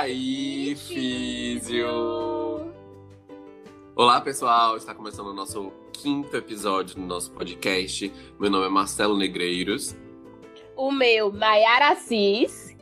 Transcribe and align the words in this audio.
aí, 0.00 0.74
Físio! 0.76 1.86
Olá, 3.94 4.18
pessoal! 4.22 4.78
Está 4.78 4.94
começando 4.94 5.26
o 5.26 5.34
nosso 5.34 5.70
quinto 5.92 6.34
episódio 6.34 6.94
do 6.94 7.02
nosso 7.02 7.30
podcast. 7.32 8.10
Meu 8.38 8.50
nome 8.50 8.64
é 8.64 8.68
Marcelo 8.70 9.14
Negreiros. 9.18 9.94
O 10.74 10.90
meu, 10.90 11.30
Maiara 11.30 11.90
Assis. 11.90 12.74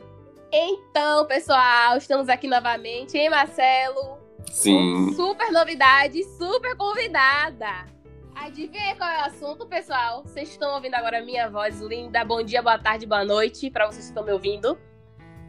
Então, 0.49 1.25
pessoal, 1.25 1.97
estamos 1.97 2.29
aqui 2.29 2.47
novamente, 2.47 3.17
hein, 3.17 3.29
Marcelo? 3.29 4.17
Sim. 4.49 5.11
Super 5.13 5.51
novidade, 5.51 6.23
super 6.37 6.73
convidada. 6.77 7.85
Adivinha 8.33 8.95
qual 8.95 9.09
é 9.09 9.23
o 9.23 9.25
assunto, 9.25 9.67
pessoal? 9.67 10.23
Vocês 10.23 10.47
estão 10.47 10.73
ouvindo 10.73 10.95
agora 10.95 11.19
a 11.19 11.21
minha 11.21 11.49
voz 11.49 11.81
linda. 11.81 12.23
Bom 12.23 12.41
dia, 12.41 12.61
boa 12.61 12.79
tarde, 12.79 13.05
boa 13.05 13.25
noite 13.25 13.69
para 13.69 13.87
vocês 13.87 14.05
que 14.05 14.11
estão 14.11 14.23
me 14.23 14.31
ouvindo. 14.31 14.79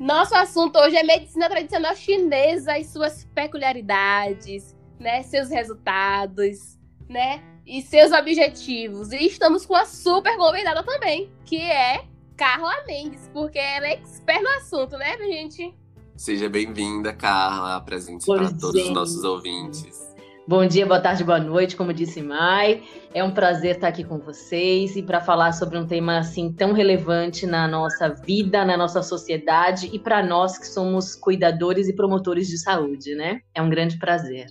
Nosso 0.00 0.34
assunto 0.34 0.78
hoje 0.78 0.96
é 0.96 1.02
medicina 1.02 1.46
tradicional 1.46 1.94
chinesa 1.94 2.78
e 2.78 2.84
suas 2.86 3.28
peculiaridades, 3.34 4.74
né? 4.98 5.22
Seus 5.22 5.50
resultados, 5.50 6.78
né? 7.06 7.42
E 7.66 7.82
seus 7.82 8.10
objetivos. 8.10 9.12
E 9.12 9.26
estamos 9.26 9.66
com 9.66 9.76
a 9.76 9.84
super 9.84 10.38
convidada 10.38 10.82
também, 10.82 11.30
que 11.44 11.60
é 11.60 12.02
Carla 12.34 12.82
Mendes, 12.86 13.28
porque 13.30 13.58
ela 13.58 13.88
é 13.88 13.92
expert 13.92 14.42
no 14.42 14.48
assunto, 14.48 14.96
né, 14.96 15.18
gente? 15.18 15.74
Seja 16.16 16.48
bem-vinda, 16.48 17.12
Carla. 17.12 17.76
Apresente-se 17.76 18.26
para 18.26 18.50
todos 18.54 18.82
os 18.82 18.90
nossos 18.90 19.22
ouvintes. 19.22 20.09
Bom 20.50 20.66
dia, 20.66 20.84
boa 20.84 20.98
tarde, 20.98 21.22
boa 21.22 21.38
noite, 21.38 21.76
como 21.76 21.92
disse 21.92 22.20
Mai. 22.20 22.82
É 23.14 23.22
um 23.22 23.30
prazer 23.30 23.76
estar 23.76 23.86
aqui 23.86 24.02
com 24.02 24.18
vocês 24.18 24.96
e 24.96 25.02
para 25.04 25.20
falar 25.20 25.52
sobre 25.52 25.78
um 25.78 25.86
tema 25.86 26.18
assim 26.18 26.52
tão 26.52 26.72
relevante 26.72 27.46
na 27.46 27.68
nossa 27.68 28.08
vida, 28.08 28.64
na 28.64 28.76
nossa 28.76 29.00
sociedade 29.00 29.88
e 29.92 29.96
para 29.96 30.26
nós 30.26 30.58
que 30.58 30.66
somos 30.66 31.14
cuidadores 31.14 31.88
e 31.88 31.94
promotores 31.94 32.48
de 32.48 32.58
saúde, 32.58 33.14
né? 33.14 33.42
É 33.54 33.62
um 33.62 33.70
grande 33.70 33.96
prazer. 33.96 34.46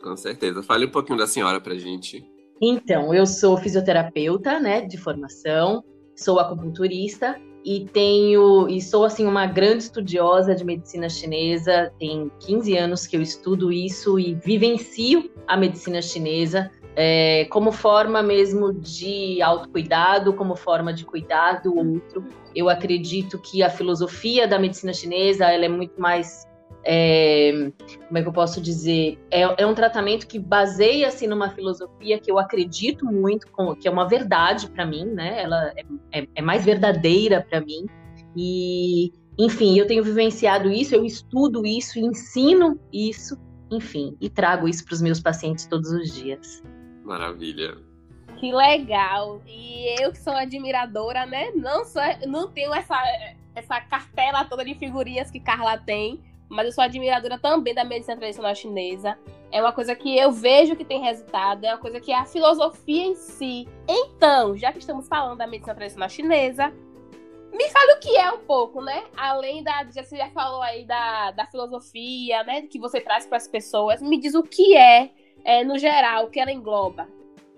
Com 0.00 0.16
certeza. 0.16 0.62
Fale 0.62 0.86
um 0.86 0.90
pouquinho 0.92 1.18
da 1.18 1.26
senhora 1.26 1.60
pra 1.60 1.74
gente. 1.74 2.24
Então, 2.62 3.12
eu 3.12 3.26
sou 3.26 3.56
fisioterapeuta, 3.56 4.60
né, 4.60 4.82
de 4.82 4.98
formação, 4.98 5.82
sou 6.14 6.38
acupunturista 6.38 7.36
e 7.64 7.86
tenho 7.92 8.68
e 8.68 8.80
sou 8.80 9.04
assim 9.04 9.26
uma 9.26 9.46
grande 9.46 9.84
estudiosa 9.84 10.54
de 10.54 10.64
medicina 10.64 11.08
chinesa. 11.08 11.92
Tem 11.98 12.30
15 12.40 12.76
anos 12.76 13.06
que 13.06 13.16
eu 13.16 13.22
estudo 13.22 13.72
isso 13.72 14.18
e 14.18 14.34
vivencio 14.34 15.30
a 15.46 15.56
medicina 15.56 16.00
chinesa 16.00 16.70
é, 16.96 17.46
como 17.46 17.70
forma 17.72 18.22
mesmo 18.22 18.72
de 18.72 19.40
autocuidado, 19.40 20.32
como 20.32 20.56
forma 20.56 20.92
de 20.92 21.04
cuidar 21.04 21.62
do 21.62 21.76
outro. 21.76 22.24
Eu 22.54 22.68
acredito 22.68 23.38
que 23.38 23.62
a 23.62 23.70
filosofia 23.70 24.46
da 24.46 24.58
medicina 24.58 24.92
chinesa 24.92 25.46
ela 25.46 25.64
é 25.64 25.68
muito 25.68 26.00
mais 26.00 26.46
é, 26.84 27.72
como 28.06 28.18
é 28.18 28.22
que 28.22 28.28
eu 28.28 28.32
posso 28.32 28.60
dizer? 28.60 29.18
É, 29.30 29.62
é 29.62 29.66
um 29.66 29.74
tratamento 29.74 30.26
que 30.26 30.38
baseia-se 30.38 31.26
numa 31.26 31.50
filosofia 31.50 32.18
que 32.18 32.30
eu 32.30 32.38
acredito 32.38 33.04
muito, 33.04 33.46
que 33.78 33.86
é 33.86 33.90
uma 33.90 34.08
verdade 34.08 34.68
para 34.70 34.86
mim, 34.86 35.04
né? 35.04 35.42
Ela 35.42 35.72
é, 35.76 36.20
é, 36.20 36.28
é 36.36 36.42
mais 36.42 36.64
verdadeira 36.64 37.46
para 37.48 37.60
mim. 37.60 37.86
E, 38.36 39.12
enfim, 39.38 39.78
eu 39.78 39.86
tenho 39.86 40.02
vivenciado 40.02 40.70
isso, 40.70 40.94
eu 40.94 41.04
estudo 41.04 41.66
isso, 41.66 41.98
ensino 41.98 42.80
isso, 42.92 43.38
enfim, 43.70 44.16
e 44.20 44.30
trago 44.30 44.68
isso 44.68 44.84
para 44.84 44.94
os 44.94 45.02
meus 45.02 45.20
pacientes 45.20 45.66
todos 45.66 45.90
os 45.90 46.14
dias. 46.14 46.62
Maravilha. 47.04 47.76
Que 48.38 48.52
legal! 48.52 49.42
E 49.46 50.02
eu 50.02 50.12
que 50.12 50.18
sou 50.18 50.32
admiradora, 50.32 51.26
né? 51.26 51.50
Não, 51.50 51.84
sou, 51.84 52.02
não 52.26 52.48
tenho 52.48 52.72
essa, 52.72 52.96
essa 53.54 53.80
cartela 53.82 54.44
toda 54.46 54.64
de 54.64 54.74
figurinhas 54.74 55.30
que 55.30 55.38
Carla 55.38 55.76
tem, 55.76 56.20
mas 56.50 56.66
eu 56.66 56.72
sou 56.72 56.82
admiradora 56.82 57.38
também 57.38 57.72
da 57.72 57.84
medicina 57.84 58.16
tradicional 58.16 58.54
chinesa. 58.54 59.16
É 59.52 59.60
uma 59.62 59.72
coisa 59.72 59.94
que 59.94 60.16
eu 60.16 60.30
vejo 60.32 60.76
que 60.76 60.84
tem 60.84 61.00
resultado, 61.00 61.64
é 61.64 61.70
uma 61.70 61.78
coisa 61.78 62.00
que 62.00 62.12
é 62.12 62.18
a 62.18 62.24
filosofia 62.24 63.04
em 63.06 63.14
si. 63.14 63.68
Então, 63.88 64.56
já 64.56 64.72
que 64.72 64.78
estamos 64.78 65.06
falando 65.08 65.38
da 65.38 65.46
medicina 65.46 65.74
tradicional 65.74 66.08
chinesa, 66.08 66.72
me 67.52 67.68
fale 67.68 67.92
o 67.92 67.98
que 68.00 68.16
é 68.16 68.30
um 68.32 68.38
pouco, 68.38 68.82
né? 68.82 69.04
Além 69.16 69.62
da. 69.62 69.84
Já, 69.90 70.02
você 70.02 70.16
já 70.16 70.28
falou 70.30 70.62
aí 70.62 70.84
da, 70.84 71.30
da 71.32 71.46
filosofia, 71.46 72.42
né? 72.44 72.62
Que 72.62 72.78
você 72.78 73.00
traz 73.00 73.26
para 73.26 73.38
as 73.38 73.48
pessoas. 73.48 74.02
Me 74.02 74.20
diz 74.20 74.34
o 74.34 74.42
que 74.42 74.76
é, 74.76 75.10
é, 75.44 75.64
no 75.64 75.78
geral, 75.78 76.26
o 76.26 76.30
que 76.30 76.38
ela 76.38 76.52
engloba. 76.52 77.08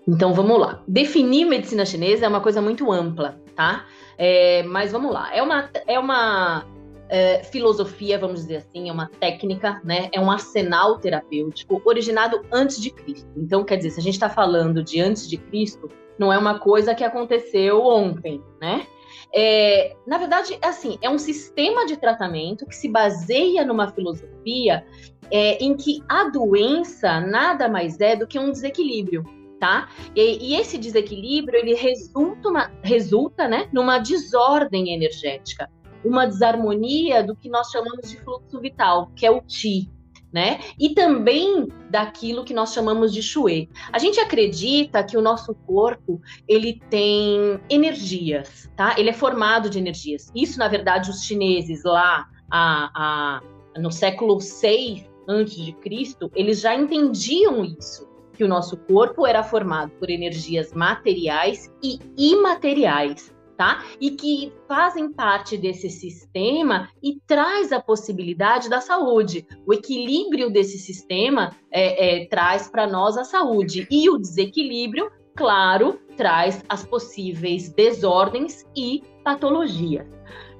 Então 0.07 0.33
vamos 0.33 0.59
lá. 0.59 0.83
Definir 0.87 1.45
medicina 1.45 1.85
chinesa 1.85 2.25
é 2.25 2.29
uma 2.29 2.41
coisa 2.41 2.61
muito 2.61 2.91
ampla, 2.91 3.39
tá? 3.55 3.85
É, 4.17 4.63
mas 4.63 4.91
vamos 4.91 5.13
lá. 5.13 5.33
É 5.33 5.41
uma, 5.41 5.69
é 5.87 5.99
uma 5.99 6.65
é, 7.13 7.43
filosofia, 7.43 8.17
vamos 8.17 8.41
dizer 8.41 8.55
assim, 8.55 8.89
é 8.89 8.91
uma 8.91 9.07
técnica, 9.07 9.79
né? 9.83 10.09
É 10.11 10.19
um 10.19 10.31
arsenal 10.31 10.97
terapêutico 10.97 11.79
originado 11.85 12.41
antes 12.51 12.81
de 12.81 12.89
Cristo. 12.89 13.29
Então, 13.37 13.63
quer 13.63 13.77
dizer, 13.77 13.91
se 13.91 13.99
a 13.99 14.03
gente 14.03 14.15
está 14.15 14.31
falando 14.31 14.83
de 14.83 14.99
antes 14.99 15.29
de 15.29 15.37
Cristo, 15.37 15.91
não 16.17 16.33
é 16.33 16.39
uma 16.39 16.57
coisa 16.57 16.95
que 16.95 17.03
aconteceu 17.03 17.85
ontem, 17.85 18.41
né? 18.59 18.87
É, 19.31 19.95
na 20.07 20.17
verdade, 20.17 20.57
assim, 20.59 20.97
é 21.03 21.09
um 21.09 21.19
sistema 21.19 21.85
de 21.85 21.97
tratamento 21.97 22.65
que 22.65 22.75
se 22.75 22.89
baseia 22.89 23.63
numa 23.63 23.91
filosofia 23.91 24.83
é, 25.29 25.63
em 25.63 25.77
que 25.77 26.01
a 26.09 26.29
doença 26.29 27.19
nada 27.19 27.69
mais 27.69 27.99
é 28.01 28.15
do 28.15 28.25
que 28.25 28.39
um 28.39 28.51
desequilíbrio, 28.51 29.23
tá? 29.59 29.87
E, 30.15 30.49
e 30.49 30.55
esse 30.55 30.79
desequilíbrio 30.79 31.59
ele 31.59 31.75
resulta, 31.75 32.49
uma, 32.49 32.71
resulta, 32.81 33.47
né, 33.47 33.69
numa 33.71 33.99
desordem 33.99 34.91
energética 34.95 35.69
uma 36.03 36.25
desarmonia 36.25 37.23
do 37.23 37.35
que 37.35 37.49
nós 37.49 37.69
chamamos 37.69 38.09
de 38.09 38.17
fluxo 38.17 38.59
vital, 38.59 39.11
que 39.15 39.25
é 39.25 39.31
o 39.31 39.41
Qi, 39.41 39.89
né? 40.33 40.59
E 40.79 40.95
também 40.95 41.67
daquilo 41.91 42.43
que 42.43 42.53
nós 42.53 42.73
chamamos 42.73 43.13
de 43.13 43.21
Shui. 43.21 43.69
A 43.91 43.99
gente 43.99 44.19
acredita 44.19 45.03
que 45.03 45.15
o 45.15 45.21
nosso 45.21 45.53
corpo, 45.53 46.19
ele 46.47 46.81
tem 46.89 47.59
energias, 47.69 48.69
tá? 48.75 48.95
Ele 48.97 49.11
é 49.11 49.13
formado 49.13 49.69
de 49.69 49.77
energias. 49.77 50.31
Isso, 50.35 50.57
na 50.57 50.67
verdade, 50.67 51.11
os 51.11 51.23
chineses 51.23 51.83
lá 51.83 52.27
a, 52.49 53.41
a, 53.75 53.79
no 53.79 53.91
século 53.91 54.41
6 54.41 55.09
antes 55.27 55.55
de 55.55 55.71
Cristo, 55.73 56.31
eles 56.35 56.59
já 56.59 56.75
entendiam 56.75 57.63
isso, 57.63 58.09
que 58.33 58.43
o 58.43 58.47
nosso 58.47 58.75
corpo 58.77 59.25
era 59.25 59.43
formado 59.43 59.91
por 59.99 60.09
energias 60.09 60.73
materiais 60.73 61.71
e 61.81 61.99
imateriais 62.17 63.32
tá? 63.57 63.83
E 63.99 64.11
que 64.11 64.53
fazem 64.67 65.11
parte 65.11 65.57
desse 65.57 65.89
sistema 65.89 66.89
e 67.01 67.19
traz 67.27 67.71
a 67.71 67.79
possibilidade 67.79 68.69
da 68.69 68.81
saúde. 68.81 69.45
O 69.65 69.73
equilíbrio 69.73 70.49
desse 70.49 70.77
sistema 70.77 71.51
é, 71.71 72.21
é, 72.21 72.25
traz 72.27 72.67
para 72.67 72.87
nós 72.87 73.17
a 73.17 73.23
saúde 73.23 73.87
e 73.89 74.09
o 74.09 74.17
desequilíbrio, 74.17 75.11
claro, 75.35 75.99
traz 76.17 76.63
as 76.67 76.85
possíveis 76.85 77.69
desordens 77.69 78.65
e 78.75 79.03
patologias. 79.23 80.07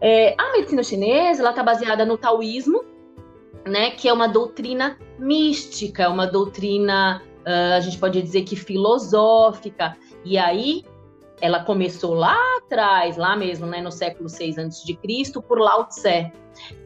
É, 0.02 0.36
a 0.38 0.52
medicina 0.52 0.84
chinesa 0.84 1.42
ela 1.42 1.52
está 1.52 1.64
baseada 1.64 2.06
no 2.06 2.18
taoísmo, 2.18 2.84
né, 3.66 3.92
que 3.92 4.10
é 4.10 4.14
uma 4.14 4.28
doutrina 4.28 4.98
mística, 5.18 6.10
uma 6.10 6.28
doutrina, 6.28 7.22
uh, 7.48 7.74
a 7.76 7.80
gente 7.80 7.98
pode 7.98 8.22
dizer 8.22 8.44
que 8.44 8.56
filosófica. 8.56 9.96
E 10.26 10.38
aí 10.38 10.84
ela 11.44 11.62
começou 11.62 12.14
lá 12.14 12.38
atrás, 12.60 13.18
lá 13.18 13.36
mesmo, 13.36 13.68
né, 13.68 13.82
no 13.82 13.92
século 13.92 14.30
6 14.30 14.58
a.C., 14.58 14.98
por 15.46 15.60
Lao 15.60 15.86
Tse. 15.88 16.32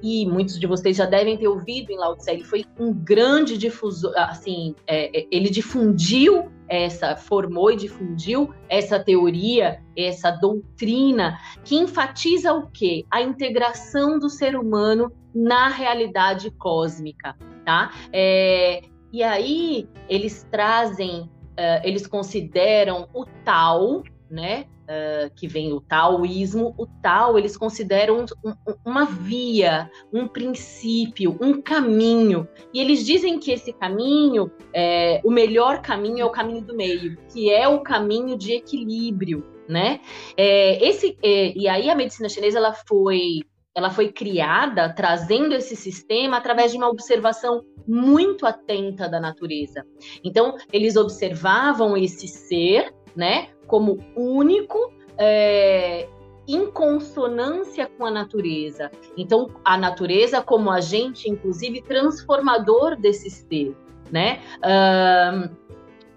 E 0.02 0.26
muitos 0.26 0.60
de 0.60 0.66
vocês 0.66 0.98
já 0.98 1.06
devem 1.06 1.38
ter 1.38 1.48
ouvido 1.48 1.92
em 1.92 1.96
Lao 1.96 2.16
Tse. 2.16 2.32
Ele 2.32 2.44
foi 2.44 2.66
um 2.80 2.92
grande 2.92 3.56
difusor, 3.56 4.12
assim, 4.18 4.74
é, 4.88 5.16
é, 5.16 5.28
ele 5.32 5.52
difundiu 5.52 6.52
essa, 6.68 7.16
formou 7.16 7.70
e 7.70 7.76
difundiu 7.76 8.52
essa 8.68 9.00
teoria, 9.00 9.80
essa 9.96 10.32
doutrina 10.32 11.38
que 11.64 11.76
enfatiza 11.76 12.52
o 12.52 12.66
quê? 12.72 13.06
A 13.12 13.22
integração 13.22 14.18
do 14.18 14.28
ser 14.28 14.56
humano 14.56 15.12
na 15.36 15.68
realidade 15.68 16.50
cósmica, 16.50 17.38
tá? 17.64 17.92
É, 18.12 18.82
e 19.14 19.22
aí 19.22 19.88
eles 20.10 20.48
trazem, 20.50 21.22
uh, 21.22 21.84
eles 21.84 22.08
consideram 22.08 23.08
o 23.14 23.24
tal 23.46 24.02
né, 24.30 24.66
uh, 24.84 25.34
que 25.36 25.48
vem 25.48 25.74
o 25.74 25.82
taoísmo, 25.82 26.74
o 26.78 26.86
Tao 26.86 27.38
eles 27.38 27.56
consideram 27.58 28.26
um, 28.44 28.54
uma 28.86 29.06
via, 29.06 29.90
um 30.12 30.28
princípio, 30.28 31.38
um 31.42 31.62
caminho. 31.62 32.48
E 32.74 32.80
eles 32.80 33.06
dizem 33.06 33.40
que 33.40 33.52
esse 33.52 33.74
caminho, 33.74 34.52
é, 34.74 35.22
o 35.24 35.32
melhor 35.32 35.82
caminho 35.82 36.20
é 36.20 36.26
o 36.26 36.32
caminho 36.32 36.62
do 36.62 36.76
meio, 36.76 37.18
que 37.32 37.52
é 37.52 37.68
o 37.68 37.82
caminho 37.82 38.38
de 38.38 38.54
equilíbrio, 38.54 39.46
né? 39.68 40.00
É, 40.36 40.84
esse, 40.86 41.18
é, 41.24 41.58
e 41.58 41.68
aí 41.68 41.90
a 41.90 41.96
medicina 41.96 42.30
chinesa 42.30 42.58
ela 42.58 42.74
foi 42.74 43.42
ela 43.78 43.92
foi 43.92 44.12
criada 44.12 44.92
trazendo 44.92 45.54
esse 45.54 45.76
sistema 45.76 46.38
através 46.38 46.72
de 46.72 46.78
uma 46.78 46.90
observação 46.90 47.64
muito 47.88 48.48
atenta 48.48 49.08
da 49.08 49.20
natureza. 49.20 49.86
Então, 50.24 50.56
eles 50.74 50.96
observavam 50.96 51.96
esse 51.96 52.28
ser, 52.28 52.92
né, 53.16 53.50
como 53.68 54.00
único, 54.16 54.92
é, 55.18 56.08
em 56.48 56.72
consonância 56.72 57.88
com 57.98 58.06
a 58.06 58.12
natureza. 58.12 58.90
Então, 59.18 59.50
a 59.66 59.78
natureza 59.78 60.42
como 60.42 60.72
agente, 60.72 61.30
inclusive, 61.30 61.82
transformador 61.82 62.96
desse 62.96 63.30
ser, 63.30 63.76
né? 64.10 64.40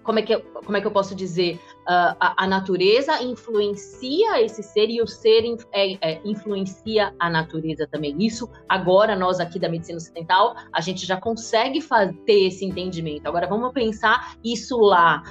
Como, 0.03 0.19
é 0.19 0.21
que 0.21 0.37
como 0.37 0.77
é 0.77 0.81
que 0.81 0.87
eu 0.87 0.91
posso 0.91 1.13
dizer? 1.13 1.59
Uh, 1.81 2.15
a, 2.19 2.43
a, 2.43 2.47
natureza 2.47 3.21
influencia 3.21 4.41
esse 4.41 4.63
ser 4.63 4.89
e 4.89 5.01
o 5.01 5.07
ser 5.07 5.43
in, 5.43 5.57
é, 5.71 5.93
é, 6.01 6.21
influencia 6.23 7.13
a 7.19 7.29
natureza 7.29 7.87
também. 7.87 8.15
Isso, 8.19 8.49
agora, 8.69 9.15
nós 9.15 9.39
aqui 9.39 9.59
da 9.59 9.67
medicina 9.67 9.97
ocidental, 9.97 10.55
a 10.71 10.81
gente 10.81 11.05
já 11.05 11.19
consegue 11.19 11.81
fazer, 11.81 12.13
ter 12.25 12.47
esse 12.47 12.65
entendimento. 12.65 13.27
Agora, 13.27 13.47
vamos 13.47 13.73
pensar 13.73 14.35
isso 14.43 14.77
lá, 14.77 15.23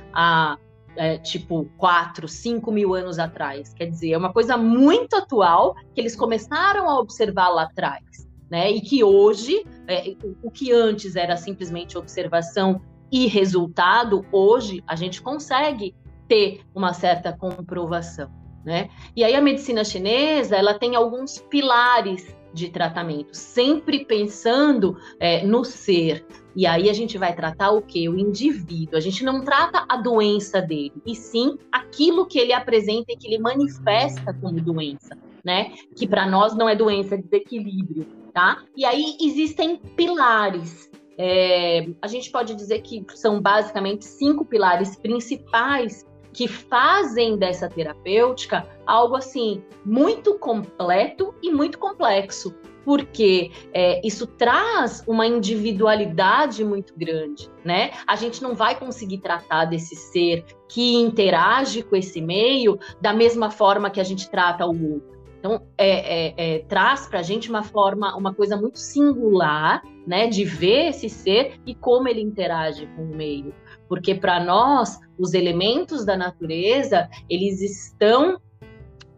é, 0.97 1.19
tipo, 1.19 1.71
4, 1.77 2.29
5 2.29 2.71
mil 2.73 2.95
anos 2.95 3.19
atrás. 3.19 3.73
Quer 3.75 3.87
dizer, 3.87 4.13
é 4.13 4.19
uma 4.19 4.33
coisa 4.33 4.57
muito 4.57 5.15
atual 5.17 5.75
que 5.95 6.01
eles 6.01 6.17
começaram 6.17 6.89
a 6.89 6.99
observar 6.99 7.49
lá 7.49 7.63
atrás. 7.63 8.29
Né? 8.51 8.71
E 8.71 8.81
que 8.81 9.05
hoje, 9.05 9.65
é, 9.87 10.15
o 10.43 10.51
que 10.51 10.73
antes 10.73 11.15
era 11.15 11.37
simplesmente 11.37 11.97
observação 11.97 12.81
e 13.11 13.27
resultado, 13.27 14.25
hoje 14.33 14.83
a 14.87 14.97
gente 14.97 15.23
consegue 15.23 15.95
ter 16.29 16.63
uma 16.75 16.93
certa 16.93 17.33
comprovação. 17.33 18.31
Né? 18.65 18.91
E 19.17 19.25
aí 19.25 19.35
a 19.35 19.41
medicina 19.41 19.85
chinesa 19.85 20.57
ela 20.57 20.79
tem 20.79 20.95
alguns 20.95 21.39
pilares 21.39 22.37
de 22.53 22.69
tratamento, 22.69 23.35
sempre 23.35 24.05
pensando 24.05 24.97
é, 25.19 25.45
no 25.45 25.65
ser. 25.65 26.25
E 26.55 26.67
aí 26.67 26.91
a 26.91 26.93
gente 26.93 27.17
vai 27.17 27.35
tratar 27.35 27.71
o 27.71 27.83
que? 27.83 28.09
O 28.09 28.19
indivíduo. 28.19 28.97
A 28.97 29.01
gente 29.01 29.25
não 29.25 29.45
trata 29.45 29.85
a 29.89 29.97
doença 29.97 30.61
dele, 30.61 30.95
e 31.07 31.15
sim 31.15 31.59
aquilo 31.71 32.27
que 32.27 32.39
ele 32.39 32.53
apresenta 32.53 33.13
e 33.13 33.17
que 33.17 33.27
ele 33.27 33.39
manifesta 33.39 34.35
como 34.35 34.61
doença, 34.61 35.17
né? 35.45 35.73
Que 35.97 36.07
para 36.07 36.27
nós 36.27 36.57
não 36.57 36.69
é 36.69 36.75
doença, 36.75 37.15
é 37.15 37.19
desequilíbrio, 37.19 38.07
tá? 38.33 38.63
E 38.77 38.85
aí 38.85 39.17
existem 39.21 39.77
pilares. 39.77 40.91
É, 41.17 41.87
a 42.01 42.07
gente 42.07 42.31
pode 42.31 42.55
dizer 42.55 42.81
que 42.81 43.05
são 43.15 43.41
basicamente 43.41 44.07
cinco 44.07 44.45
pilares 44.45 44.97
principais 44.97 46.07
que 46.33 46.49
fazem 46.49 47.37
dessa 47.37 47.69
terapêutica 47.69 48.67
algo 48.91 49.17
assim 49.17 49.63
muito 49.85 50.39
completo 50.39 51.35
e 51.43 51.51
muito 51.51 51.79
complexo, 51.79 52.55
porque 52.85 53.51
é, 53.73 54.05
isso 54.05 54.27
traz 54.27 55.05
uma 55.07 55.27
individualidade 55.27 56.65
muito 56.65 56.93
grande, 56.97 57.49
né? 57.65 57.93
A 58.07 58.17
gente 58.17 58.43
não 58.43 58.55
vai 58.55 58.79
conseguir 58.79 59.19
tratar 59.19 59.67
desse 59.67 59.95
ser 59.95 60.45
que 60.69 60.97
interage 60.97 61.83
com 61.83 61.95
esse 61.95 62.21
meio 62.21 62.79
da 63.01 63.13
mesma 63.13 63.51
forma 63.51 63.91
que 63.91 64.01
a 64.01 64.05
gente 64.05 64.29
trata 64.29 64.67
o 64.67 64.95
outro. 64.95 65.21
Então, 65.39 65.63
é, 65.79 65.89
é, 65.89 66.35
é, 66.37 66.59
traz 66.61 67.07
para 67.07 67.21
a 67.21 67.23
gente 67.23 67.49
uma 67.49 67.63
forma, 67.63 68.15
uma 68.15 68.35
coisa 68.35 68.57
muito 68.59 68.79
singular, 68.79 69.83
né, 70.07 70.27
de 70.27 70.45
ver 70.45 70.89
esse 70.89 71.09
ser 71.09 71.59
e 71.65 71.75
como 71.75 72.09
ele 72.09 72.21
interage 72.21 72.87
com 72.95 73.05
o 73.05 73.17
meio 73.17 73.55
porque 73.91 74.15
para 74.15 74.43
nós 74.43 75.01
os 75.19 75.35
elementos 75.35 76.05
da 76.05 76.17
natureza 76.17 77.11
eles 77.29 77.61
estão 77.61 78.41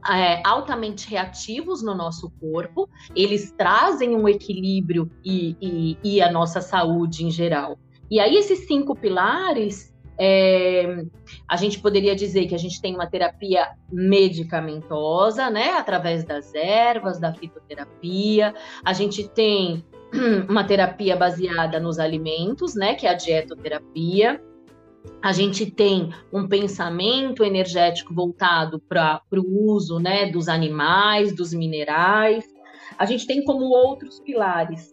é, 0.09 0.43
altamente 0.45 1.09
reativos 1.09 1.83
no 1.83 1.95
nosso 1.95 2.31
corpo, 2.41 2.89
eles 3.15 3.53
trazem 3.53 4.17
um 4.17 4.29
equilíbrio 4.29 5.11
e, 5.25 5.57
e, 5.61 5.99
e, 6.03 6.23
a 6.23 6.31
nossa 6.31 6.61
saúde 6.61 7.25
em 7.25 7.31
geral. 7.31 7.79
E 8.11 8.19
aí 8.21 8.37
esses 8.37 8.67
cinco 8.67 8.95
pilares 8.95 9.93
é, 10.19 11.05
a 11.49 11.57
gente 11.57 11.81
poderia 11.81 12.15
dizer 12.15 12.47
que 12.47 12.55
a 12.55 12.59
gente 12.59 12.81
tem 12.81 12.95
uma 12.95 13.07
terapia 13.07 13.71
medicamentosa, 13.91 15.51
né, 15.51 15.73
através 15.73 16.25
das 16.25 16.55
ervas, 16.55 17.19
da 17.19 17.33
fitoterapia. 17.33 18.55
A 18.85 18.93
gente 18.93 19.29
tem 19.29 19.85
uma 20.49 20.65
terapia 20.65 21.17
baseada 21.17 21.81
nos 21.81 21.99
alimentos, 21.99 22.75
né, 22.75 22.95
que 22.95 23.07
é 23.07 23.11
a 23.11 23.15
dietoterapia 23.15 24.41
a 25.23 25.33
gente 25.33 25.71
tem 25.71 26.13
um 26.33 26.47
pensamento 26.49 27.45
energético 27.45 28.15
voltado 28.15 28.81
para 28.81 29.23
o 29.33 29.73
uso 29.73 29.99
né, 29.99 30.31
dos 30.31 30.49
animais, 30.49 31.35
dos 31.35 31.53
minerais. 31.53 32.45
A 32.99 33.07
gente 33.07 33.27
tem 33.27 33.45
como 33.45 33.65
outros 33.67 34.21
pilares 34.21 34.91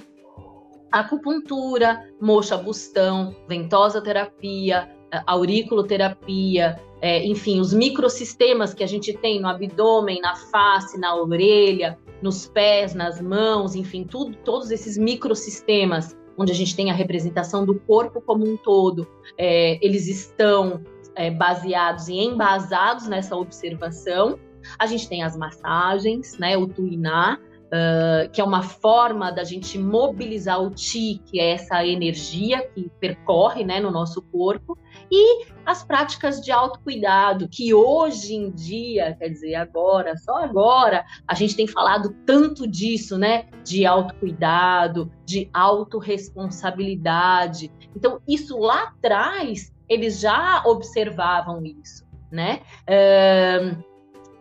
acupuntura, 0.91 2.03
moxa 2.19 2.57
bustão, 2.57 3.35
ventosa 3.47 4.01
terapia, 4.01 4.89
auriculoterapia, 5.25 6.79
é, 7.01 7.25
enfim, 7.25 7.59
os 7.59 7.73
microsistemas 7.73 8.73
que 8.73 8.83
a 8.83 8.87
gente 8.87 9.13
tem 9.13 9.39
no 9.39 9.47
abdômen, 9.47 10.19
na 10.21 10.35
face, 10.35 10.99
na 10.99 11.15
orelha, 11.15 11.97
nos 12.21 12.47
pés, 12.47 12.93
nas 12.93 13.21
mãos, 13.21 13.75
enfim, 13.75 14.03
tudo, 14.03 14.35
todos 14.43 14.71
esses 14.71 14.97
microsistemas 14.97 16.17
onde 16.39 16.53
a 16.53 16.55
gente 16.55 16.73
tem 16.75 16.89
a 16.89 16.93
representação 16.93 17.65
do 17.65 17.75
corpo 17.75 18.21
como 18.21 18.49
um 18.49 18.55
todo, 18.55 19.05
é, 19.37 19.77
eles 19.85 20.07
estão 20.07 20.81
é, 21.13 21.29
baseados 21.29 22.07
e 22.07 22.13
embasados 22.13 23.07
nessa 23.07 23.35
observação. 23.35 24.39
A 24.77 24.87
gente 24.87 25.09
tem 25.09 25.21
as 25.21 25.35
massagens, 25.35 26.37
né, 26.39 26.57
o 26.57 26.65
tuiná, 26.65 27.37
uh, 27.69 28.29
que 28.31 28.39
é 28.39 28.43
uma 28.43 28.61
forma 28.61 29.31
da 29.31 29.43
gente 29.43 29.77
mobilizar 29.77 30.61
o 30.61 30.69
ti, 30.69 31.21
que 31.25 31.39
é 31.39 31.51
essa 31.51 31.85
energia 31.85 32.67
que 32.69 32.89
percorre 32.99 33.63
né, 33.63 33.79
no 33.79 33.91
nosso 33.91 34.21
corpo, 34.21 34.77
e 35.11 35.47
as 35.65 35.83
práticas 35.83 36.39
de 36.41 36.51
autocuidado, 36.51 37.49
que 37.49 37.73
hoje 37.73 38.35
em 38.35 38.51
dia, 38.51 39.15
quer 39.19 39.29
dizer, 39.29 39.55
agora, 39.55 40.15
só 40.17 40.43
agora, 40.43 41.03
a 41.27 41.33
gente 41.33 41.55
tem 41.55 41.65
falado 41.67 42.15
tanto 42.25 42.67
disso, 42.67 43.17
né? 43.17 43.45
De 43.63 43.85
autocuidado, 43.85 45.09
de 45.25 45.49
autorresponsabilidade. 45.53 47.71
Então, 47.95 48.19
isso 48.27 48.57
lá 48.57 48.83
atrás, 48.83 49.73
eles 49.87 50.19
já 50.19 50.61
observavam 50.65 51.63
isso, 51.63 52.05
né? 52.31 52.61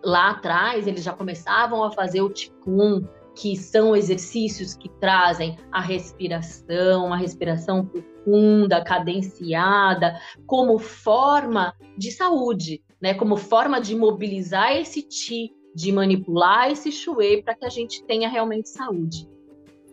Lá 0.04 0.30
atrás, 0.30 0.86
eles 0.86 1.02
já 1.02 1.12
começavam 1.12 1.82
a 1.84 1.90
fazer 1.90 2.22
o 2.22 2.30
ticum, 2.30 3.04
que 3.34 3.56
são 3.56 3.94
exercícios 3.94 4.74
que 4.74 4.88
trazem 4.88 5.58
a 5.70 5.80
respiração, 5.80 7.12
a 7.12 7.16
respiração 7.16 7.90
profunda, 8.28 8.84
cadenciada, 8.84 10.20
como 10.46 10.78
forma 10.78 11.74
de 11.96 12.12
saúde, 12.12 12.82
né? 13.00 13.14
Como 13.14 13.36
forma 13.36 13.80
de 13.80 13.96
mobilizar 13.96 14.76
esse 14.76 15.02
ti, 15.02 15.52
de 15.74 15.90
manipular 15.90 16.70
esse 16.70 16.92
chuê 16.92 17.42
para 17.42 17.54
que 17.54 17.64
a 17.64 17.68
gente 17.70 18.04
tenha 18.04 18.28
realmente 18.28 18.68
saúde. 18.68 19.28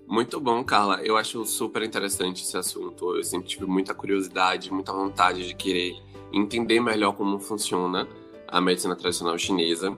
Muito 0.07 0.39
bom, 0.39 0.63
Carla. 0.63 1.01
Eu 1.01 1.17
acho 1.17 1.45
super 1.45 1.81
interessante 1.81 2.43
esse 2.43 2.55
assunto. 2.57 3.15
Eu 3.15 3.24
sempre 3.24 3.48
tive 3.48 3.65
muita 3.65 3.93
curiosidade, 3.93 4.71
muita 4.71 4.93
vontade 4.93 5.48
de 5.48 5.55
querer 5.55 5.95
entender 6.31 6.79
melhor 6.79 7.13
como 7.13 7.39
funciona 7.39 8.07
a 8.48 8.62
medicina 8.62 8.95
tradicional 8.95 9.38
chinesa. 9.38 9.98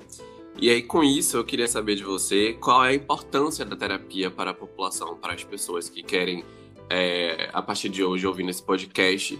E 0.59 0.69
aí, 0.69 0.81
com 0.81 1.03
isso, 1.03 1.37
eu 1.37 1.43
queria 1.43 1.67
saber 1.67 1.95
de 1.95 2.03
você 2.03 2.53
qual 2.53 2.83
é 2.85 2.89
a 2.89 2.93
importância 2.93 3.65
da 3.65 3.75
terapia 3.75 4.31
para 4.31 4.51
a 4.51 4.53
população, 4.53 5.15
para 5.15 5.33
as 5.33 5.43
pessoas 5.43 5.89
que 5.89 6.01
querem, 6.01 6.43
é, 6.89 7.49
a 7.53 7.61
partir 7.61 7.89
de 7.89 8.03
hoje, 8.03 8.25
ouvindo 8.25 8.49
esse 8.49 8.63
podcast, 8.63 9.39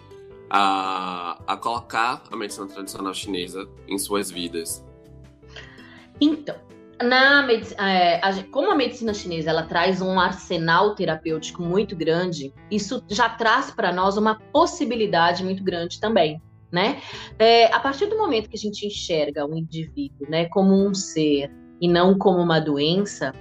a, 0.50 1.40
a 1.46 1.58
colocar 1.58 2.24
a 2.32 2.36
medicina 2.36 2.68
tradicional 2.68 3.14
chinesa 3.14 3.68
em 3.88 3.98
suas 3.98 4.32
vidas. 4.32 4.86
Então, 6.20 6.56
na 7.02 7.48
é, 7.52 8.20
a, 8.24 8.44
como 8.52 8.72
a 8.72 8.76
medicina 8.76 9.14
chinesa 9.14 9.50
ela 9.50 9.64
traz 9.64 10.02
um 10.02 10.20
arsenal 10.20 10.96
terapêutico 10.96 11.62
muito 11.62 11.96
grande, 11.96 12.54
isso 12.72 13.04
já 13.08 13.30
traz 13.30 13.70
para 13.70 13.92
nós 13.92 14.18
uma 14.18 14.36
possibilidade 14.52 15.44
muito 15.44 15.64
grande 15.64 16.00
também 16.00 16.42
né? 16.72 17.02
É, 17.40 17.74
a 17.74 17.80
partir 17.80 18.08
do 18.08 18.18
momento 18.18 18.50
que 18.50 18.56
a 18.56 18.60
gente 18.60 18.86
enxerga 18.86 19.46
o 19.46 19.56
indivíduo, 19.56 20.30
né, 20.30 20.46
como 20.46 20.74
um 20.74 20.94
ser 20.94 21.52
e 21.80 21.88
não 21.88 22.18
como 22.18 22.40
uma 22.40 22.60
doença, 22.60 23.34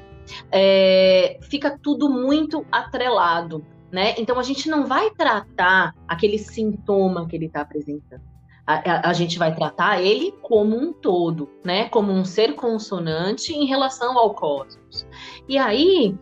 é, 0.51 1.39
fica 1.43 1.79
tudo 1.83 2.09
muito 2.09 2.65
atrelado, 2.71 3.65
né? 3.91 4.15
Então 4.19 4.39
a 4.39 4.43
gente 4.43 4.69
não 4.69 4.87
vai 4.87 5.11
tratar 5.11 5.95
aquele 6.09 6.39
sintoma 6.39 7.27
que 7.27 7.37
ele 7.37 7.47
está 7.47 7.61
apresentando. 7.61 8.23
A, 8.67 8.75
a, 8.75 9.11
a, 9.11 9.13
gente 9.13 9.39
vai 9.39 9.55
tratar 9.55 10.03
ele 10.03 10.33
como 10.43 10.77
um 10.77 10.93
todo, 10.93 11.49
né? 11.65 11.89
Como 11.89 12.11
um 12.13 12.25
ser 12.25 12.55
consonante 12.55 13.53
em 13.53 13.65
relação 13.65 14.19
ao 14.19 14.35
cosmos. 14.35 15.07
E 15.49 15.57
aí 15.57 16.19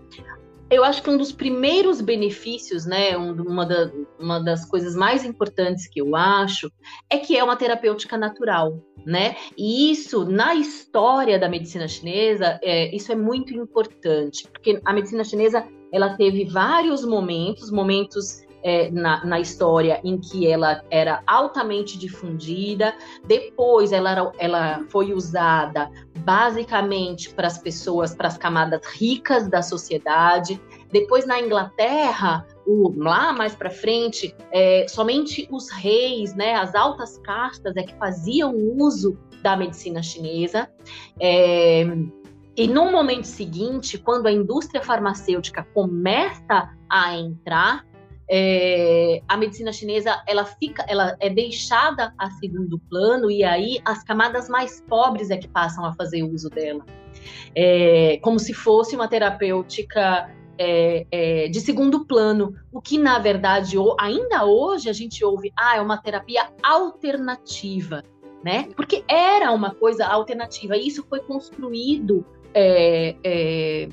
eu 0.71 0.85
acho 0.85 1.03
que 1.03 1.11
um 1.11 1.17
dos 1.17 1.33
primeiros 1.33 2.01
benefícios, 2.01 2.87
né, 2.87 3.17
uma, 3.17 3.65
da, 3.65 3.91
uma 4.19 4.41
das 4.41 4.65
coisas 4.65 4.97
mais 4.97 5.25
importantes 5.25 5.87
que 5.87 6.01
eu 6.01 6.17
acho, 6.17 6.71
é 7.09 7.19
que 7.19 7.37
é 7.37 7.45
uma 7.45 7.57
terapêutica 7.57 8.17
natural, 8.17 8.83
né? 9.07 9.37
E 9.57 9.91
isso, 9.91 10.25
na 10.25 10.55
história 10.55 11.39
da 11.39 11.49
medicina 11.49 11.87
chinesa, 11.87 12.59
é, 12.63 12.95
isso 12.95 13.13
é 13.13 13.15
muito 13.15 13.55
importante, 13.55 14.49
porque 14.51 14.81
a 14.85 14.93
medicina 14.93 15.23
chinesa, 15.23 15.67
ela 15.95 16.17
teve 16.17 16.45
vários 16.45 17.05
momentos, 17.05 17.71
momentos 17.71 18.43
é, 18.65 18.91
na, 18.91 19.25
na, 19.25 19.39
história 19.39 20.01
em 20.03 20.19
que 20.19 20.45
ela 20.45 20.83
era 20.91 21.23
altamente 21.25 21.97
difundida, 21.97 22.93
depois 23.25 23.93
ela, 23.93 24.11
era, 24.11 24.33
ela 24.39 24.85
foi 24.89 25.13
usada 25.13 25.89
basicamente 26.25 27.33
para 27.33 27.47
as 27.47 27.59
pessoas, 27.59 28.13
para 28.13 28.27
as 28.27 28.37
camadas 28.37 28.81
ricas 28.97 29.47
da 29.49 29.63
sociedade. 29.63 30.61
Depois, 30.91 31.27
na 31.27 31.41
Inglaterra, 31.41 32.45
o, 32.67 32.93
lá 32.97 33.33
mais 33.33 33.55
para 33.55 33.71
frente, 33.71 34.35
é, 34.51 34.87
somente 34.89 35.47
os 35.49 35.71
reis, 35.71 36.35
né, 36.35 36.55
as 36.55 36.75
altas 36.75 37.19
castas, 37.19 37.77
é 37.77 37.85
que 37.85 37.95
faziam 37.99 38.53
uso 38.57 39.17
da 39.43 39.57
medicina 39.57 40.03
chinesa. 40.03 40.69
É, 41.21 41.87
e 42.57 42.69
no 42.69 42.91
momento 42.91 43.25
seguinte, 43.25 43.99
quando 43.99 44.27
a 44.27 44.33
indústria 44.33 44.83
farmacêutica 44.83 45.67
começa 45.75 46.71
a 46.89 47.17
entrar, 47.17 47.85
é, 48.31 49.21
a 49.29 49.37
medicina 49.37 49.73
chinesa 49.73 50.23
ela 50.27 50.45
fica, 50.45 50.85
ela 50.89 51.17
é 51.21 51.29
deixada 51.29 52.15
a 52.17 52.31
segundo 52.31 52.79
plano 52.79 53.31
e 53.31 53.45
aí 53.45 53.81
as 53.85 54.03
camadas 54.03 54.49
mais 54.49 54.83
pobres 54.89 55.31
é 55.31 55.37
que 55.37 55.49
passam 55.49 55.85
a 55.85 55.93
fazer 55.95 56.23
uso 56.23 56.49
dela, 56.49 56.85
é, 57.55 58.19
como 58.23 58.39
se 58.39 58.55
fosse 58.55 58.95
uma 58.95 59.09
terapêutica 59.09 60.31
é, 60.57 61.07
é, 61.11 61.49
de 61.49 61.61
segundo 61.61 62.07
plano, 62.07 62.55
o 62.73 62.81
que 62.81 62.97
na 62.97 63.19
verdade 63.19 63.77
ainda 63.99 64.45
hoje 64.45 64.89
a 64.89 64.93
gente 64.93 65.25
ouve, 65.25 65.53
ah, 65.59 65.77
é 65.77 65.81
uma 65.81 65.99
terapia 65.99 66.49
alternativa, 66.63 68.03
né? 68.45 68.69
Porque 68.77 69.03
era 69.09 69.51
uma 69.53 69.75
coisa 69.75 70.07
alternativa 70.07 70.77
e 70.77 70.87
isso 70.87 71.03
foi 71.09 71.21
construído 71.21 72.25
é, 72.53 73.17
é, 73.25 73.89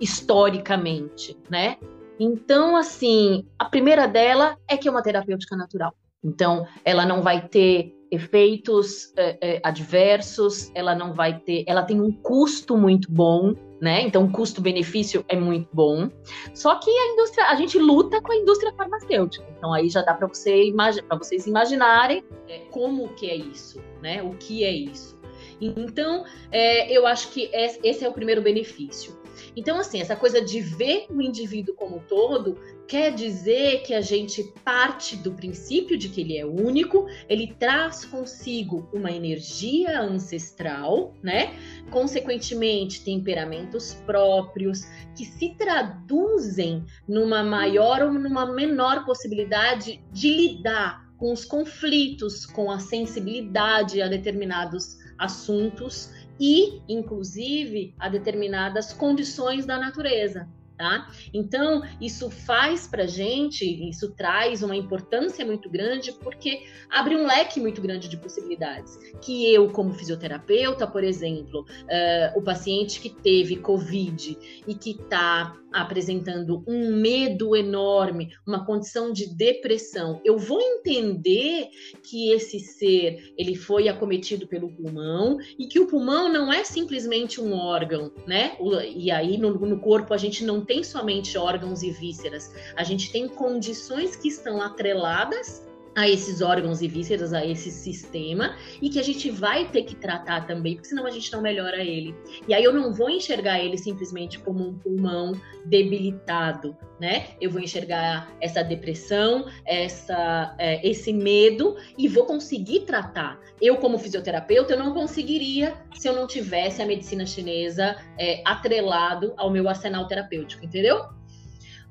historicamente, 0.00 1.36
né? 1.50 1.76
Então, 2.18 2.76
assim, 2.76 3.44
a 3.58 3.64
primeira 3.64 4.06
dela 4.06 4.56
é 4.68 4.76
que 4.76 4.86
é 4.86 4.90
uma 4.90 5.02
terapêutica 5.02 5.56
natural. 5.56 5.92
Então, 6.22 6.66
ela 6.84 7.04
não 7.04 7.22
vai 7.22 7.48
ter 7.48 7.92
efeitos 8.10 9.12
é, 9.16 9.36
é, 9.40 9.60
adversos, 9.64 10.70
ela 10.74 10.94
não 10.94 11.12
vai 11.12 11.38
ter, 11.40 11.64
ela 11.66 11.82
tem 11.82 12.00
um 12.00 12.10
custo 12.10 12.76
muito 12.76 13.10
bom, 13.10 13.54
né? 13.80 14.02
Então, 14.02 14.30
custo-benefício 14.30 15.24
é 15.28 15.36
muito 15.36 15.68
bom. 15.72 16.10
Só 16.54 16.74
que 16.76 16.90
a 16.90 17.12
indústria, 17.12 17.46
a 17.46 17.54
gente 17.54 17.78
luta 17.78 18.20
com 18.20 18.32
a 18.32 18.36
indústria 18.36 18.72
farmacêutica. 18.72 19.46
Então, 19.56 19.72
aí 19.72 19.88
já 19.88 20.02
dá 20.02 20.14
para 20.14 20.26
você 20.26 20.72
para 21.06 21.18
vocês 21.18 21.46
imaginarem 21.46 22.24
é, 22.48 22.60
como 22.70 23.08
que 23.10 23.30
é 23.30 23.36
isso, 23.36 23.80
né? 24.02 24.22
O 24.22 24.30
que 24.30 24.64
é 24.64 24.72
isso? 24.72 25.18
Então, 25.60 26.24
é, 26.50 26.90
eu 26.92 27.06
acho 27.06 27.30
que 27.32 27.50
esse 27.52 28.04
é 28.04 28.08
o 28.08 28.12
primeiro 28.12 28.40
benefício. 28.40 29.18
Então, 29.56 29.78
assim, 29.78 30.00
essa 30.00 30.16
coisa 30.16 30.40
de 30.40 30.60
ver 30.60 31.06
o 31.10 31.20
indivíduo 31.20 31.74
como 31.74 32.02
todo 32.08 32.56
quer 32.88 33.12
dizer 33.12 33.82
que 33.82 33.92
a 33.92 34.00
gente 34.00 34.42
parte 34.64 35.14
do 35.14 35.32
princípio 35.32 35.98
de 35.98 36.08
que 36.08 36.22
ele 36.22 36.38
é 36.38 36.46
único, 36.46 37.06
ele 37.28 37.54
traz 37.58 38.06
consigo 38.06 38.88
uma 38.94 39.12
energia 39.12 40.00
ancestral, 40.00 41.14
né? 41.22 41.54
Consequentemente, 41.90 43.04
temperamentos 43.04 43.92
próprios 44.06 44.86
que 45.14 45.26
se 45.26 45.50
traduzem 45.50 46.82
numa 47.06 47.44
maior 47.44 48.00
ou 48.02 48.12
numa 48.12 48.46
menor 48.46 49.04
possibilidade 49.04 50.02
de 50.10 50.30
lidar 50.32 51.06
com 51.18 51.30
os 51.30 51.44
conflitos, 51.44 52.46
com 52.46 52.70
a 52.70 52.78
sensibilidade 52.78 54.00
a 54.00 54.08
determinados 54.08 54.96
assuntos 55.18 56.10
e, 56.40 56.80
inclusive, 56.88 57.94
a 57.98 58.08
determinadas 58.08 58.94
condições 58.94 59.66
da 59.66 59.78
natureza. 59.78 60.48
Tá? 60.78 61.08
Então, 61.34 61.82
isso 62.00 62.30
faz 62.30 62.86
para 62.86 63.04
gente, 63.04 63.64
isso 63.90 64.14
traz 64.14 64.62
uma 64.62 64.76
importância 64.76 65.44
muito 65.44 65.68
grande, 65.68 66.12
porque 66.12 66.62
abre 66.88 67.16
um 67.16 67.26
leque 67.26 67.58
muito 67.58 67.82
grande 67.82 68.08
de 68.08 68.16
possibilidades. 68.16 68.96
Que 69.20 69.52
eu, 69.52 69.68
como 69.70 69.92
fisioterapeuta, 69.92 70.86
por 70.86 71.02
exemplo, 71.02 71.62
uh, 71.62 72.38
o 72.38 72.42
paciente 72.42 73.00
que 73.00 73.10
teve 73.10 73.56
Covid 73.56 74.38
e 74.68 74.74
que 74.76 74.92
está 74.92 75.58
apresentando 75.72 76.64
um 76.66 76.94
medo 76.96 77.54
enorme, 77.54 78.30
uma 78.46 78.64
condição 78.64 79.12
de 79.12 79.26
depressão, 79.26 80.20
eu 80.24 80.38
vou 80.38 80.60
entender 80.60 81.68
que 82.02 82.30
esse 82.30 82.58
ser 82.58 83.32
ele 83.36 83.54
foi 83.54 83.88
acometido 83.88 84.46
pelo 84.46 84.70
pulmão 84.70 85.38
e 85.58 85.66
que 85.66 85.80
o 85.80 85.86
pulmão 85.86 86.32
não 86.32 86.52
é 86.52 86.64
simplesmente 86.64 87.40
um 87.40 87.52
órgão, 87.54 88.12
né? 88.26 88.56
E 88.94 89.10
aí 89.10 89.36
no, 89.36 89.54
no 89.54 89.80
corpo 89.80 90.14
a 90.14 90.16
gente 90.16 90.44
não 90.44 90.64
tem 90.64 90.82
somente 90.82 91.36
órgãos 91.36 91.82
e 91.82 91.90
vísceras, 91.90 92.52
a 92.76 92.82
gente 92.82 93.12
tem 93.12 93.28
condições 93.28 94.16
que 94.16 94.28
estão 94.28 94.62
atreladas 94.62 95.67
a 95.98 96.08
esses 96.08 96.40
órgãos 96.40 96.80
e 96.80 96.86
vísceras, 96.86 97.32
a 97.32 97.44
esse 97.44 97.72
sistema, 97.72 98.56
e 98.80 98.88
que 98.88 99.00
a 99.00 99.02
gente 99.02 99.32
vai 99.32 99.68
ter 99.68 99.82
que 99.82 99.96
tratar 99.96 100.46
também, 100.46 100.74
porque 100.74 100.88
senão 100.88 101.04
a 101.04 101.10
gente 101.10 101.32
não 101.32 101.42
melhora 101.42 101.82
ele. 101.82 102.14
E 102.46 102.54
aí 102.54 102.62
eu 102.62 102.72
não 102.72 102.94
vou 102.94 103.10
enxergar 103.10 103.58
ele 103.58 103.76
simplesmente 103.76 104.38
como 104.38 104.64
um 104.64 104.78
pulmão 104.78 105.32
debilitado, 105.66 106.76
né? 107.00 107.30
Eu 107.40 107.50
vou 107.50 107.60
enxergar 107.60 108.32
essa 108.40 108.62
depressão, 108.62 109.46
essa, 109.66 110.54
é, 110.56 110.88
esse 110.88 111.12
medo 111.12 111.76
e 111.98 112.06
vou 112.06 112.26
conseguir 112.26 112.82
tratar. 112.82 113.40
Eu, 113.60 113.78
como 113.78 113.98
fisioterapeuta, 113.98 114.74
eu 114.74 114.78
não 114.78 114.94
conseguiria 114.94 115.74
se 115.96 116.08
eu 116.08 116.14
não 116.14 116.28
tivesse 116.28 116.80
a 116.80 116.86
medicina 116.86 117.26
chinesa 117.26 117.96
é, 118.16 118.40
atrelado 118.44 119.34
ao 119.36 119.50
meu 119.50 119.68
arsenal 119.68 120.06
terapêutico, 120.06 120.64
entendeu? 120.64 121.06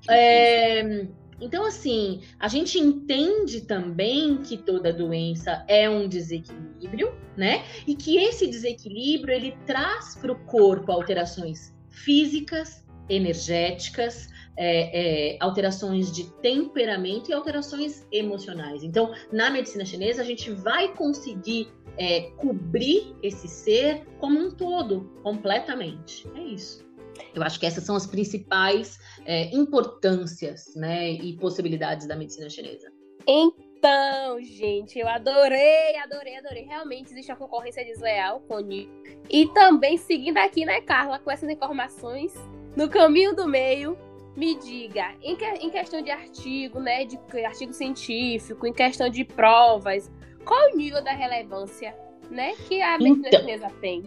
É, 0.09 1.07
então, 1.39 1.65
assim, 1.65 2.21
a 2.39 2.47
gente 2.47 2.79
entende 2.79 3.61
também 3.61 4.37
que 4.37 4.57
toda 4.57 4.91
doença 4.91 5.63
é 5.67 5.89
um 5.89 6.07
desequilíbrio, 6.07 7.13
né? 7.35 7.63
E 7.85 7.95
que 7.95 8.17
esse 8.17 8.47
desequilíbrio 8.47 9.33
ele 9.33 9.57
traz 9.65 10.15
para 10.15 10.31
o 10.31 10.39
corpo 10.45 10.91
alterações 10.91 11.75
físicas, 11.89 12.83
energéticas, 13.09 14.29
é, 14.57 15.35
é, 15.35 15.37
alterações 15.39 16.11
de 16.11 16.31
temperamento 16.41 17.29
e 17.29 17.33
alterações 17.33 18.05
emocionais. 18.11 18.83
Então, 18.83 19.13
na 19.31 19.51
medicina 19.51 19.85
chinesa, 19.85 20.23
a 20.23 20.25
gente 20.25 20.51
vai 20.51 20.93
conseguir 20.95 21.67
é, 21.97 22.31
cobrir 22.37 23.15
esse 23.21 23.47
ser 23.47 24.05
como 24.19 24.39
um 24.39 24.51
todo, 24.51 25.11
completamente. 25.21 26.27
É 26.35 26.41
isso. 26.41 26.86
Eu 27.33 27.43
acho 27.43 27.59
que 27.59 27.65
essas 27.65 27.83
são 27.83 27.95
as 27.95 28.05
principais 28.05 28.97
é, 29.25 29.53
importâncias 29.55 30.73
né, 30.75 31.11
e 31.11 31.37
possibilidades 31.37 32.07
da 32.07 32.15
medicina 32.15 32.49
chinesa. 32.49 32.91
Então, 33.27 34.41
gente, 34.41 34.97
eu 34.97 35.07
adorei, 35.07 35.97
adorei, 35.97 36.37
adorei. 36.37 36.63
Realmente 36.63 37.11
existe 37.11 37.31
uma 37.31 37.37
concorrência 37.37 37.83
desleal 37.85 38.39
com 38.41 38.55
o 38.55 38.59
Nico. 38.59 38.91
E 39.29 39.47
também, 39.47 39.97
seguindo 39.97 40.37
aqui, 40.37 40.65
né, 40.65 40.81
Carla, 40.81 41.19
com 41.19 41.29
essas 41.29 41.49
informações, 41.49 42.33
no 42.75 42.89
caminho 42.89 43.35
do 43.35 43.47
meio, 43.47 43.97
me 44.35 44.55
diga, 44.55 45.15
em, 45.21 45.35
que, 45.35 45.45
em 45.45 45.69
questão 45.69 46.01
de 46.01 46.11
artigo, 46.11 46.79
né, 46.79 47.05
de 47.05 47.19
artigo 47.43 47.73
científico, 47.73 48.65
em 48.67 48.73
questão 48.73 49.09
de 49.09 49.25
provas, 49.25 50.11
qual 50.45 50.71
o 50.71 50.77
nível 50.77 51.03
da 51.03 51.11
relevância, 51.11 51.95
né, 52.29 52.53
que 52.67 52.81
a 52.81 52.97
medicina 52.97 53.27
então, 53.27 53.39
chinesa 53.39 53.69
tem? 53.81 54.03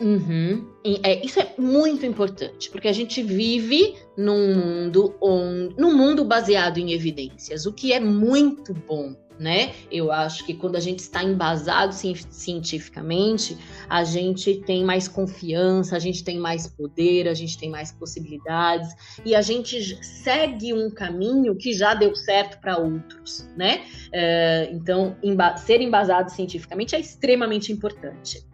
Uhum. 0.00 0.66
É, 1.02 1.24
isso 1.24 1.40
é 1.40 1.54
muito 1.56 2.04
importante, 2.04 2.68
porque 2.70 2.88
a 2.88 2.92
gente 2.92 3.22
vive 3.22 3.94
num 4.16 4.54
mundo, 4.54 5.14
on, 5.22 5.70
num 5.78 5.96
mundo 5.96 6.24
baseado 6.24 6.78
em 6.78 6.92
evidências, 6.92 7.64
o 7.64 7.72
que 7.72 7.92
é 7.92 8.00
muito 8.00 8.74
bom, 8.74 9.14
né? 9.38 9.72
Eu 9.90 10.12
acho 10.12 10.44
que 10.44 10.54
quando 10.54 10.76
a 10.76 10.80
gente 10.80 11.00
está 11.00 11.22
embasado 11.22 11.92
cientificamente, 11.94 13.56
a 13.88 14.04
gente 14.04 14.56
tem 14.62 14.84
mais 14.84 15.08
confiança, 15.08 15.96
a 15.96 15.98
gente 15.98 16.22
tem 16.22 16.38
mais 16.38 16.66
poder, 16.66 17.28
a 17.28 17.34
gente 17.34 17.58
tem 17.58 17.70
mais 17.70 17.92
possibilidades 17.92 18.94
e 19.24 19.34
a 19.34 19.42
gente 19.42 20.04
segue 20.04 20.72
um 20.72 20.90
caminho 20.90 21.56
que 21.56 21.72
já 21.72 21.94
deu 21.94 22.14
certo 22.14 22.60
para 22.60 22.78
outros, 22.78 23.48
né? 23.56 23.84
É, 24.12 24.68
então, 24.72 25.16
ser 25.56 25.80
embasado 25.80 26.30
cientificamente 26.30 26.94
é 26.94 27.00
extremamente 27.00 27.72
importante. 27.72 28.44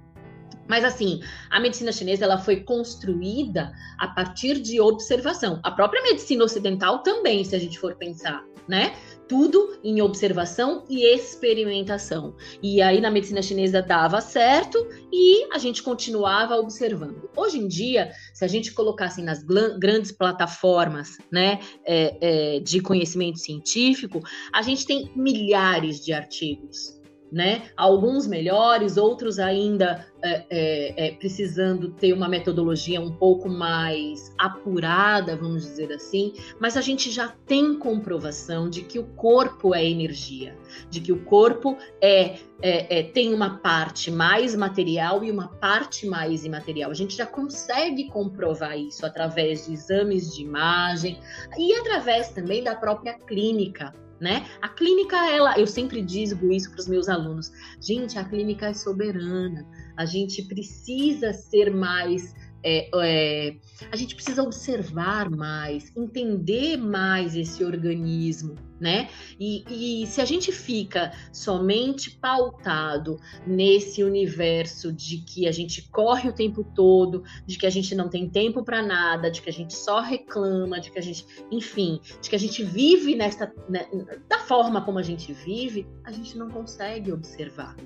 Mas 0.70 0.84
assim, 0.84 1.20
a 1.50 1.58
medicina 1.58 1.90
chinesa 1.90 2.24
ela 2.24 2.38
foi 2.38 2.60
construída 2.60 3.72
a 3.98 4.06
partir 4.06 4.60
de 4.60 4.80
observação. 4.80 5.58
A 5.64 5.72
própria 5.72 6.00
medicina 6.00 6.44
ocidental 6.44 7.02
também, 7.02 7.42
se 7.42 7.56
a 7.56 7.58
gente 7.58 7.76
for 7.76 7.96
pensar, 7.96 8.44
né? 8.68 8.94
Tudo 9.26 9.76
em 9.82 10.00
observação 10.00 10.84
e 10.88 11.04
experimentação. 11.04 12.36
E 12.62 12.80
aí 12.80 13.00
na 13.00 13.10
medicina 13.10 13.42
chinesa 13.42 13.82
dava 13.82 14.20
certo 14.20 14.78
e 15.12 15.52
a 15.52 15.58
gente 15.58 15.82
continuava 15.82 16.54
observando. 16.54 17.28
Hoje 17.36 17.58
em 17.58 17.66
dia, 17.66 18.12
se 18.32 18.44
a 18.44 18.48
gente 18.48 18.72
colocasse 18.72 19.20
nas 19.22 19.42
grandes 19.42 20.12
plataformas, 20.12 21.18
né, 21.32 21.58
é, 21.84 22.16
é, 22.20 22.60
de 22.60 22.80
conhecimento 22.80 23.40
científico, 23.40 24.20
a 24.52 24.62
gente 24.62 24.86
tem 24.86 25.10
milhares 25.16 25.98
de 26.04 26.12
artigos 26.12 26.99
né? 27.32 27.70
Alguns 27.76 28.26
melhores, 28.26 28.96
outros 28.96 29.38
ainda 29.38 30.06
é, 30.22 30.44
é, 30.50 31.06
é, 31.06 31.10
precisando 31.12 31.90
ter 31.90 32.12
uma 32.12 32.28
metodologia 32.28 33.00
um 33.00 33.12
pouco 33.12 33.48
mais 33.48 34.34
apurada, 34.36 35.36
vamos 35.36 35.62
dizer 35.62 35.92
assim, 35.92 36.34
mas 36.58 36.76
a 36.76 36.80
gente 36.80 37.10
já 37.10 37.28
tem 37.46 37.78
comprovação 37.78 38.68
de 38.68 38.82
que 38.82 38.98
o 38.98 39.04
corpo 39.04 39.74
é 39.74 39.84
energia, 39.84 40.56
de 40.90 41.00
que 41.00 41.12
o 41.12 41.24
corpo 41.24 41.76
é, 42.02 42.36
é, 42.60 42.98
é 42.98 43.02
tem 43.02 43.32
uma 43.32 43.58
parte 43.58 44.10
mais 44.10 44.54
material 44.54 45.24
e 45.24 45.30
uma 45.30 45.48
parte 45.48 46.06
mais 46.06 46.44
imaterial. 46.44 46.90
A 46.90 46.94
gente 46.94 47.16
já 47.16 47.26
consegue 47.26 48.08
comprovar 48.08 48.78
isso 48.78 49.06
através 49.06 49.66
de 49.66 49.72
exames 49.72 50.34
de 50.34 50.42
imagem 50.42 51.18
e 51.56 51.72
através 51.74 52.30
também 52.30 52.62
da 52.62 52.74
própria 52.74 53.14
clínica 53.14 53.92
né? 54.20 54.46
A 54.60 54.68
clínica, 54.68 55.16
ela, 55.16 55.58
eu 55.58 55.66
sempre 55.66 56.02
digo 56.02 56.52
isso 56.52 56.70
para 56.70 56.80
os 56.80 56.86
meus 56.86 57.08
alunos, 57.08 57.50
gente, 57.80 58.18
a 58.18 58.24
clínica 58.24 58.66
é 58.66 58.74
soberana, 58.74 59.66
a 59.96 60.04
gente 60.04 60.42
precisa 60.42 61.32
ser 61.32 61.74
mais 61.74 62.34
é, 62.62 62.90
é, 62.94 63.56
a 63.90 63.96
gente 63.96 64.14
precisa 64.14 64.42
observar 64.42 65.30
mais, 65.30 65.94
entender 65.96 66.76
mais 66.76 67.34
esse 67.34 67.64
organismo, 67.64 68.54
né? 68.78 69.08
E, 69.38 70.02
e, 70.02 70.06
se 70.06 70.20
a 70.20 70.24
gente 70.24 70.52
fica 70.52 71.12
somente 71.32 72.10
pautado 72.10 73.18
nesse 73.46 74.02
universo 74.02 74.92
de 74.92 75.18
que 75.18 75.46
a 75.46 75.52
gente 75.52 75.88
corre 75.90 76.28
o 76.28 76.32
tempo 76.32 76.64
todo, 76.74 77.22
de 77.46 77.58
que 77.58 77.66
a 77.66 77.70
gente 77.70 77.94
não 77.94 78.08
tem 78.08 78.28
tempo 78.28 78.62
para 78.62 78.82
nada, 78.82 79.30
de 79.30 79.40
que 79.40 79.48
a 79.48 79.52
gente 79.52 79.74
só 79.74 80.00
reclama, 80.00 80.80
de 80.80 80.90
que 80.90 80.98
a 80.98 81.02
gente, 81.02 81.26
enfim, 81.50 82.00
de 82.20 82.28
que 82.28 82.36
a 82.36 82.38
gente 82.38 82.62
vive 82.62 83.14
nesta, 83.14 83.52
né, 83.68 83.86
da 84.28 84.38
forma 84.38 84.82
como 84.82 84.98
a 84.98 85.02
gente 85.02 85.32
vive, 85.32 85.86
a 86.04 86.12
gente 86.12 86.36
não 86.36 86.48
consegue 86.48 87.12
observar. 87.12 87.76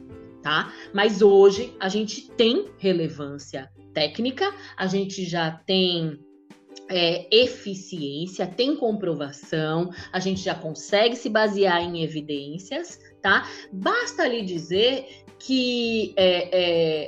Tá? 0.43 0.71
Mas 0.93 1.23
hoje 1.23 1.75
a 1.81 1.89
gente 1.89 2.31
tem 2.33 2.69
relevância 2.77 3.71
técnica, 3.95 4.53
a 4.77 4.87
gente 4.87 5.25
já 5.25 5.51
tem 5.51 6.19
é, 6.91 7.27
eficiência, 7.35 8.47
tem 8.47 8.77
comprovação, 8.77 9.91
a 10.13 10.19
gente 10.19 10.43
já 10.43 10.55
consegue 10.55 11.17
se 11.17 11.29
basear 11.29 11.81
em 11.81 12.03
evidências, 12.03 12.99
tá? 13.23 13.49
Basta 13.73 14.27
lhe 14.27 14.43
dizer 14.43 15.07
que 15.39 16.13
é, 16.17 16.49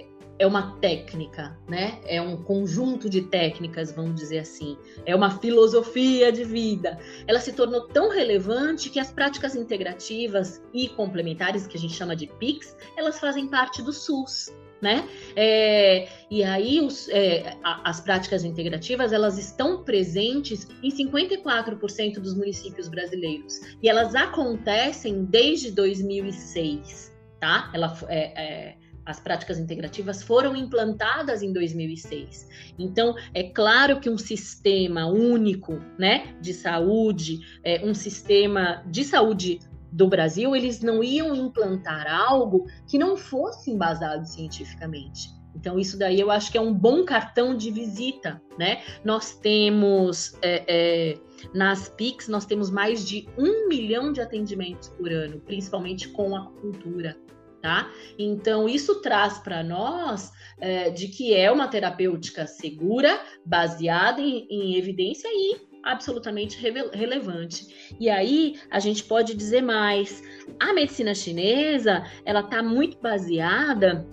é, 0.00 0.06
é 0.38 0.46
uma 0.46 0.76
técnica, 0.78 1.58
né? 1.68 1.98
É 2.04 2.20
um 2.20 2.42
conjunto 2.42 3.08
de 3.08 3.22
técnicas, 3.22 3.92
vamos 3.92 4.14
dizer 4.14 4.38
assim. 4.38 4.76
É 5.04 5.14
uma 5.14 5.38
filosofia 5.38 6.30
de 6.30 6.44
vida. 6.44 6.98
Ela 7.26 7.40
se 7.40 7.52
tornou 7.52 7.86
tão 7.88 8.10
relevante 8.10 8.90
que 8.90 9.00
as 9.00 9.10
práticas 9.10 9.54
integrativas 9.54 10.62
e 10.72 10.88
complementares, 10.88 11.66
que 11.66 11.76
a 11.76 11.80
gente 11.80 11.94
chama 11.94 12.16
de 12.16 12.26
PICs, 12.26 12.76
elas 12.96 13.18
fazem 13.18 13.48
parte 13.48 13.82
do 13.82 13.92
SUS 13.92 14.52
né? 14.80 15.08
É, 15.34 16.08
e 16.30 16.42
aí 16.42 16.80
os, 16.80 17.08
é, 17.08 17.56
as 17.62 18.00
práticas 18.00 18.44
integrativas 18.44 19.12
elas 19.12 19.38
estão 19.38 19.82
presentes 19.84 20.68
em 20.82 20.90
54% 20.90 22.18
dos 22.18 22.34
municípios 22.34 22.88
brasileiros 22.88 23.60
e 23.82 23.88
elas 23.88 24.14
acontecem 24.14 25.24
desde 25.24 25.70
2006, 25.70 27.16
tá? 27.40 27.70
Ela, 27.74 27.96
é, 28.08 28.42
é, 28.42 28.76
as 29.06 29.20
práticas 29.20 29.58
integrativas 29.58 30.22
foram 30.22 30.56
implantadas 30.56 31.40
em 31.40 31.52
2006. 31.52 32.48
Então, 32.76 33.14
é 33.32 33.44
claro 33.44 34.00
que 34.00 34.10
um 34.10 34.18
sistema 34.18 35.06
único, 35.06 35.80
né, 35.96 36.34
de 36.40 36.52
saúde, 36.52 37.38
é, 37.62 37.84
um 37.84 37.94
sistema 37.94 38.82
de 38.86 39.04
saúde 39.04 39.60
do 39.92 40.08
Brasil, 40.08 40.54
eles 40.54 40.80
não 40.80 41.02
iam 41.02 41.34
implantar 41.34 42.06
algo 42.06 42.66
que 42.86 42.98
não 42.98 43.16
fosse 43.16 43.70
embasado 43.70 44.26
cientificamente. 44.26 45.36
Então, 45.56 45.78
isso 45.78 45.98
daí 45.98 46.20
eu 46.20 46.30
acho 46.30 46.52
que 46.52 46.58
é 46.58 46.60
um 46.60 46.72
bom 46.72 47.04
cartão 47.04 47.56
de 47.56 47.70
visita, 47.70 48.40
né? 48.58 48.82
Nós 49.02 49.38
temos, 49.38 50.36
é, 50.42 50.64
é, 50.68 51.18
nas 51.54 51.88
PICs, 51.88 52.28
nós 52.28 52.44
temos 52.44 52.70
mais 52.70 53.06
de 53.06 53.26
um 53.38 53.66
milhão 53.66 54.12
de 54.12 54.20
atendimentos 54.20 54.90
por 54.90 55.10
ano, 55.10 55.40
principalmente 55.40 56.08
com 56.08 56.36
a 56.36 56.46
cultura, 56.60 57.16
tá? 57.62 57.90
Então, 58.18 58.68
isso 58.68 59.00
traz 59.00 59.38
para 59.38 59.62
nós 59.62 60.30
é, 60.60 60.90
de 60.90 61.08
que 61.08 61.34
é 61.34 61.50
uma 61.50 61.68
terapêutica 61.68 62.46
segura, 62.46 63.18
baseada 63.44 64.20
em, 64.20 64.46
em 64.50 64.76
evidência 64.76 65.28
e 65.32 65.75
absolutamente 65.86 66.58
relevante. 66.92 67.94
E 67.98 68.10
aí 68.10 68.56
a 68.70 68.80
gente 68.80 69.04
pode 69.04 69.34
dizer 69.34 69.62
mais. 69.62 70.22
A 70.58 70.72
medicina 70.74 71.14
chinesa 71.14 72.04
ela 72.24 72.40
está 72.40 72.62
muito 72.62 72.98
baseada 72.98 74.06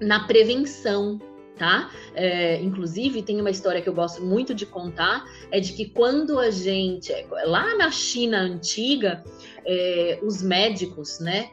na 0.00 0.26
prevenção, 0.26 1.20
tá? 1.56 1.90
É, 2.14 2.60
inclusive, 2.60 3.22
tem 3.22 3.40
uma 3.40 3.50
história 3.50 3.80
que 3.80 3.88
eu 3.88 3.94
gosto 3.94 4.22
muito 4.22 4.54
de 4.54 4.66
contar, 4.66 5.24
é 5.50 5.60
de 5.60 5.74
que 5.74 5.90
quando 5.90 6.38
a 6.38 6.50
gente, 6.50 7.12
lá 7.44 7.76
na 7.76 7.90
China 7.90 8.40
antiga, 8.40 9.22
é, 9.64 10.18
os 10.22 10.42
médicos, 10.42 11.20
né, 11.20 11.50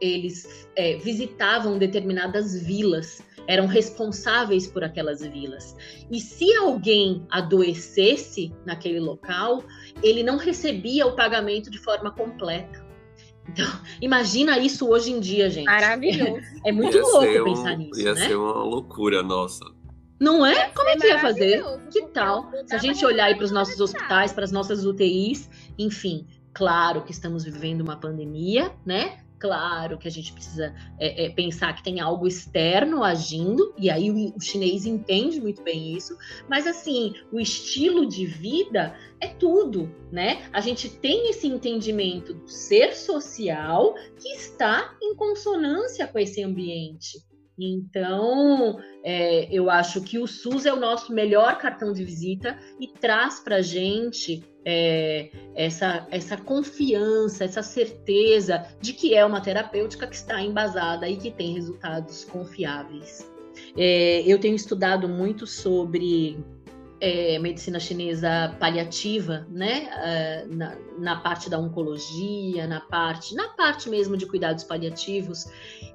eles 0.00 0.68
é, 0.76 0.96
visitavam 0.96 1.78
determinadas 1.78 2.60
vilas 2.60 3.22
eram 3.46 3.66
responsáveis 3.66 4.66
por 4.66 4.82
aquelas 4.84 5.20
vilas. 5.20 5.76
E 6.10 6.20
se 6.20 6.52
alguém 6.54 7.26
adoecesse 7.30 8.52
naquele 8.64 9.00
local, 9.00 9.64
ele 10.02 10.22
não 10.22 10.36
recebia 10.36 11.06
o 11.06 11.14
pagamento 11.14 11.70
de 11.70 11.78
forma 11.78 12.10
completa. 12.10 12.84
Então, 13.48 13.66
imagina 14.00 14.58
isso 14.58 14.88
hoje 14.88 15.12
em 15.12 15.20
dia, 15.20 15.48
gente. 15.50 15.66
Maravilhoso. 15.66 16.42
É 16.64 16.72
muito 16.72 16.96
ia 16.96 17.02
louco 17.02 17.44
pensar 17.44 17.72
um, 17.72 17.76
nisso. 17.78 18.00
Ia 18.00 18.14
né? 18.14 18.28
ser 18.28 18.36
uma 18.36 18.64
loucura, 18.64 19.22
nossa. 19.22 19.64
Não 20.18 20.46
é? 20.46 20.70
Como 20.70 20.88
é 20.88 20.96
que 20.96 21.06
ia 21.06 21.18
fazer? 21.18 21.62
Que 21.90 22.06
tal? 22.06 22.50
Se 22.66 22.74
a 22.74 22.78
gente 22.78 23.04
olhar 23.04 23.34
para 23.34 23.44
os 23.44 23.50
nossos 23.50 23.78
hospitais, 23.80 24.32
para 24.32 24.44
as 24.44 24.52
nossas 24.52 24.84
UTIs, 24.84 25.48
enfim, 25.78 26.26
claro 26.54 27.02
que 27.02 27.12
estamos 27.12 27.44
vivendo 27.44 27.82
uma 27.82 27.96
pandemia, 27.96 28.72
né? 28.84 29.18
Claro 29.38 29.98
que 29.98 30.08
a 30.08 30.10
gente 30.10 30.32
precisa 30.32 30.74
é, 30.98 31.26
é, 31.26 31.30
pensar 31.30 31.74
que 31.74 31.82
tem 31.82 32.00
algo 32.00 32.26
externo 32.26 33.04
agindo, 33.04 33.74
e 33.76 33.90
aí 33.90 34.10
o, 34.10 34.34
o, 34.34 34.40
chinês 34.40 34.86
entende 34.86 35.40
muito 35.40 35.62
bem 35.62 35.94
isso, 35.94 36.16
mas 36.48 36.66
assim, 36.66 37.14
o 37.30 37.38
estilo 37.38 38.06
de 38.06 38.24
vida 38.24 38.96
é 39.20 39.28
tudo, 39.28 39.94
né? 40.10 40.48
A 40.52 40.60
gente 40.60 40.88
tem 40.88 41.28
esse 41.30 41.46
entendimento 41.46 42.32
do 42.32 42.48
ser 42.48 42.94
social 42.94 43.94
que 44.18 44.28
está 44.30 44.96
em 45.02 45.14
consonância 45.14 46.06
com 46.06 46.18
esse 46.18 46.42
ambiente. 46.42 47.18
Então, 47.58 48.78
é, 49.02 49.48
eu 49.50 49.70
acho 49.70 50.02
que 50.02 50.18
o 50.18 50.26
SUS 50.26 50.66
é 50.66 50.72
o 50.72 50.78
nosso 50.78 51.12
melhor 51.12 51.58
cartão 51.58 51.92
de 51.92 52.04
visita 52.04 52.58
e 52.78 52.86
traz 52.86 53.40
para 53.40 53.56
a 53.56 53.62
gente 53.62 54.44
é, 54.64 55.30
essa, 55.54 56.06
essa 56.10 56.36
confiança, 56.36 57.44
essa 57.44 57.62
certeza 57.62 58.66
de 58.80 58.92
que 58.92 59.14
é 59.14 59.24
uma 59.24 59.40
terapêutica 59.40 60.06
que 60.06 60.16
está 60.16 60.42
embasada 60.42 61.08
e 61.08 61.16
que 61.16 61.30
tem 61.30 61.54
resultados 61.54 62.24
confiáveis. 62.24 63.30
É, 63.76 64.22
eu 64.26 64.38
tenho 64.38 64.54
estudado 64.54 65.08
muito 65.08 65.46
sobre 65.46 66.38
é, 67.00 67.38
medicina 67.38 67.78
chinesa 67.78 68.56
paliativa, 68.58 69.46
né? 69.50 69.90
Uh, 70.46 70.54
na, 70.54 70.76
na, 70.98 71.16
parte 71.16 71.50
da 71.50 71.58
oncologia, 71.58 72.66
na 72.66 72.80
parte, 72.80 73.34
na 73.34 73.48
parte 73.50 73.88
mesmo 73.88 74.16
de 74.16 74.26
cuidados 74.26 74.64
paliativos, 74.64 75.46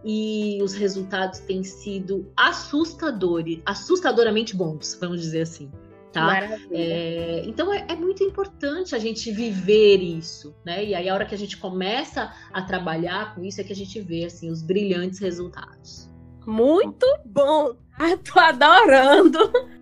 e 0.06 0.60
os 0.62 0.74
resultados 0.74 1.40
têm 1.40 1.64
sido 1.64 2.32
assustadores, 2.38 3.60
assustadoramente 3.66 4.56
bons, 4.56 4.98
vamos 5.00 5.22
dizer 5.22 5.42
assim. 5.42 5.72
Tá? 6.12 6.60
É, 6.72 7.42
então 7.46 7.74
é, 7.74 7.86
é, 7.88 7.96
muito 7.96 8.22
importante 8.22 8.94
a 8.94 9.00
gente 9.00 9.32
viver 9.32 10.00
isso, 10.04 10.54
né? 10.66 10.84
E 10.84 10.94
aí 10.94 11.08
a 11.08 11.14
hora 11.14 11.26
que 11.26 11.34
a 11.34 11.38
gente 11.38 11.56
começa 11.56 12.34
a 12.52 12.62
trabalhar 12.62 13.34
com 13.34 13.46
isso 13.46 13.62
é 13.62 13.64
que 13.64 13.72
a 13.72 13.76
gente 13.76 14.02
vê 14.02 14.26
assim 14.26 14.52
os 14.52 14.62
brilhantes 14.62 15.20
resultados. 15.20 16.12
Muito 16.46 17.08
bom! 17.26 17.78
Ai, 17.98 18.18
tô 18.18 18.38
adorando! 18.38 19.81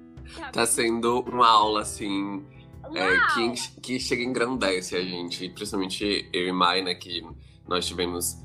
Tá 0.51 0.65
sendo 0.65 1.21
uma 1.21 1.47
aula, 1.47 1.81
assim, 1.81 2.45
é, 2.95 3.19
que, 3.33 3.81
que 3.81 3.99
chega 3.99 4.21
e 4.21 4.25
engrandece 4.25 4.95
a 4.95 5.01
gente. 5.01 5.49
Principalmente 5.49 6.29
eu 6.33 6.47
e 6.47 6.51
Mai, 6.51 6.81
né, 6.81 6.95
que 6.95 7.25
nós 7.67 7.85
tivemos 7.85 8.37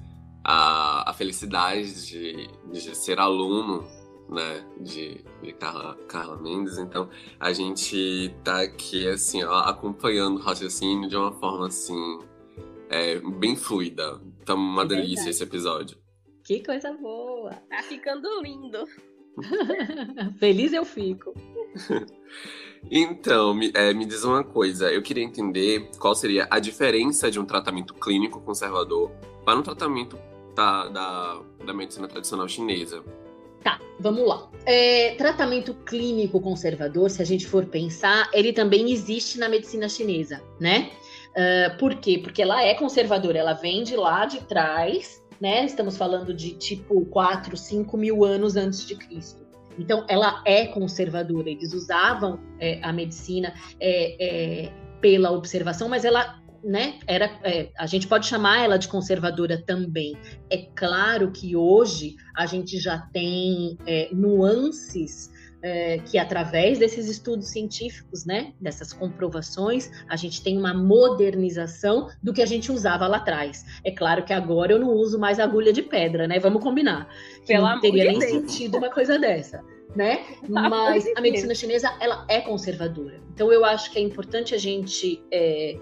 a, 0.44 1.10
a 1.10 1.12
felicidade 1.14 2.06
de, 2.06 2.48
de 2.70 2.94
ser 2.94 3.18
aluno, 3.18 3.84
né, 4.28 4.64
de, 4.80 5.24
de 5.42 5.52
Carla, 5.54 5.96
Carla 6.08 6.36
Mendes. 6.36 6.78
Então, 6.78 7.08
a 7.40 7.52
gente 7.52 8.34
tá 8.42 8.62
aqui, 8.62 9.08
assim, 9.08 9.42
ó, 9.42 9.60
acompanhando 9.60 10.36
o 10.38 10.40
raciocínio 10.40 11.08
de 11.08 11.16
uma 11.16 11.32
forma, 11.32 11.68
assim, 11.68 12.18
é, 12.88 13.18
bem 13.18 13.56
fluida. 13.56 14.20
Tá 14.44 14.54
uma 14.54 14.82
é 14.82 14.86
delícia 14.86 15.30
esse 15.30 15.42
episódio. 15.42 15.96
Que 16.44 16.62
coisa 16.62 16.92
boa! 16.92 17.52
Tá 17.70 17.82
ficando 17.82 18.28
lindo! 18.42 18.86
Feliz 20.38 20.72
eu 20.72 20.84
fico. 20.84 21.34
então, 22.90 23.54
me, 23.54 23.70
é, 23.74 23.92
me 23.92 24.04
diz 24.04 24.24
uma 24.24 24.44
coisa. 24.44 24.90
Eu 24.92 25.02
queria 25.02 25.24
entender 25.24 25.90
qual 25.98 26.14
seria 26.14 26.46
a 26.50 26.58
diferença 26.58 27.30
de 27.30 27.38
um 27.38 27.44
tratamento 27.44 27.94
clínico 27.94 28.40
conservador 28.40 29.10
para 29.44 29.58
um 29.58 29.62
tratamento 29.62 30.18
da, 30.54 30.88
da, 30.88 31.40
da 31.66 31.74
medicina 31.74 32.08
tradicional 32.08 32.48
chinesa? 32.48 33.02
Tá, 33.62 33.80
vamos 33.98 34.26
lá. 34.26 34.48
É, 34.66 35.14
tratamento 35.16 35.74
clínico 35.86 36.40
conservador, 36.40 37.10
se 37.10 37.22
a 37.22 37.24
gente 37.24 37.46
for 37.46 37.64
pensar, 37.66 38.28
ele 38.32 38.52
também 38.52 38.92
existe 38.92 39.38
na 39.38 39.48
medicina 39.48 39.88
chinesa, 39.88 40.42
né? 40.60 40.90
Uh, 41.30 41.76
por 41.78 41.94
quê? 41.96 42.20
Porque 42.22 42.42
ela 42.42 42.62
é 42.62 42.74
conservadora, 42.74 43.38
ela 43.38 43.54
vem 43.54 43.82
de 43.82 43.96
lá 43.96 44.24
de 44.26 44.40
trás, 44.44 45.22
né? 45.40 45.64
Estamos 45.64 45.96
falando 45.96 46.32
de 46.32 46.52
tipo 46.52 47.04
4, 47.06 47.56
5 47.56 47.96
mil 47.96 48.24
anos 48.24 48.54
antes 48.54 48.86
de 48.86 48.94
Cristo. 48.94 49.43
Então, 49.78 50.04
ela 50.08 50.42
é 50.44 50.66
conservadora. 50.66 51.50
Eles 51.50 51.72
usavam 51.72 52.38
é, 52.58 52.80
a 52.82 52.92
medicina 52.92 53.54
é, 53.80 54.64
é, 54.66 54.72
pela 55.00 55.30
observação, 55.30 55.88
mas 55.88 56.04
ela 56.04 56.42
né, 56.64 56.98
era, 57.06 57.26
é, 57.44 57.70
a 57.78 57.86
gente 57.86 58.08
pode 58.08 58.26
chamar 58.26 58.64
ela 58.64 58.78
de 58.78 58.88
conservadora 58.88 59.62
também. 59.64 60.16
É 60.50 60.58
claro 60.74 61.30
que 61.30 61.54
hoje 61.54 62.16
a 62.34 62.46
gente 62.46 62.78
já 62.78 62.98
tem 62.98 63.76
é, 63.86 64.08
nuances 64.12 65.30
é, 65.64 65.98
que 65.98 66.18
através 66.18 66.78
desses 66.78 67.08
estudos 67.08 67.48
científicos, 67.48 68.26
né, 68.26 68.52
dessas 68.60 68.92
comprovações, 68.92 69.90
a 70.06 70.14
gente 70.14 70.42
tem 70.42 70.58
uma 70.58 70.74
modernização 70.74 72.10
do 72.22 72.34
que 72.34 72.42
a 72.42 72.46
gente 72.46 72.70
usava 72.70 73.06
lá 73.06 73.16
atrás. 73.16 73.64
É 73.82 73.90
claro 73.90 74.24
que 74.24 74.32
agora 74.34 74.72
eu 74.72 74.78
não 74.78 74.90
uso 74.90 75.18
mais 75.18 75.40
agulha 75.40 75.72
de 75.72 75.80
pedra, 75.80 76.28
né? 76.28 76.38
Vamos 76.38 76.62
combinar. 76.62 77.08
Que 77.40 77.54
Pelo 77.54 77.66
não 77.66 77.80
teria 77.80 78.04
nem 78.04 78.18
Deus. 78.18 78.30
sentido 78.30 78.76
uma 78.76 78.90
coisa 78.90 79.18
dessa. 79.18 79.64
Né? 79.96 80.22
Mas 80.46 81.06
a 81.16 81.20
medicina 81.22 81.54
chinesa 81.54 81.96
ela 81.98 82.26
é 82.28 82.42
conservadora. 82.42 83.18
Então 83.32 83.50
eu 83.50 83.64
acho 83.64 83.90
que 83.90 83.98
é 83.98 84.02
importante 84.02 84.54
a 84.54 84.58
gente 84.58 85.22
é, 85.32 85.78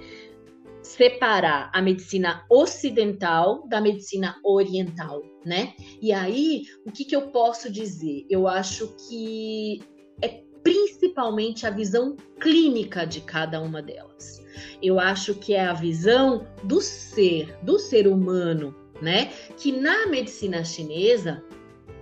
separar 0.97 1.71
a 1.73 1.81
medicina 1.81 2.45
ocidental 2.51 3.67
da 3.67 3.81
medicina 3.81 4.37
oriental, 4.45 5.23
né? 5.45 5.73
E 6.03 6.13
aí, 6.13 6.65
o 6.87 6.93
que, 6.93 7.05
que 7.05 7.17
eu 7.17 7.29
posso 7.31 7.73
dizer? 7.73 8.27
Eu 8.29 8.47
acho 8.47 8.95
que 9.09 9.81
é 10.21 10.43
principalmente 10.63 11.67
a 11.67 11.71
visão 11.71 12.15
clínica 12.39 13.07
de 13.07 13.23
cada 13.23 13.61
uma 13.61 13.81
delas. 13.81 14.45
Eu 14.83 15.01
acho 15.01 15.35
que 15.35 15.55
é 15.55 15.65
a 15.65 15.73
visão 15.73 16.47
do 16.65 16.81
ser, 16.81 17.57
do 17.63 17.79
ser 17.79 18.07
humano, 18.07 18.75
né? 19.01 19.33
Que 19.57 19.73
na 19.73 20.07
medicina 20.09 20.63
chinesa 20.63 21.43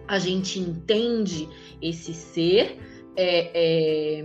a 0.08 0.18
gente 0.18 0.58
entende 0.58 1.48
esse 1.80 2.12
ser 2.12 2.76
é, 3.16 4.18
é 4.18 4.24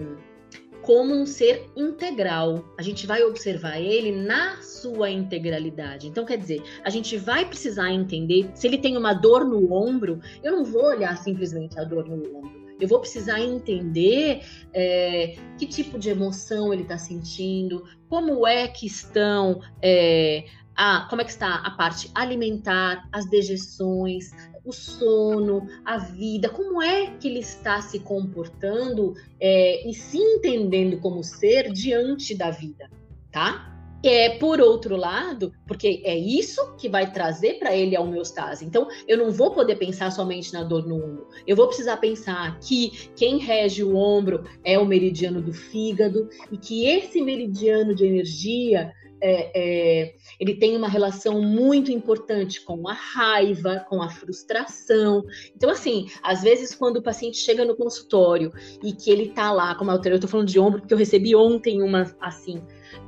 como 0.85 1.15
um 1.15 1.25
ser 1.25 1.67
integral. 1.75 2.63
A 2.77 2.83
gente 2.83 3.07
vai 3.07 3.23
observar 3.23 3.81
ele 3.81 4.11
na 4.11 4.61
sua 4.61 5.09
integralidade. 5.09 6.07
Então, 6.07 6.23
quer 6.23 6.37
dizer, 6.37 6.61
a 6.83 6.91
gente 6.91 7.17
vai 7.17 7.43
precisar 7.43 7.91
entender 7.91 8.51
se 8.53 8.67
ele 8.67 8.77
tem 8.77 8.95
uma 8.95 9.13
dor 9.13 9.43
no 9.43 9.73
ombro, 9.73 10.19
eu 10.43 10.51
não 10.51 10.63
vou 10.63 10.85
olhar 10.85 11.17
simplesmente 11.17 11.79
a 11.79 11.83
dor 11.83 12.07
no 12.07 12.15
ombro. 12.37 12.65
Eu 12.79 12.87
vou 12.87 12.99
precisar 12.99 13.39
entender 13.39 14.41
é, 14.73 15.35
que 15.57 15.65
tipo 15.65 15.97
de 15.97 16.09
emoção 16.09 16.71
ele 16.71 16.83
está 16.83 16.97
sentindo, 16.97 17.85
como 18.07 18.45
é 18.45 18.67
que 18.67 18.85
estão 18.85 19.61
é, 19.81 20.45
a, 20.75 21.07
como 21.09 21.21
é 21.21 21.25
que 21.25 21.31
está 21.31 21.55
a 21.55 21.71
parte 21.71 22.11
alimentar, 22.13 23.07
as 23.11 23.25
dejeções, 23.29 24.31
o 24.65 24.73
sono, 24.73 25.67
a 25.85 25.97
vida, 25.97 26.49
como 26.49 26.81
é 26.81 27.11
que 27.17 27.27
ele 27.27 27.39
está 27.39 27.81
se 27.81 27.99
comportando 27.99 29.13
é, 29.39 29.87
e 29.87 29.93
se 29.93 30.17
entendendo 30.17 30.99
como 30.99 31.23
ser 31.23 31.71
diante 31.71 32.35
da 32.35 32.49
vida, 32.49 32.89
tá? 33.31 33.71
É, 34.03 34.37
por 34.37 34.61
outro 34.61 34.95
lado, 34.95 35.51
porque 35.65 36.01
é 36.05 36.15
isso 36.15 36.75
que 36.75 36.87
vai 36.87 37.11
trazer 37.11 37.57
para 37.57 37.75
ele 37.75 37.95
a 37.95 38.01
homeostase. 38.01 38.63
Então, 38.63 38.87
eu 39.07 39.17
não 39.17 39.31
vou 39.31 39.49
poder 39.49 39.77
pensar 39.77 40.11
somente 40.11 40.53
na 40.53 40.63
dor 40.63 40.85
no 40.87 40.95
ombro. 40.95 41.27
Eu 41.47 41.55
vou 41.55 41.65
precisar 41.65 41.97
pensar 41.97 42.59
que 42.59 43.09
quem 43.15 43.39
rege 43.39 43.83
o 43.83 43.95
ombro 43.95 44.43
é 44.63 44.77
o 44.77 44.85
meridiano 44.85 45.41
do 45.41 45.51
fígado 45.51 46.29
e 46.51 46.57
que 46.57 46.85
esse 46.85 47.19
meridiano 47.19 47.95
de 47.95 48.05
energia 48.05 48.93
é, 49.21 49.51
é, 49.55 50.15
ele 50.39 50.55
tem 50.55 50.75
uma 50.75 50.87
relação 50.87 51.41
muito 51.41 51.91
importante 51.91 52.63
com 52.63 52.87
a 52.87 52.93
raiva, 52.93 53.85
com 53.89 54.01
a 54.01 54.09
frustração. 54.09 55.23
Então, 55.55 55.69
assim, 55.69 56.07
às 56.21 56.43
vezes 56.43 56.75
quando 56.75 56.97
o 56.97 57.01
paciente 57.01 57.37
chega 57.37 57.65
no 57.65 57.75
consultório 57.75 58.51
e 58.83 58.93
que 58.93 59.09
ele 59.09 59.29
tá 59.29 59.51
lá, 59.51 59.75
como 59.75 59.91
eu 59.91 60.19
tô 60.19 60.27
falando 60.27 60.47
de 60.47 60.59
ombro, 60.59 60.81
porque 60.81 60.93
eu 60.93 60.97
recebi 60.97 61.35
ontem 61.35 61.81
uma 61.81 62.15
assim, 62.19 62.61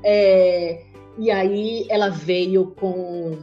é, 0.03 0.85
e 1.17 1.31
aí 1.31 1.85
ela 1.89 2.09
veio 2.09 2.67
com 2.79 3.37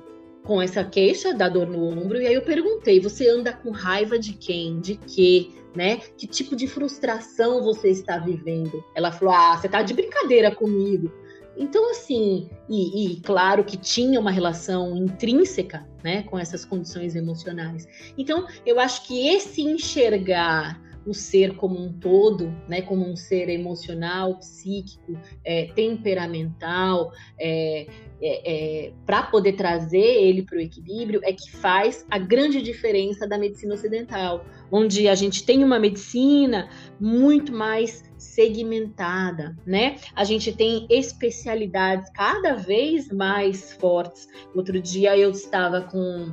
com 0.44 0.60
essa 0.60 0.84
queixa 0.84 1.32
da 1.32 1.48
dor 1.48 1.66
no 1.66 1.82
ombro, 1.88 2.20
e 2.20 2.26
aí 2.26 2.34
eu 2.34 2.42
perguntei: 2.42 3.00
você 3.00 3.28
anda 3.28 3.52
com 3.52 3.70
raiva 3.70 4.18
de 4.18 4.34
quem? 4.34 4.78
De 4.78 4.94
quê? 4.94 5.48
Né? 5.74 5.96
Que 6.16 6.26
tipo 6.26 6.54
de 6.54 6.68
frustração 6.68 7.62
você 7.62 7.88
está 7.88 8.18
vivendo? 8.18 8.84
Ela 8.94 9.10
falou: 9.10 9.34
Ah, 9.34 9.56
você 9.56 9.68
tá 9.68 9.82
de 9.82 9.92
brincadeira 9.92 10.54
comigo. 10.54 11.10
Então, 11.56 11.90
assim, 11.90 12.48
e, 12.68 13.12
e, 13.12 13.20
claro 13.20 13.64
que 13.64 13.76
tinha 13.76 14.18
uma 14.18 14.30
relação 14.30 14.96
intrínseca 14.96 15.86
né, 16.02 16.22
com 16.24 16.38
essas 16.38 16.64
condições 16.64 17.14
emocionais. 17.14 17.86
Então, 18.18 18.46
eu 18.66 18.80
acho 18.80 19.06
que 19.06 19.28
esse 19.28 19.62
enxergar 19.62 20.82
o 21.06 21.12
ser 21.12 21.56
como 21.56 21.78
um 21.78 21.92
todo, 21.92 22.54
né, 22.68 22.82
como 22.82 23.06
um 23.06 23.16
ser 23.16 23.48
emocional, 23.48 24.38
psíquico, 24.38 25.18
é, 25.44 25.66
temperamental, 25.74 27.12
é, 27.38 27.86
é, 28.20 28.86
é 28.86 28.92
para 29.04 29.24
poder 29.24 29.52
trazer 29.54 29.98
ele 29.98 30.42
para 30.42 30.56
o 30.56 30.60
equilíbrio, 30.60 31.20
é 31.24 31.32
que 31.32 31.50
faz 31.50 32.06
a 32.10 32.18
grande 32.18 32.62
diferença 32.62 33.26
da 33.26 33.36
medicina 33.36 33.74
ocidental, 33.74 34.44
onde 34.70 35.08
a 35.08 35.14
gente 35.14 35.44
tem 35.44 35.62
uma 35.62 35.78
medicina 35.78 36.68
muito 36.98 37.52
mais 37.52 38.02
segmentada, 38.16 39.56
né? 39.66 39.96
A 40.14 40.24
gente 40.24 40.52
tem 40.52 40.86
especialidades 40.88 42.10
cada 42.10 42.54
vez 42.54 43.10
mais 43.10 43.72
fortes. 43.74 44.26
Outro 44.54 44.80
dia 44.80 45.16
eu 45.16 45.30
estava 45.30 45.82
com 45.82 46.32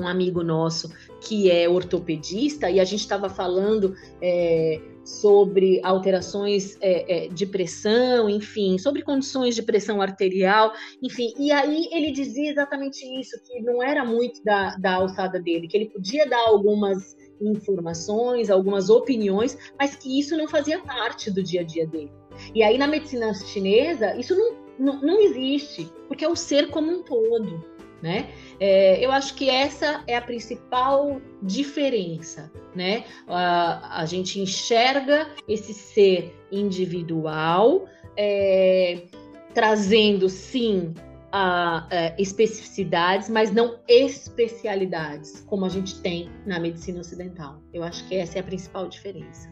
um 0.00 0.06
amigo 0.06 0.42
nosso 0.42 0.90
que 1.20 1.50
é 1.50 1.68
ortopedista 1.68 2.70
e 2.70 2.78
a 2.78 2.84
gente 2.84 3.00
estava 3.00 3.28
falando 3.28 3.94
é, 4.20 4.80
sobre 5.04 5.80
alterações 5.84 6.76
é, 6.80 7.26
é, 7.26 7.28
de 7.28 7.46
pressão, 7.46 8.28
enfim, 8.28 8.76
sobre 8.76 9.02
condições 9.02 9.54
de 9.54 9.62
pressão 9.62 10.02
arterial, 10.02 10.72
enfim. 11.00 11.32
E 11.38 11.52
aí 11.52 11.88
ele 11.92 12.10
dizia 12.10 12.50
exatamente 12.50 12.98
isso, 13.18 13.40
que 13.44 13.60
não 13.62 13.82
era 13.82 14.04
muito 14.04 14.42
da, 14.44 14.76
da 14.76 14.94
alçada 14.94 15.40
dele, 15.40 15.68
que 15.68 15.76
ele 15.76 15.90
podia 15.90 16.28
dar 16.28 16.48
algumas 16.48 17.16
informações, 17.40 18.50
algumas 18.50 18.90
opiniões, 18.90 19.56
mas 19.78 19.94
que 19.94 20.18
isso 20.18 20.36
não 20.36 20.48
fazia 20.48 20.80
parte 20.80 21.30
do 21.30 21.42
dia 21.42 21.60
a 21.60 21.64
dia 21.64 21.86
dele. 21.86 22.10
E 22.54 22.62
aí 22.62 22.76
na 22.76 22.88
medicina 22.88 23.32
chinesa 23.32 24.16
isso 24.16 24.34
não, 24.34 24.54
não, 24.78 25.00
não 25.00 25.20
existe, 25.20 25.88
porque 26.08 26.24
é 26.24 26.28
o 26.28 26.36
ser 26.36 26.68
como 26.70 26.90
um 26.90 27.02
todo, 27.02 27.64
né? 28.06 28.30
É, 28.60 29.04
eu 29.04 29.10
acho 29.10 29.34
que 29.34 29.50
essa 29.50 30.04
é 30.06 30.16
a 30.16 30.22
principal 30.22 31.20
diferença, 31.42 32.52
né? 32.72 33.04
A, 33.26 34.00
a 34.00 34.06
gente 34.06 34.38
enxerga 34.38 35.28
esse 35.48 35.74
ser 35.74 36.32
individual, 36.52 37.86
é, 38.16 39.08
trazendo 39.52 40.28
sim 40.28 40.94
a, 41.32 41.88
é, 41.90 42.14
especificidades, 42.16 43.28
mas 43.28 43.52
não 43.52 43.80
especialidades, 43.88 45.40
como 45.40 45.64
a 45.64 45.68
gente 45.68 46.00
tem 46.00 46.30
na 46.46 46.60
medicina 46.60 47.00
ocidental. 47.00 47.60
Eu 47.74 47.82
acho 47.82 48.06
que 48.06 48.14
essa 48.14 48.38
é 48.38 48.40
a 48.40 48.44
principal 48.44 48.86
diferença. 48.86 49.50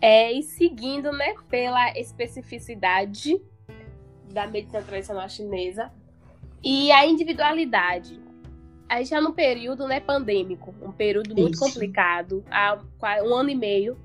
É, 0.00 0.30
e 0.32 0.44
seguindo 0.44 1.10
né, 1.10 1.34
pela 1.50 1.98
especificidade 1.98 3.42
da 4.32 4.46
medicina 4.46 4.82
tradicional 4.82 5.28
chinesa 5.28 5.90
e 6.62 6.90
a 6.92 7.06
individualidade. 7.06 8.20
A 8.88 8.96
gente 8.96 9.04
está 9.04 9.20
num 9.20 9.32
período 9.32 9.86
né, 9.86 10.00
pandêmico, 10.00 10.74
um 10.80 10.92
período 10.92 11.34
muito 11.36 11.54
Isso. 11.54 11.64
complicado, 11.64 12.44
há 12.50 12.78
um 13.22 13.34
ano 13.34 13.50
e 13.50 13.54
meio. 13.54 13.98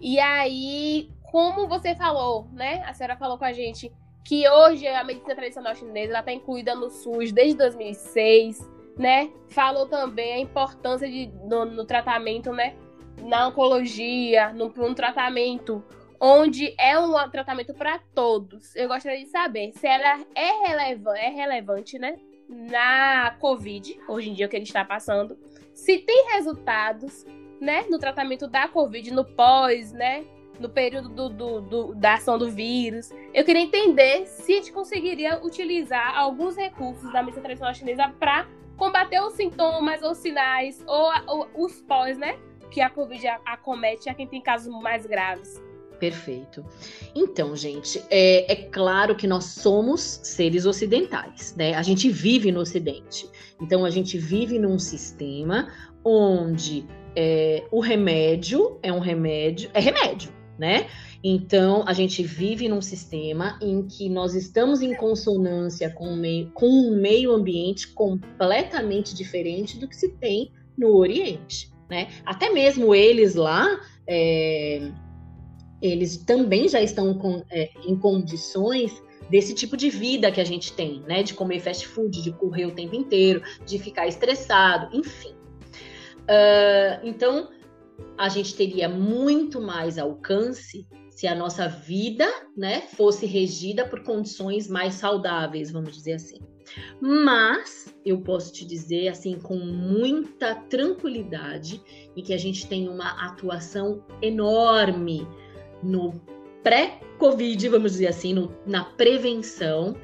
E 0.00 0.18
aí, 0.18 1.10
como 1.22 1.68
você 1.68 1.94
falou, 1.94 2.48
né? 2.52 2.82
A 2.86 2.94
senhora 2.94 3.16
falou 3.16 3.36
com 3.36 3.44
a 3.44 3.52
gente 3.52 3.92
que 4.24 4.48
hoje 4.48 4.86
a 4.86 5.04
medicina 5.04 5.34
tradicional 5.34 5.74
chinesa 5.74 6.18
está 6.18 6.32
incluída 6.32 6.74
no 6.74 6.88
SUS 6.88 7.32
desde 7.32 7.58
2006, 7.58 8.66
né? 8.96 9.30
Falou 9.48 9.86
também 9.86 10.32
a 10.32 10.38
importância 10.38 11.08
de, 11.08 11.30
no, 11.44 11.64
no 11.66 11.84
tratamento, 11.84 12.52
né? 12.52 12.76
Na 13.22 13.48
oncologia, 13.48 14.52
no, 14.54 14.68
no 14.68 14.94
tratamento 14.94 15.84
onde 16.20 16.74
é 16.78 16.98
um 16.98 17.12
tratamento 17.30 17.72
para 17.72 17.98
todos. 18.14 18.76
Eu 18.76 18.88
gostaria 18.88 19.24
de 19.24 19.30
saber 19.30 19.72
se 19.72 19.86
ela 19.86 20.20
é, 20.34 20.68
releva 20.68 21.18
é 21.18 21.30
relevante, 21.30 21.98
né? 21.98 22.18
Na 22.48 23.36
Covid, 23.40 23.98
hoje 24.08 24.30
em 24.30 24.34
dia 24.34 24.48
que 24.48 24.56
ele 24.56 24.64
está 24.64 24.84
passando, 24.84 25.38
se 25.72 25.98
tem 25.98 26.32
resultados, 26.32 27.24
né? 27.60 27.86
No 27.88 27.98
tratamento 27.98 28.46
da 28.46 28.68
Covid, 28.68 29.10
no 29.12 29.24
pós, 29.24 29.92
né? 29.92 30.26
no 30.58 30.68
período 30.68 31.08
do, 31.08 31.28
do, 31.30 31.60
do, 31.62 31.94
da 31.94 32.14
ação 32.14 32.36
do 32.36 32.50
vírus. 32.50 33.10
Eu 33.32 33.46
queria 33.46 33.62
entender 33.62 34.26
se 34.26 34.52
a 34.52 34.56
gente 34.56 34.70
conseguiria 34.70 35.42
utilizar 35.42 36.14
alguns 36.18 36.54
recursos 36.54 37.10
da 37.14 37.22
medicina 37.22 37.44
tradicional 37.44 37.74
chinesa 37.74 38.14
para 38.20 38.46
combater 38.76 39.22
os 39.22 39.32
sintomas, 39.32 40.02
os 40.02 40.18
sinais, 40.18 40.84
ou, 40.86 41.10
ou 41.26 41.50
os 41.64 41.80
pós, 41.80 42.18
né? 42.18 42.38
Que 42.70 42.82
a 42.82 42.90
Covid 42.90 43.26
acomete 43.46 44.10
a 44.10 44.14
quem 44.14 44.26
tem 44.26 44.42
casos 44.42 44.70
mais 44.82 45.06
graves. 45.06 45.69
Perfeito. 46.00 46.64
Então, 47.14 47.54
gente, 47.54 48.02
é, 48.08 48.50
é, 48.50 48.56
claro 48.56 49.14
que 49.14 49.26
nós 49.26 49.44
somos 49.44 50.20
seres 50.22 50.64
ocidentais, 50.64 51.54
né? 51.54 51.74
A 51.74 51.82
gente 51.82 52.08
vive 52.08 52.50
no 52.50 52.60
Ocidente. 52.60 53.28
Então, 53.60 53.84
a 53.84 53.90
gente 53.90 54.16
vive 54.16 54.58
num 54.58 54.78
sistema 54.78 55.68
onde 56.02 56.86
é, 57.14 57.64
o 57.70 57.80
remédio 57.80 58.78
é 58.82 58.90
um 58.90 58.98
remédio, 58.98 59.70
é 59.74 59.80
remédio, 59.80 60.32
né? 60.58 60.86
Então, 61.22 61.84
a 61.86 61.92
gente 61.92 62.22
vive 62.22 62.66
num 62.66 62.80
sistema 62.80 63.58
em 63.60 63.86
que 63.86 64.08
nós 64.08 64.34
estamos 64.34 64.80
em 64.80 64.94
consonância 64.94 65.90
com, 65.90 66.16
meio, 66.16 66.50
com 66.52 66.66
um 66.66 66.96
meio 66.98 67.30
ambiente 67.32 67.88
completamente 67.88 69.14
diferente 69.14 69.78
do 69.78 69.86
que 69.86 69.94
se 69.94 70.08
tem 70.08 70.50
no 70.78 70.96
Oriente, 70.96 71.70
né? 71.90 72.08
Até 72.24 72.48
mesmo 72.48 72.94
eles 72.94 73.34
lá. 73.34 73.78
É, 74.06 74.90
eles 75.80 76.16
também 76.18 76.68
já 76.68 76.80
estão 76.80 77.14
com, 77.14 77.42
é, 77.50 77.70
em 77.86 77.96
condições 77.96 79.02
desse 79.30 79.54
tipo 79.54 79.76
de 79.76 79.88
vida 79.88 80.30
que 80.32 80.40
a 80.40 80.44
gente 80.44 80.72
tem, 80.72 81.00
né? 81.06 81.22
De 81.22 81.34
comer 81.34 81.60
fast 81.60 81.86
food, 81.86 82.22
de 82.22 82.32
correr 82.32 82.66
o 82.66 82.74
tempo 82.74 82.94
inteiro, 82.94 83.42
de 83.64 83.78
ficar 83.78 84.06
estressado, 84.06 84.94
enfim. 84.96 85.32
Uh, 86.22 87.04
então, 87.04 87.48
a 88.18 88.28
gente 88.28 88.54
teria 88.54 88.88
muito 88.88 89.60
mais 89.60 89.98
alcance 89.98 90.86
se 91.10 91.26
a 91.26 91.34
nossa 91.34 91.68
vida, 91.68 92.26
né, 92.56 92.80
fosse 92.80 93.26
regida 93.26 93.86
por 93.86 94.02
condições 94.02 94.68
mais 94.68 94.94
saudáveis, 94.94 95.70
vamos 95.70 95.94
dizer 95.94 96.14
assim. 96.14 96.38
Mas 97.00 97.94
eu 98.04 98.20
posso 98.20 98.52
te 98.52 98.64
dizer 98.64 99.08
assim 99.08 99.38
com 99.38 99.56
muita 99.56 100.54
tranquilidade 100.54 101.82
e 102.16 102.22
que 102.22 102.32
a 102.32 102.38
gente 102.38 102.66
tem 102.66 102.88
uma 102.88 103.26
atuação 103.26 104.02
enorme 104.22 105.26
no 105.82 106.20
pré-Covid, 106.62 107.68
vamos 107.68 107.92
dizer 107.92 108.08
assim, 108.08 108.34
no, 108.34 108.52
na 108.66 108.84
prevenção 108.84 109.96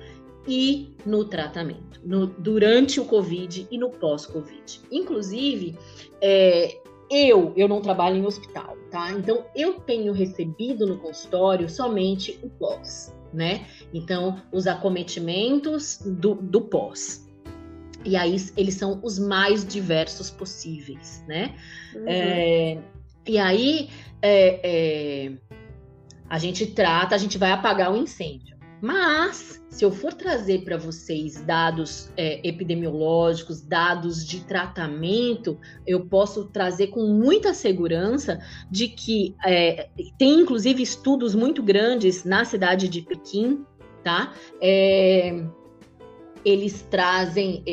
e 0.46 0.94
no 1.04 1.24
tratamento, 1.24 2.00
no, 2.04 2.26
durante 2.26 3.00
o 3.00 3.04
Covid 3.04 3.66
e 3.70 3.78
no 3.78 3.90
pós-Covid. 3.90 4.80
Inclusive, 4.90 5.76
é, 6.20 6.80
eu, 7.10 7.52
eu 7.56 7.68
não 7.68 7.80
trabalho 7.80 8.16
em 8.16 8.26
hospital, 8.26 8.76
tá? 8.90 9.12
Então, 9.12 9.44
eu 9.54 9.80
tenho 9.80 10.12
recebido 10.12 10.86
no 10.86 10.98
consultório 10.98 11.68
somente 11.68 12.38
o 12.42 12.48
pós, 12.48 13.14
né? 13.32 13.66
Então, 13.92 14.40
os 14.52 14.66
acometimentos 14.66 16.00
do, 16.04 16.34
do 16.34 16.60
pós. 16.60 17.26
E 18.04 18.14
aí, 18.14 18.36
eles 18.56 18.74
são 18.74 19.00
os 19.02 19.18
mais 19.18 19.66
diversos 19.66 20.30
possíveis, 20.30 21.24
né? 21.26 21.56
Uhum. 21.94 22.04
É, 22.06 22.78
e 23.26 23.38
aí, 23.38 23.90
é, 24.22 24.60
é 24.62 25.32
a 26.28 26.38
gente 26.38 26.66
trata, 26.66 27.14
a 27.14 27.18
gente 27.18 27.38
vai 27.38 27.50
apagar 27.50 27.92
o 27.92 27.96
incêndio. 27.96 28.56
Mas, 28.80 29.64
se 29.70 29.84
eu 29.84 29.90
for 29.90 30.12
trazer 30.12 30.62
para 30.62 30.76
vocês 30.76 31.40
dados 31.40 32.10
é, 32.16 32.46
epidemiológicos, 32.46 33.62
dados 33.62 34.24
de 34.24 34.44
tratamento, 34.44 35.58
eu 35.86 36.04
posso 36.06 36.44
trazer 36.46 36.88
com 36.88 37.06
muita 37.06 37.54
segurança 37.54 38.38
de 38.70 38.88
que 38.88 39.34
é, 39.44 39.88
tem 40.18 40.40
inclusive 40.40 40.82
estudos 40.82 41.34
muito 41.34 41.62
grandes 41.62 42.24
na 42.24 42.44
cidade 42.44 42.88
de 42.88 43.00
Pequim, 43.00 43.64
tá? 44.04 44.34
É, 44.60 45.42
eles 46.44 46.82
trazem, 46.82 47.64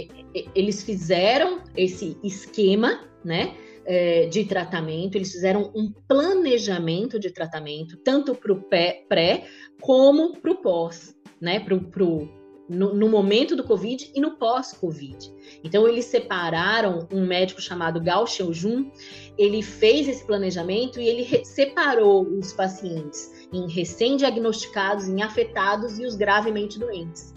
eles 0.56 0.84
fizeram 0.84 1.62
esse 1.76 2.18
esquema, 2.24 3.02
né? 3.24 3.56
É, 3.86 4.26
de 4.28 4.46
tratamento, 4.46 5.16
eles 5.16 5.32
fizeram 5.32 5.72
um 5.76 5.92
planejamento 6.08 7.20
de 7.20 7.32
tratamento, 7.32 7.98
tanto 7.98 8.36
para 8.36 8.54
o 8.54 8.62
pré 8.62 9.46
como 9.82 10.34
para 10.38 10.52
o 10.52 10.56
pós, 10.56 11.16
né? 11.42 11.60
Pro, 11.60 11.82
pro, 11.90 12.30
no, 12.70 12.94
no, 12.94 13.10
momento 13.10 13.56
do 13.56 13.64
Covid 13.64 14.12
e 14.16 14.22
no 14.22 14.38
pós-Covid. 14.38 15.32
Então, 15.64 15.88
eles 15.88 16.06
separaram 16.06 17.08
um 17.12 17.26
médico 17.26 17.62
chamado 17.62 18.02
Gao 18.02 18.26
Xiaojun, 18.26 18.90
ele 19.38 19.62
fez 19.62 20.08
esse 20.08 20.26
planejamento 20.26 21.00
e 21.00 21.08
ele 21.08 21.46
separou 21.46 22.28
os 22.28 22.54
pacientes 22.54 23.48
em 23.52 23.70
recém-diagnosticados, 23.70 25.08
em 25.08 25.22
afetados 25.22 26.00
e 26.00 26.06
os 26.06 26.16
gravemente 26.16 26.80
doentes 26.80 27.34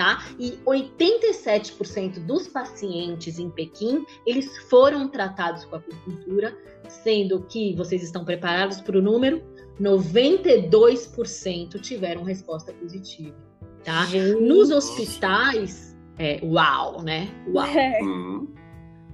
tá? 0.00 0.24
E 0.38 0.52
87% 0.66 2.24
dos 2.24 2.48
pacientes 2.48 3.38
em 3.38 3.50
Pequim, 3.50 4.06
eles 4.26 4.56
foram 4.70 5.06
tratados 5.06 5.66
com 5.66 5.76
acupuntura, 5.76 6.56
sendo 6.88 7.42
que 7.42 7.76
vocês 7.76 8.02
estão 8.02 8.24
preparados 8.24 8.80
para 8.80 8.96
o 8.96 9.02
número? 9.02 9.42
92% 9.78 11.78
tiveram 11.82 12.22
resposta 12.22 12.72
positiva, 12.72 13.36
tá? 13.84 14.06
Gente. 14.06 14.40
Nos 14.40 14.70
hospitais, 14.70 15.94
é, 16.18 16.40
uau, 16.42 17.02
né? 17.02 17.28
Uau. 17.52 17.66
É. 17.66 17.98
Uhum. 18.00 18.48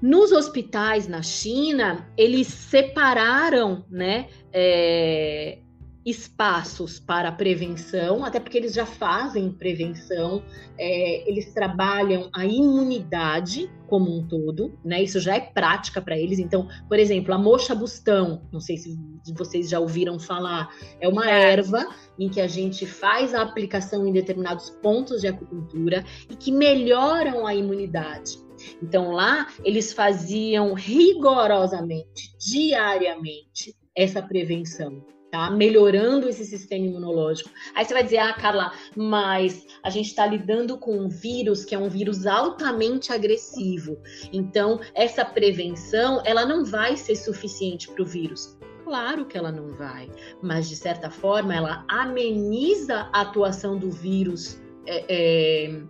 Nos 0.01 0.31
hospitais 0.31 1.09
na 1.09 1.20
China, 1.20 2.09
eles 2.16 2.46
separaram, 2.46 3.85
né, 3.90 4.29
é, 4.53 5.59
espaços 6.07 7.01
para 7.01 7.33
prevenção, 7.33 8.25
até 8.25 8.38
porque 8.38 8.57
eles 8.57 8.73
já 8.73 8.87
fazem 8.87 9.51
prevenção, 9.51 10.40
é, 10.79 11.29
eles 11.29 11.53
trabalham 11.53 12.31
a 12.33 12.47
imunidade 12.47 13.69
como 13.88 14.16
um 14.16 14.27
todo, 14.27 14.79
né? 14.85 15.03
Isso 15.03 15.19
já 15.19 15.35
é 15.35 15.40
prática 15.40 16.01
para 16.01 16.16
eles. 16.16 16.38
Então, 16.38 16.69
por 16.88 17.01
exemplo, 17.01 17.35
a 17.35 17.38
moxa 17.38 17.75
bustão, 17.75 18.47
não 18.53 18.61
sei 18.61 18.79
se 18.79 18.97
vocês 19.37 19.69
já 19.69 19.81
ouviram 19.81 20.16
falar, 20.21 20.71
é 21.01 21.09
uma 21.09 21.29
erva 21.29 21.85
em 22.16 22.29
que 22.29 22.40
a 22.40 22.47
gente 22.47 22.87
faz 22.87 23.35
a 23.35 23.42
aplicação 23.42 24.07
em 24.07 24.12
determinados 24.12 24.71
pontos 24.71 25.23
de 25.23 25.27
acupuntura 25.27 26.05
e 26.31 26.37
que 26.37 26.53
melhoram 26.53 27.45
a 27.45 27.55
imunidade. 27.55 28.38
Então 28.81 29.11
lá 29.11 29.49
eles 29.64 29.92
faziam 29.92 30.73
rigorosamente, 30.73 32.33
diariamente, 32.38 33.75
essa 33.95 34.23
prevenção 34.23 35.05
tá? 35.37 35.51
Melhorando 35.51 36.29
esse 36.29 36.46
sistema 36.46 36.87
imunológico. 36.87 37.51
Aí 37.75 37.85
você 37.85 37.92
vai 37.92 38.03
dizer, 38.03 38.18
ah, 38.18 38.33
Carla, 38.33 38.72
mas 38.96 39.66
a 39.83 39.90
gente 39.90 40.07
está 40.07 40.27
lidando 40.27 40.79
com 40.79 40.96
um 40.96 41.09
vírus 41.09 41.62
que 41.62 41.75
é 41.75 41.79
um 41.79 41.90
vírus 41.90 42.27
altamente 42.27 43.12
agressivo. 43.12 43.99
Então, 44.33 44.81
essa 44.94 45.27
prevenção, 45.27 46.22
ela 46.25 46.46
não 46.46 46.64
vai 46.64 46.96
ser 46.96 47.16
suficiente 47.16 47.87
para 47.88 48.03
o 48.03 48.07
vírus. 48.07 48.57
Claro 48.83 49.27
que 49.27 49.37
ela 49.37 49.53
não 49.53 49.75
vai, 49.75 50.09
mas 50.40 50.68
de 50.68 50.77
certa 50.77 51.11
forma 51.11 51.55
ela 51.55 51.85
ameniza 51.88 53.11
a 53.12 53.22
atuação 53.22 53.77
do 53.77 53.90
vírus 53.90 54.62
é, 54.87 55.05
é, 55.09 55.83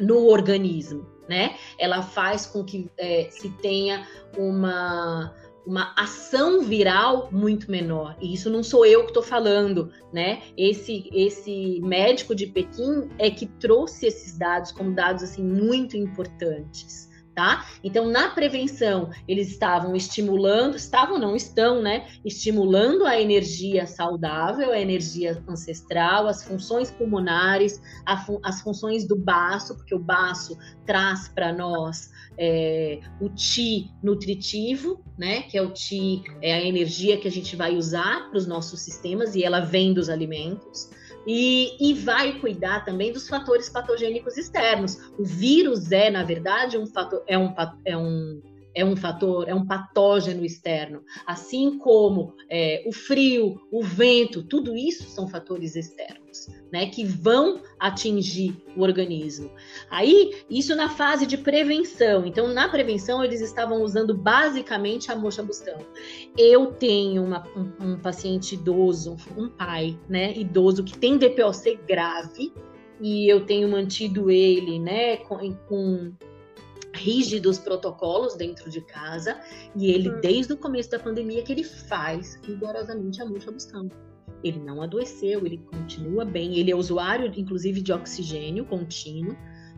no 0.00 0.26
organismo, 0.26 1.06
né? 1.28 1.56
Ela 1.78 2.02
faz 2.02 2.46
com 2.46 2.64
que 2.64 2.90
é, 2.96 3.28
se 3.30 3.50
tenha 3.60 4.08
uma 4.36 5.34
uma 5.66 5.92
ação 5.96 6.62
viral 6.62 7.28
muito 7.30 7.70
menor. 7.70 8.16
E 8.20 8.34
isso 8.34 8.50
não 8.50 8.62
sou 8.62 8.84
eu 8.84 9.02
que 9.02 9.10
estou 9.10 9.22
falando, 9.22 9.92
né? 10.12 10.42
Esse 10.56 11.08
esse 11.12 11.80
médico 11.82 12.34
de 12.34 12.46
Pequim 12.46 13.08
é 13.18 13.30
que 13.30 13.46
trouxe 13.46 14.06
esses 14.06 14.36
dados 14.36 14.72
como 14.72 14.92
dados 14.92 15.22
assim 15.22 15.42
muito 15.42 15.96
importantes 15.96 17.11
tá? 17.34 17.66
Então, 17.82 18.10
na 18.10 18.28
prevenção, 18.28 19.10
eles 19.26 19.50
estavam 19.50 19.96
estimulando, 19.96 20.76
estavam 20.76 21.18
não 21.18 21.34
estão, 21.34 21.80
né? 21.82 22.06
Estimulando 22.24 23.04
a 23.06 23.20
energia 23.20 23.86
saudável, 23.86 24.70
a 24.72 24.80
energia 24.80 25.42
ancestral, 25.48 26.26
as 26.26 26.44
funções 26.44 26.90
pulmonares, 26.90 27.80
as 28.42 28.60
funções 28.60 29.06
do 29.06 29.16
baço, 29.16 29.76
porque 29.76 29.94
o 29.94 29.98
baço 29.98 30.58
traz 30.84 31.28
para 31.28 31.52
nós 31.52 32.10
é, 32.38 33.00
o 33.20 33.28
ti 33.28 33.90
nutritivo, 34.02 35.02
né? 35.16 35.42
Que 35.42 35.56
é 35.56 35.62
o 35.62 35.70
ti, 35.70 36.22
é 36.40 36.54
a 36.54 36.62
energia 36.62 37.16
que 37.16 37.28
a 37.28 37.30
gente 37.30 37.56
vai 37.56 37.76
usar 37.76 38.28
para 38.28 38.38
os 38.38 38.46
nossos 38.46 38.80
sistemas 38.80 39.34
e 39.34 39.42
ela 39.42 39.60
vem 39.60 39.92
dos 39.92 40.08
alimentos 40.08 40.90
e, 41.26 41.76
e 41.80 41.94
vai 41.94 42.38
cuidar 42.40 42.84
também 42.84 43.12
dos 43.12 43.28
fatores 43.28 43.68
patogênicos 43.68 44.36
externos. 44.36 45.12
O 45.18 45.24
vírus 45.24 45.92
é, 45.92 46.10
na 46.10 46.22
verdade, 46.22 46.78
um 46.78 46.86
fator, 46.86 47.22
é 47.26 47.38
um, 47.38 47.54
é 47.84 47.96
um 47.96 48.40
é 48.74 48.84
um 48.84 48.96
fator, 48.96 49.48
é 49.48 49.54
um 49.54 49.66
patógeno 49.66 50.44
externo, 50.44 51.02
assim 51.26 51.78
como 51.78 52.34
é, 52.50 52.82
o 52.86 52.92
frio, 52.92 53.60
o 53.70 53.82
vento, 53.82 54.42
tudo 54.42 54.76
isso 54.76 55.04
são 55.10 55.28
fatores 55.28 55.76
externos, 55.76 56.48
né, 56.72 56.86
que 56.86 57.04
vão 57.04 57.60
atingir 57.78 58.56
o 58.76 58.82
organismo. 58.82 59.50
Aí, 59.90 60.42
isso 60.48 60.74
na 60.74 60.88
fase 60.88 61.26
de 61.26 61.36
prevenção. 61.36 62.24
Então, 62.26 62.48
na 62.48 62.68
prevenção, 62.68 63.22
eles 63.22 63.40
estavam 63.40 63.82
usando 63.82 64.16
basicamente 64.16 65.12
a 65.12 65.16
mocha 65.16 65.42
bustão. 65.42 65.78
Eu 66.36 66.72
tenho 66.72 67.22
uma, 67.22 67.46
um, 67.56 67.92
um 67.92 67.98
paciente 67.98 68.54
idoso, 68.54 69.16
um 69.36 69.48
pai, 69.48 69.98
né, 70.08 70.32
idoso 70.36 70.82
que 70.84 70.96
tem 70.96 71.18
DPOC 71.18 71.78
grave, 71.86 72.52
e 73.00 73.28
eu 73.28 73.44
tenho 73.44 73.68
mantido 73.68 74.30
ele, 74.30 74.78
né, 74.78 75.16
com, 75.16 75.52
com 75.68 76.12
rígidos 76.94 77.58
protocolos 77.58 78.36
dentro 78.36 78.70
de 78.70 78.80
casa 78.80 79.40
e 79.74 79.90
ele 79.90 80.08
uhum. 80.08 80.20
desde 80.20 80.52
o 80.52 80.56
começo 80.56 80.90
da 80.90 80.98
pandemia 80.98 81.42
que 81.42 81.52
ele 81.52 81.64
faz 81.64 82.38
rigorosamente 82.46 83.22
a 83.22 83.26
multabustão. 83.26 83.88
Ele 84.44 84.58
não 84.58 84.82
adoeceu, 84.82 85.46
ele 85.46 85.58
continua 85.58 86.24
bem, 86.24 86.58
ele 86.58 86.70
é 86.70 86.76
usuário 86.76 87.32
inclusive 87.36 87.80
de 87.80 87.92
oxigênio 87.92 88.64
contínuo 88.64 89.36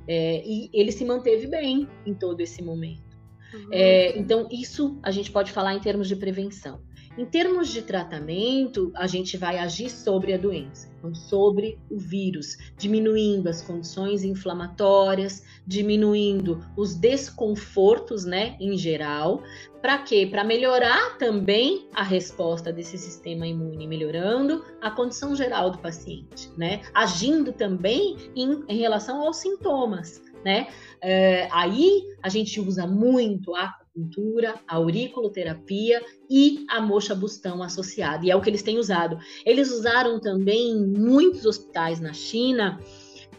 é, 0.09 0.43
e 0.45 0.71
ele 0.73 0.93
se 0.93 1.05
manteve 1.05 1.47
bem 1.47 1.89
em 2.05 2.15
todo 2.15 2.41
esse 2.41 2.63
momento. 2.63 3.15
Uhum. 3.55 3.69
É, 3.71 4.19
então 4.19 4.49
isso 4.51 4.99
a 5.03 5.11
gente 5.11 5.31
pode 5.31 5.53
falar 5.53 5.75
em 5.75 5.81
termos 5.81 6.09
de 6.09 6.17
prevenção. 6.17 6.83
Em 7.17 7.25
termos 7.25 7.69
de 7.69 7.81
tratamento, 7.83 8.91
a 8.97 9.07
gente 9.07 9.37
vai 9.37 9.59
agir 9.59 9.89
sobre 9.89 10.35
a 10.35 10.37
doença, 10.37 10.91
então 10.99 11.15
sobre 11.15 11.79
o 11.89 11.97
vírus, 11.97 12.59
diminuindo 12.77 13.49
as 13.49 13.63
condições 13.63 14.25
inflamatórias, 14.25 15.45
diminuindo 15.65 16.61
os 16.77 16.97
desconfortos, 16.97 18.25
né, 18.25 18.57
em 18.59 18.77
geral. 18.77 19.45
Para 19.81 19.99
quê? 19.99 20.27
Para 20.29 20.43
melhorar 20.43 21.17
também 21.17 21.89
a 21.95 22.03
resposta 22.03 22.73
desse 22.73 22.99
sistema 22.99 23.47
imune, 23.47 23.87
melhorando 23.87 24.65
a 24.81 24.91
condição 24.91 25.37
geral 25.37 25.71
do 25.71 25.79
paciente, 25.79 26.51
né? 26.57 26.81
Agindo 26.93 27.53
também 27.53 28.17
em, 28.35 28.65
em 28.67 28.77
relação 28.77 29.21
aos 29.23 29.37
sintomas, 29.37 30.21
né? 30.45 30.67
É, 31.01 31.49
aí 31.53 32.03
a 32.21 32.29
gente 32.29 32.61
usa 32.61 32.87
muito 32.87 33.55
a 33.55 33.84
acupuntura, 33.95 34.61
auriculoterapia 34.67 36.03
e 36.29 36.67
a 36.69 36.81
moxa 36.81 37.15
bustão 37.15 37.63
associada. 37.63 38.27
E 38.27 38.31
é 38.31 38.37
o 38.37 38.41
que 38.41 38.51
eles 38.51 38.63
têm 38.63 38.79
usado. 38.79 39.19
Eles 39.47 39.71
usaram 39.71 40.19
também 40.21 40.73
em 40.73 40.87
muitos 40.87 41.47
hospitais 41.47 42.01
na 42.01 42.13
China 42.13 42.81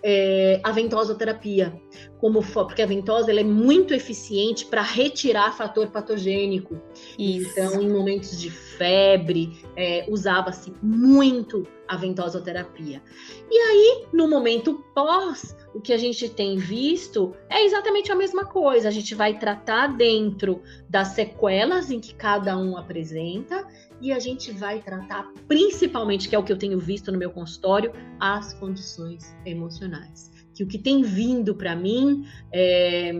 é, 0.07 0.61
a 0.63 0.71
ventosoterapia, 0.71 1.81
como 2.19 2.43
porque 2.43 2.83
a 2.83 2.85
ventosa 2.85 3.31
ela 3.31 3.39
é 3.39 3.43
muito 3.43 3.91
eficiente 3.91 4.63
para 4.67 4.83
retirar 4.83 5.51
fator 5.57 5.87
patogênico. 5.87 6.79
Isso. 7.17 7.49
Então, 7.49 7.81
em 7.81 7.89
momentos 7.89 8.39
de 8.39 8.51
febre, 8.51 9.57
é, 9.75 10.05
usava-se 10.07 10.71
muito 10.79 11.65
a 11.87 11.97
ventosoterapia. 11.97 13.01
E 13.49 13.57
aí, 13.57 14.05
no 14.13 14.27
momento 14.27 14.83
pós, 14.93 15.55
o 15.73 15.81
que 15.81 15.91
a 15.91 15.97
gente 15.97 16.29
tem 16.29 16.55
visto 16.55 17.35
é 17.49 17.65
exatamente 17.65 18.11
a 18.11 18.15
mesma 18.15 18.45
coisa. 18.45 18.87
A 18.87 18.91
gente 18.91 19.15
vai 19.15 19.39
tratar 19.39 19.87
dentro 19.87 20.61
das 20.87 21.09
sequelas 21.09 21.89
em 21.89 21.99
que 21.99 22.13
cada 22.13 22.55
um 22.55 22.77
apresenta 22.77 23.67
e 24.05 24.11
a 24.11 24.19
gente 24.19 24.51
vai 24.51 24.83
tratar 24.83 25.33
principalmente, 25.47 26.29
que 26.29 26.35
é 26.35 26.37
o 26.37 26.43
que 26.43 26.53
eu 26.53 26.57
tenho 26.59 26.79
visto 26.79 27.11
no 27.11 27.17
meu 27.17 27.31
consultório, 27.31 27.91
as 28.19 28.53
condições 28.53 29.35
emocionais. 29.43 30.31
Que 30.53 30.63
o 30.63 30.67
que 30.67 30.77
tem 30.77 31.01
vindo 31.01 31.55
para 31.55 31.75
mim, 31.75 32.23
é, 32.53 33.11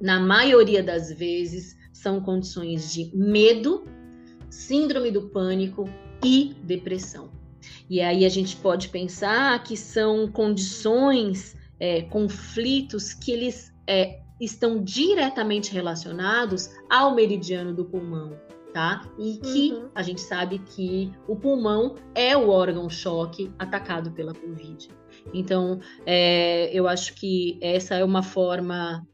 na 0.00 0.18
maioria 0.18 0.82
das 0.82 1.12
vezes, 1.12 1.76
são 1.92 2.22
condições 2.22 2.90
de 2.90 3.14
medo, 3.14 3.84
síndrome 4.48 5.10
do 5.10 5.28
pânico 5.28 5.86
e 6.24 6.54
depressão. 6.64 7.30
E 7.88 8.00
aí 8.00 8.24
a 8.24 8.30
gente 8.30 8.56
pode 8.56 8.88
pensar 8.88 9.62
que 9.62 9.76
são 9.76 10.26
condições, 10.26 11.54
é, 11.78 12.00
conflitos 12.00 13.12
que 13.12 13.30
eles 13.30 13.74
é, 13.86 14.20
estão 14.40 14.82
diretamente 14.82 15.70
relacionados 15.70 16.70
ao 16.88 17.14
meridiano 17.14 17.74
do 17.74 17.84
pulmão, 17.84 18.34
tá? 18.72 19.02
E 19.18 19.38
que 19.38 19.72
uhum. 19.72 19.88
a 19.94 20.02
gente 20.02 20.20
sabe 20.20 20.58
que 20.58 21.12
o 21.28 21.36
pulmão 21.36 21.94
é 22.14 22.36
o 22.36 22.48
órgão-choque 22.48 23.52
atacado 23.58 24.10
pela 24.12 24.34
Covid. 24.34 24.88
Então, 25.32 25.80
é, 26.06 26.70
eu 26.72 26.88
acho 26.88 27.14
que 27.14 27.58
essa 27.60 27.94
é 27.94 28.04
uma 28.04 28.22
forma 28.22 29.06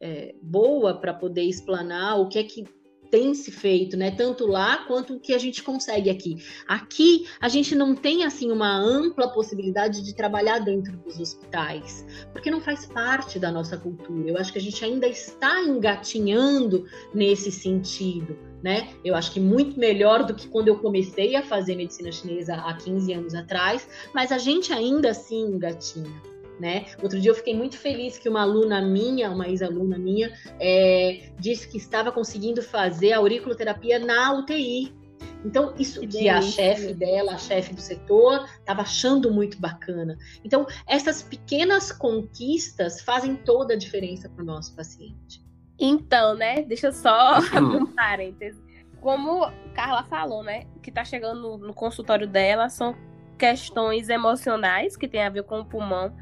é, 0.00 0.34
boa 0.42 0.94
para 0.94 1.14
poder 1.14 1.42
explanar 1.42 2.20
o 2.20 2.28
que 2.28 2.38
é 2.38 2.44
que 2.44 2.64
tem 3.10 3.34
se 3.34 3.50
feito, 3.50 3.96
né? 3.96 4.10
Tanto 4.10 4.46
lá 4.46 4.84
quanto 4.86 5.14
o 5.14 5.20
que 5.20 5.34
a 5.34 5.38
gente 5.38 5.62
consegue 5.62 6.10
aqui. 6.10 6.36
Aqui 6.66 7.26
a 7.40 7.48
gente 7.48 7.74
não 7.74 7.94
tem 7.94 8.24
assim 8.24 8.50
uma 8.50 8.76
ampla 8.76 9.28
possibilidade 9.28 10.02
de 10.02 10.14
trabalhar 10.14 10.58
dentro 10.58 10.96
dos 10.98 11.18
hospitais, 11.18 12.04
porque 12.32 12.50
não 12.50 12.60
faz 12.60 12.86
parte 12.86 13.38
da 13.38 13.50
nossa 13.50 13.76
cultura. 13.76 14.30
Eu 14.30 14.38
acho 14.38 14.52
que 14.52 14.58
a 14.58 14.62
gente 14.62 14.84
ainda 14.84 15.06
está 15.06 15.62
engatinhando 15.62 16.86
nesse 17.14 17.50
sentido, 17.50 18.38
né? 18.62 18.88
Eu 19.04 19.14
acho 19.14 19.32
que 19.32 19.40
muito 19.40 19.78
melhor 19.78 20.24
do 20.24 20.34
que 20.34 20.48
quando 20.48 20.68
eu 20.68 20.78
comecei 20.78 21.36
a 21.36 21.42
fazer 21.42 21.76
medicina 21.76 22.10
chinesa 22.12 22.54
há 22.54 22.74
15 22.74 23.12
anos 23.12 23.34
atrás, 23.34 23.88
mas 24.14 24.32
a 24.32 24.38
gente 24.38 24.72
ainda 24.72 25.10
assim 25.10 25.42
engatinha 25.42 26.35
né? 26.58 26.86
Outro 27.02 27.20
dia 27.20 27.30
eu 27.30 27.34
fiquei 27.34 27.54
muito 27.54 27.76
feliz 27.76 28.18
que 28.18 28.28
uma 28.28 28.42
aluna 28.42 28.80
minha, 28.80 29.30
uma 29.30 29.48
ex-aluna 29.48 29.98
minha, 29.98 30.32
é, 30.58 31.30
disse 31.38 31.68
que 31.68 31.76
estava 31.76 32.10
conseguindo 32.10 32.62
fazer 32.62 33.12
a 33.12 33.18
auriculoterapia 33.18 33.98
na 33.98 34.32
UTI. 34.32 34.94
Então, 35.44 35.74
isso 35.78 36.00
que, 36.00 36.06
que 36.08 36.28
a 36.28 36.40
chefe 36.42 36.92
dela, 36.92 37.34
a 37.34 37.38
chefe 37.38 37.74
do 37.74 37.80
setor, 37.80 38.48
estava 38.58 38.82
achando 38.82 39.32
muito 39.32 39.60
bacana. 39.60 40.16
Então, 40.44 40.66
essas 40.88 41.22
pequenas 41.22 41.92
conquistas 41.92 43.00
fazem 43.00 43.36
toda 43.36 43.74
a 43.74 43.76
diferença 43.76 44.28
para 44.28 44.42
o 44.42 44.46
nosso 44.46 44.74
paciente. 44.74 45.44
Então, 45.78 46.34
né? 46.34 46.62
Deixa 46.62 46.88
eu 46.88 46.92
só 46.92 47.34
abrir 47.52 47.76
um 47.76 47.86
parêntese. 47.86 48.60
Como 49.00 49.48
Carla 49.74 50.02
falou, 50.04 50.42
né? 50.42 50.66
O 50.74 50.80
que 50.80 50.90
está 50.90 51.04
chegando 51.04 51.40
no, 51.40 51.58
no 51.58 51.74
consultório 51.74 52.26
dela 52.26 52.68
são 52.68 52.96
questões 53.38 54.08
emocionais 54.08 54.96
que 54.96 55.08
tem 55.08 55.22
a 55.22 55.30
ver 55.30 55.44
com 55.44 55.60
o 55.60 55.64
pulmão. 55.64 56.14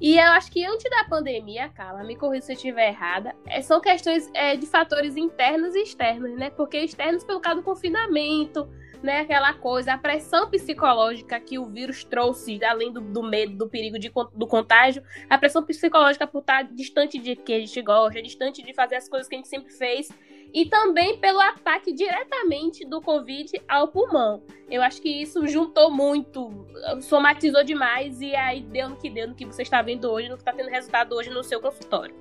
E 0.00 0.18
eu 0.18 0.32
acho 0.32 0.50
que 0.50 0.64
antes 0.64 0.90
da 0.90 1.04
pandemia, 1.04 1.68
Carla, 1.68 2.02
me 2.02 2.16
corrija 2.16 2.46
se 2.46 2.52
eu 2.52 2.56
estiver 2.56 2.88
errada, 2.88 3.36
é, 3.46 3.62
são 3.62 3.80
questões 3.80 4.28
é, 4.34 4.56
de 4.56 4.66
fatores 4.66 5.16
internos 5.16 5.76
e 5.76 5.82
externos, 5.82 6.36
né? 6.36 6.50
Porque 6.50 6.78
externos 6.78 7.22
pelo 7.22 7.40
causa 7.40 7.60
do 7.60 7.64
confinamento, 7.64 8.68
né? 9.00 9.20
Aquela 9.20 9.54
coisa, 9.54 9.92
a 9.92 9.98
pressão 9.98 10.50
psicológica 10.50 11.38
que 11.38 11.56
o 11.56 11.66
vírus 11.66 12.02
trouxe, 12.02 12.64
além 12.64 12.92
do, 12.92 13.00
do 13.00 13.22
medo, 13.22 13.56
do 13.56 13.68
perigo 13.68 13.96
de, 13.96 14.10
do 14.34 14.46
contágio, 14.48 15.04
a 15.30 15.38
pressão 15.38 15.62
psicológica 15.62 16.26
por 16.26 16.40
estar 16.40 16.64
distante 16.64 17.16
de 17.16 17.36
que 17.36 17.52
a 17.52 17.60
gente 17.60 17.80
gosta, 17.80 18.20
distante 18.20 18.60
de 18.60 18.74
fazer 18.74 18.96
as 18.96 19.08
coisas 19.08 19.28
que 19.28 19.36
a 19.36 19.38
gente 19.38 19.48
sempre 19.48 19.72
fez 19.72 20.08
e 20.52 20.66
também 20.66 21.18
pelo 21.18 21.40
ataque 21.40 21.92
diretamente 21.92 22.84
do 22.84 23.00
Covid 23.00 23.52
ao 23.68 23.88
pulmão. 23.88 24.42
Eu 24.70 24.82
acho 24.82 25.00
que 25.00 25.08
isso 25.08 25.46
juntou 25.46 25.90
muito, 25.90 26.66
somatizou 27.00 27.64
demais 27.64 28.20
e 28.20 28.34
aí 28.34 28.62
deu 28.62 28.90
no 28.90 28.96
que 28.96 29.10
deu, 29.10 29.28
no 29.28 29.34
que 29.34 29.44
você 29.44 29.62
está 29.62 29.82
vendo 29.82 30.10
hoje, 30.10 30.28
no 30.28 30.36
que 30.36 30.42
está 30.42 30.52
tendo 30.52 30.68
resultado 30.68 31.14
hoje 31.14 31.30
no 31.30 31.42
seu 31.42 31.60
consultório. 31.60 32.14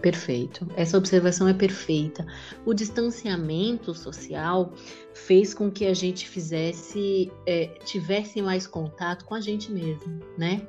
Perfeito. 0.00 0.66
Essa 0.76 0.98
observação 0.98 1.48
é 1.48 1.54
perfeita. 1.54 2.26
O 2.66 2.74
distanciamento 2.74 3.94
social 3.94 4.72
fez 5.14 5.54
com 5.54 5.70
que 5.70 5.86
a 5.86 5.94
gente 5.94 6.28
fizesse, 6.28 7.32
é, 7.46 7.66
tivesse 7.84 8.42
mais 8.42 8.66
contato 8.66 9.24
com 9.24 9.34
a 9.34 9.40
gente 9.40 9.72
mesmo, 9.72 10.20
né? 10.36 10.66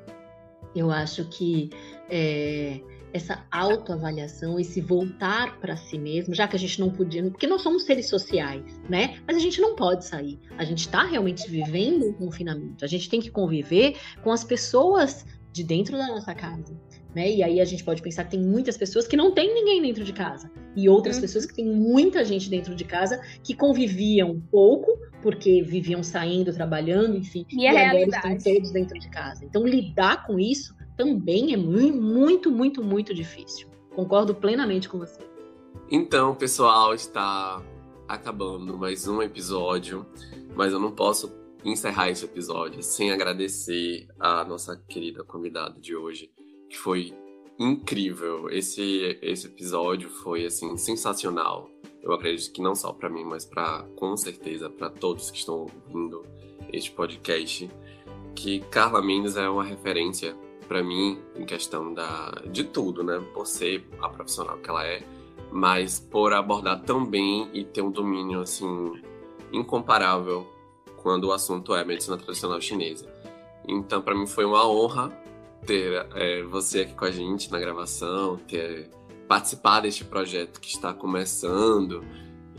Eu 0.74 0.90
acho 0.90 1.24
que 1.26 1.70
é, 2.08 2.80
essa 3.12 3.44
autoavaliação, 3.50 4.58
esse 4.58 4.80
voltar 4.80 5.58
para 5.60 5.76
si 5.76 5.98
mesmo, 5.98 6.34
já 6.34 6.46
que 6.46 6.56
a 6.56 6.58
gente 6.58 6.80
não 6.80 6.90
podia, 6.90 7.22
porque 7.30 7.46
nós 7.46 7.62
somos 7.62 7.84
seres 7.84 8.08
sociais, 8.08 8.80
né? 8.88 9.18
Mas 9.26 9.36
a 9.36 9.40
gente 9.40 9.60
não 9.60 9.74
pode 9.74 10.04
sair. 10.04 10.38
A 10.56 10.64
gente 10.64 10.80
está 10.80 11.04
realmente 11.04 11.48
vivendo 11.48 12.08
um 12.08 12.12
confinamento. 12.12 12.84
A 12.84 12.88
gente 12.88 13.08
tem 13.08 13.20
que 13.20 13.30
conviver 13.30 13.96
com 14.22 14.30
as 14.30 14.44
pessoas 14.44 15.24
de 15.52 15.64
dentro 15.64 15.96
da 15.96 16.06
nossa 16.06 16.34
casa. 16.34 16.76
Né? 17.14 17.32
E 17.32 17.42
aí 17.42 17.60
a 17.60 17.64
gente 17.64 17.82
pode 17.82 18.02
pensar 18.02 18.24
que 18.24 18.32
tem 18.32 18.40
muitas 18.40 18.76
pessoas 18.76 19.06
que 19.06 19.16
não 19.16 19.32
tem 19.32 19.52
ninguém 19.54 19.80
dentro 19.80 20.04
de 20.04 20.12
casa 20.12 20.50
e 20.76 20.88
outras 20.88 21.16
uhum. 21.16 21.22
pessoas 21.22 21.46
que 21.46 21.54
tem 21.54 21.64
muita 21.64 22.22
gente 22.24 22.50
dentro 22.50 22.74
de 22.74 22.84
casa 22.84 23.20
que 23.42 23.54
conviviam 23.54 24.40
pouco 24.50 24.98
porque 25.22 25.62
viviam 25.62 26.02
saindo, 26.02 26.52
trabalhando, 26.52 27.16
enfim, 27.16 27.44
e, 27.50 27.62
e 27.62 27.66
agora 27.66 28.04
estão 28.04 28.38
todos 28.38 28.70
dentro 28.70 28.98
de 28.98 29.08
casa. 29.08 29.44
Então 29.44 29.66
lidar 29.66 30.26
com 30.26 30.38
isso 30.38 30.76
também 30.98 31.54
é 31.54 31.56
muito, 31.56 32.50
muito, 32.50 32.82
muito 32.82 33.14
difícil. 33.14 33.68
Concordo 33.94 34.34
plenamente 34.34 34.88
com 34.88 34.98
você. 34.98 35.20
Então, 35.88 36.34
pessoal, 36.34 36.92
está 36.92 37.62
acabando 38.08 38.76
mais 38.76 39.06
um 39.06 39.22
episódio, 39.22 40.04
mas 40.56 40.72
eu 40.72 40.80
não 40.80 40.90
posso 40.90 41.32
encerrar 41.64 42.10
esse 42.10 42.24
episódio 42.24 42.82
sem 42.82 43.12
agradecer 43.12 44.08
a 44.18 44.44
nossa 44.44 44.76
querida 44.88 45.22
convidada 45.22 45.80
de 45.80 45.94
hoje, 45.94 46.30
que 46.68 46.76
foi 46.76 47.14
incrível. 47.58 48.50
Esse 48.50 49.18
esse 49.22 49.46
episódio 49.46 50.10
foi 50.10 50.46
assim 50.46 50.76
sensacional. 50.76 51.70
Eu 52.02 52.12
acredito 52.12 52.52
que 52.52 52.60
não 52.60 52.74
só 52.74 52.92
para 52.92 53.08
mim, 53.08 53.24
mas 53.24 53.44
para 53.44 53.84
com 53.94 54.16
certeza 54.16 54.68
para 54.68 54.90
todos 54.90 55.30
que 55.30 55.38
estão 55.38 55.60
ouvindo 55.60 56.24
este 56.72 56.90
podcast, 56.90 57.70
que 58.34 58.60
Carla 58.70 59.00
Mendes 59.00 59.36
é 59.36 59.48
uma 59.48 59.64
referência 59.64 60.36
para 60.68 60.82
mim 60.82 61.18
em 61.34 61.44
questão 61.44 61.92
da 61.92 62.30
de 62.46 62.64
tudo, 62.64 63.02
né? 63.02 63.20
Por 63.32 63.46
ser 63.46 63.88
a 64.00 64.08
profissional 64.08 64.58
que 64.58 64.68
ela 64.68 64.86
é, 64.86 65.02
mas 65.50 65.98
por 65.98 66.32
abordar 66.32 66.82
tão 66.82 67.04
bem 67.04 67.48
e 67.52 67.64
ter 67.64 67.82
um 67.82 67.90
domínio 67.90 68.40
assim 68.40 69.02
incomparável 69.52 70.46
quando 71.02 71.24
o 71.24 71.32
assunto 71.32 71.74
é 71.74 71.84
medicina 71.84 72.16
tradicional 72.16 72.60
chinesa. 72.60 73.10
Então, 73.66 74.02
para 74.02 74.14
mim 74.14 74.26
foi 74.26 74.44
uma 74.44 74.66
honra 74.68 75.10
ter 75.66 76.06
é, 76.14 76.42
você 76.44 76.82
aqui 76.82 76.94
com 76.94 77.04
a 77.04 77.10
gente 77.10 77.50
na 77.50 77.58
gravação, 77.58 78.36
ter 78.36 78.90
participar 79.26 79.80
deste 79.80 80.04
projeto 80.04 80.60
que 80.60 80.68
está 80.68 80.92
começando 80.92 82.02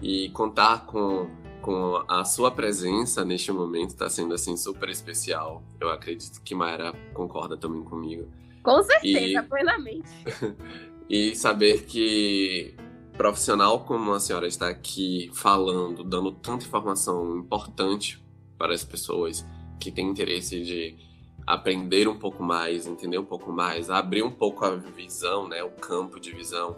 e 0.02 0.30
contar 0.30 0.86
com, 0.86 1.28
com 1.70 2.04
a 2.08 2.26
sua 2.26 2.50
presença 2.50 3.24
neste 3.24 3.52
momento 3.52 3.92
está 3.92 4.10
sendo 4.10 4.34
assim 4.34 4.58
super 4.58 4.90
especial. 4.90 5.62
Eu 5.80 5.92
acredito 5.92 6.42
que 6.42 6.56
Mayara 6.56 6.94
concorda 7.14 7.56
também 7.56 7.84
comigo. 7.84 8.28
Com 8.64 8.82
certeza, 8.82 9.40
e, 9.40 9.44
plenamente. 9.44 10.10
e 11.08 11.36
saber 11.36 11.86
que 11.86 12.74
profissional 13.16 13.82
como 13.82 14.14
a 14.14 14.20
senhora 14.20 14.48
está 14.48 14.68
aqui 14.68 15.30
falando, 15.32 16.04
dando 16.04 16.32
tanta 16.32 16.66
informação 16.66 17.38
importante 17.38 18.20
para 18.58 18.74
as 18.74 18.84
pessoas 18.84 19.46
que 19.80 19.92
têm 19.92 20.10
interesse 20.10 20.64
de 20.64 20.98
aprender 21.46 22.08
um 22.08 22.18
pouco 22.18 22.42
mais, 22.42 22.88
entender 22.88 23.20
um 23.20 23.26
pouco 23.26 23.52
mais, 23.52 23.92
abrir 23.92 24.24
um 24.24 24.32
pouco 24.32 24.66
a 24.66 24.72
visão, 24.76 25.48
né, 25.48 25.64
o 25.64 25.70
campo 25.70 26.20
de 26.20 26.32
visão 26.32 26.76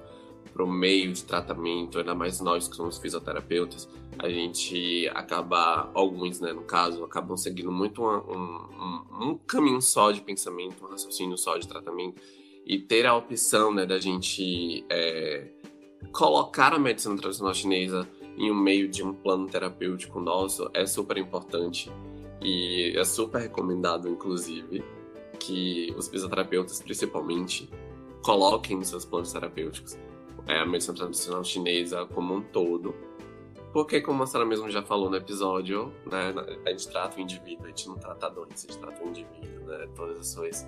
para 0.53 0.63
o 0.63 0.71
meio 0.71 1.11
de 1.11 1.23
tratamento, 1.23 1.99
ainda 1.99 2.13
mais 2.13 2.41
nós 2.41 2.67
que 2.67 2.75
somos 2.75 2.97
fisioterapeutas, 2.97 3.87
a 4.19 4.29
gente 4.29 5.09
acaba, 5.13 5.89
alguns, 5.93 6.39
né, 6.39 6.51
no 6.53 6.63
caso, 6.63 7.03
acabam 7.03 7.37
seguindo 7.37 7.71
muito 7.71 8.03
um, 8.03 8.07
um, 8.07 9.29
um 9.29 9.37
caminho 9.37 9.81
só 9.81 10.11
de 10.11 10.21
pensamento, 10.21 10.83
um 10.83 10.89
raciocínio 10.89 11.37
só 11.37 11.57
de 11.57 11.67
tratamento, 11.67 12.21
e 12.65 12.77
ter 12.77 13.05
a 13.05 13.15
opção, 13.15 13.73
né, 13.73 13.85
da 13.85 13.99
gente 13.99 14.85
é, 14.89 15.47
colocar 16.11 16.73
a 16.73 16.79
medicina 16.79 17.15
tradicional 17.15 17.53
chinesa 17.53 18.07
em 18.37 18.51
um 18.51 18.55
meio 18.55 18.87
de 18.87 19.03
um 19.03 19.13
plano 19.13 19.47
terapêutico 19.47 20.19
nosso 20.19 20.69
é 20.73 20.85
super 20.85 21.17
importante 21.17 21.91
e 22.41 22.93
é 22.95 23.03
super 23.03 23.41
recomendado, 23.41 24.07
inclusive, 24.07 24.83
que 25.39 25.93
os 25.97 26.07
fisioterapeutas, 26.07 26.81
principalmente, 26.81 27.69
coloquem 28.23 28.77
nos 28.77 28.89
seus 28.89 29.05
planos 29.05 29.31
terapêuticos 29.31 29.97
é, 30.47 30.59
a 30.59 30.65
medicina 30.65 30.95
tradicional 30.95 31.43
chinesa 31.43 32.05
como 32.07 32.35
um 32.35 32.41
todo. 32.41 32.93
Porque, 33.73 34.01
como 34.01 34.23
a 34.23 34.27
senhora 34.27 34.47
mesmo 34.47 34.69
já 34.69 34.81
falou 34.81 35.09
no 35.09 35.15
episódio, 35.15 35.93
né, 36.05 36.33
a 36.65 36.69
gente 36.71 36.89
trata 36.89 37.17
o 37.17 37.21
indivíduo, 37.21 37.65
a 37.65 37.69
gente 37.69 37.87
não 37.87 37.95
trata 37.95 38.27
a 38.27 38.29
doença, 38.29 38.67
a 38.67 38.71
gente 38.71 38.77
trata 38.77 39.03
o 39.03 39.07
indivíduo, 39.07 39.65
né, 39.65 39.87
todas 39.95 40.17
as 40.17 40.27
suas, 40.27 40.63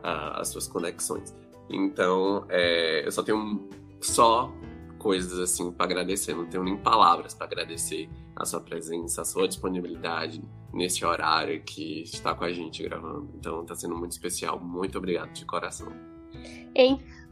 uh, 0.00 0.34
as 0.34 0.48
suas 0.48 0.68
conexões. 0.68 1.34
Então, 1.70 2.44
é, 2.50 3.06
eu 3.06 3.10
só 3.10 3.22
tenho 3.22 3.68
só 4.02 4.52
coisas 4.98 5.38
assim 5.38 5.72
para 5.72 5.86
agradecer, 5.86 6.34
não 6.34 6.46
tenho 6.46 6.62
nem 6.62 6.76
palavras 6.76 7.32
para 7.32 7.46
agradecer 7.46 8.08
a 8.36 8.44
sua 8.44 8.60
presença, 8.60 9.22
a 9.22 9.24
sua 9.24 9.48
disponibilidade 9.48 10.42
nesse 10.72 11.04
horário 11.04 11.62
que 11.62 12.02
está 12.02 12.34
com 12.34 12.44
a 12.44 12.52
gente 12.52 12.82
gravando. 12.82 13.30
Então, 13.34 13.62
está 13.62 13.74
sendo 13.74 13.96
muito 13.96 14.12
especial. 14.12 14.60
Muito 14.60 14.98
obrigado 14.98 15.32
de 15.32 15.44
coração. 15.44 15.92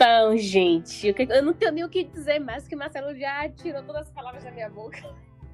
Então, 0.01 0.35
gente, 0.39 1.15
eu 1.29 1.43
não 1.43 1.53
tenho 1.53 1.73
nem 1.73 1.85
o 1.85 1.89
que 1.91 2.05
dizer 2.05 2.39
mais, 2.39 2.67
que 2.67 2.75
Marcelo 2.75 3.15
já 3.15 3.47
tirou 3.51 3.83
todas 3.83 4.09
as 4.09 4.11
palavras 4.11 4.43
da 4.43 4.51
minha 4.51 4.71
boca. 4.71 4.99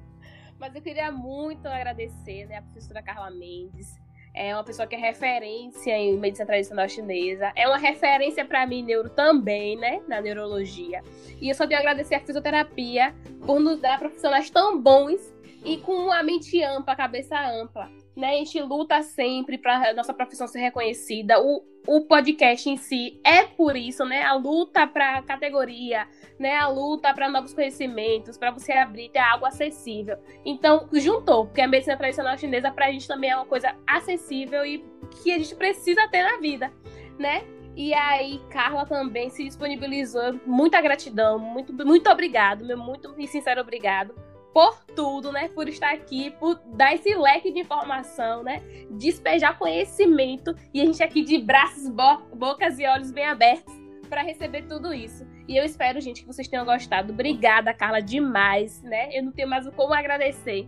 Mas 0.57 0.73
eu 0.73 0.81
queria 0.81 1.11
muito 1.11 1.67
agradecer 1.67 2.45
né, 2.45 2.59
a 2.59 2.61
professora 2.61 3.03
Carla 3.03 3.29
Mendes. 3.29 3.93
É 4.33 4.53
uma 4.55 4.63
pessoa 4.63 4.87
que 4.87 4.95
é 4.95 4.97
referência 4.97 5.91
em 5.97 6.17
medicina 6.17 6.45
tradicional 6.45 6.87
chinesa. 6.87 7.51
É 7.57 7.67
uma 7.67 7.77
referência 7.77 8.45
para 8.45 8.65
mim, 8.65 8.83
neuro 8.83 9.09
também, 9.09 9.75
né? 9.75 10.01
Na 10.07 10.21
neurologia. 10.21 11.03
E 11.41 11.49
eu 11.49 11.53
só 11.53 11.67
tenho 11.67 11.79
a 11.79 11.81
agradecer 11.81 12.15
a 12.15 12.21
fisioterapia 12.21 13.13
por 13.45 13.59
nos 13.59 13.81
dar 13.81 13.99
profissionais 13.99 14.49
tão 14.49 14.81
bons 14.81 15.35
e 15.67 15.77
com 15.77 16.11
a 16.11 16.23
mente 16.23 16.63
ampla, 16.63 16.93
a 16.93 16.97
cabeça 16.97 17.37
ampla 17.39 17.89
né? 18.17 18.31
A 18.31 18.37
gente 18.37 18.59
luta 18.61 19.03
sempre 19.03 19.59
para 19.59 19.93
nossa 19.93 20.11
profissão 20.11 20.47
ser 20.47 20.59
reconhecida. 20.59 21.39
O, 21.39 21.63
o 21.85 22.01
podcast 22.01 22.67
em 22.67 22.75
si 22.75 23.21
é 23.23 23.43
por 23.43 23.77
isso, 23.77 24.03
né? 24.03 24.23
A 24.23 24.33
luta 24.33 24.87
para 24.87 25.21
categoria, 25.21 26.07
né? 26.39 26.57
A 26.57 26.67
luta 26.67 27.13
para 27.13 27.29
novos 27.29 27.53
conhecimentos, 27.53 28.35
para 28.35 28.49
você 28.49 28.73
abrir 28.73 29.09
ter 29.09 29.19
algo 29.19 29.45
acessível. 29.45 30.17
Então, 30.43 30.89
juntou, 30.93 31.45
porque 31.45 31.61
a 31.61 31.67
medicina 31.67 31.95
tradicional 31.95 32.35
chinesa 32.39 32.71
para 32.71 32.87
a 32.87 32.91
gente 32.91 33.07
também 33.07 33.29
é 33.29 33.35
uma 33.35 33.45
coisa 33.45 33.75
acessível 33.85 34.65
e 34.65 34.83
que 35.21 35.31
a 35.31 35.37
gente 35.37 35.55
precisa 35.55 36.07
ter 36.07 36.23
na 36.23 36.39
vida, 36.39 36.73
né? 37.19 37.43
E 37.75 37.93
aí, 37.93 38.41
Carla 38.49 38.87
também 38.87 39.29
se 39.29 39.43
disponibilizou. 39.43 40.39
Muita 40.43 40.81
gratidão, 40.81 41.37
muito, 41.37 41.71
muito 41.71 42.09
obrigado, 42.09 42.65
meu 42.65 42.79
muito 42.79 43.13
e 43.19 43.27
sincero 43.27 43.61
obrigado 43.61 44.26
por 44.57 44.83
tudo, 44.95 45.31
né? 45.31 45.49
Por 45.49 45.69
estar 45.69 45.93
aqui, 45.93 46.31
por 46.31 46.59
dar 46.73 46.91
esse 46.95 47.13
leque 47.13 47.51
de 47.51 47.59
informação, 47.59 48.41
né? 48.41 48.63
Despejar 48.89 49.55
conhecimento 49.55 50.55
e 50.73 50.81
a 50.81 50.85
gente 50.87 51.03
aqui 51.03 51.21
de 51.21 51.37
braços, 51.37 51.87
bo 51.87 52.23
bocas 52.35 52.79
e 52.79 52.87
olhos 52.87 53.11
bem 53.11 53.27
abertos 53.27 53.71
para 54.09 54.23
receber 54.23 54.63
tudo 54.63 54.91
isso. 54.91 55.27
E 55.47 55.55
eu 55.55 55.63
espero, 55.63 56.01
gente, 56.01 56.21
que 56.21 56.27
vocês 56.27 56.47
tenham 56.47 56.65
gostado. 56.65 57.13
Obrigada, 57.13 57.71
Carla, 57.71 58.01
demais, 58.01 58.81
né? 58.81 59.15
Eu 59.15 59.25
não 59.25 59.31
tenho 59.31 59.47
mais 59.47 59.69
como 59.75 59.93
agradecer 59.93 60.67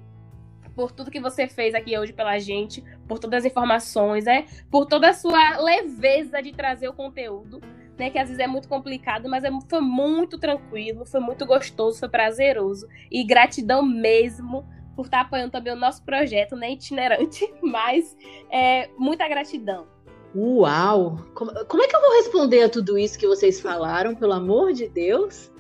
por 0.76 0.92
tudo 0.92 1.10
que 1.10 1.20
você 1.20 1.48
fez 1.48 1.74
aqui 1.74 1.98
hoje 1.98 2.14
pela 2.14 2.38
gente, 2.38 2.84
por 3.08 3.18
todas 3.18 3.40
as 3.44 3.52
informações, 3.52 4.26
né? 4.26 4.46
Por 4.70 4.86
toda 4.86 5.10
a 5.10 5.14
sua 5.14 5.58
leveza 5.58 6.44
de 6.44 6.52
trazer 6.52 6.88
o 6.90 6.94
conteúdo 6.94 7.60
né? 8.00 8.10
Que 8.10 8.18
às 8.18 8.30
vezes 8.30 8.42
é 8.42 8.48
muito 8.48 8.68
complicado, 8.68 9.30
mas 9.30 9.44
é, 9.44 9.52
foi 9.70 9.82
muito 9.82 10.40
tranquilo, 10.40 11.06
foi 11.06 11.20
muito 11.20 11.46
gostoso, 11.46 12.00
foi 12.00 12.10
prazeroso. 12.10 12.88
E 13.12 13.24
gratidão 13.24 13.84
mesmo 13.86 14.66
por 14.96 15.06
estar 15.06 15.22
apoiando 15.22 15.52
também 15.52 15.74
o 15.74 15.76
nosso 15.76 16.04
projeto, 16.04 16.56
né? 16.56 16.72
Itinerante, 16.72 17.46
mas 17.62 18.18
é, 18.50 18.90
muita 18.98 19.28
gratidão. 19.28 19.88
Uau! 20.36 21.18
Como, 21.34 21.52
como 21.66 21.84
é 21.84 21.88
que 21.88 21.96
eu 21.96 22.02
vou 22.02 22.14
responder 22.18 22.64
a 22.64 22.70
tudo 22.70 22.98
isso 22.98 23.18
que 23.18 23.28
vocês 23.28 23.60
falaram, 23.60 24.16
pelo 24.16 24.34
amor 24.34 24.74
de 24.74 24.88
Deus? 24.88 25.52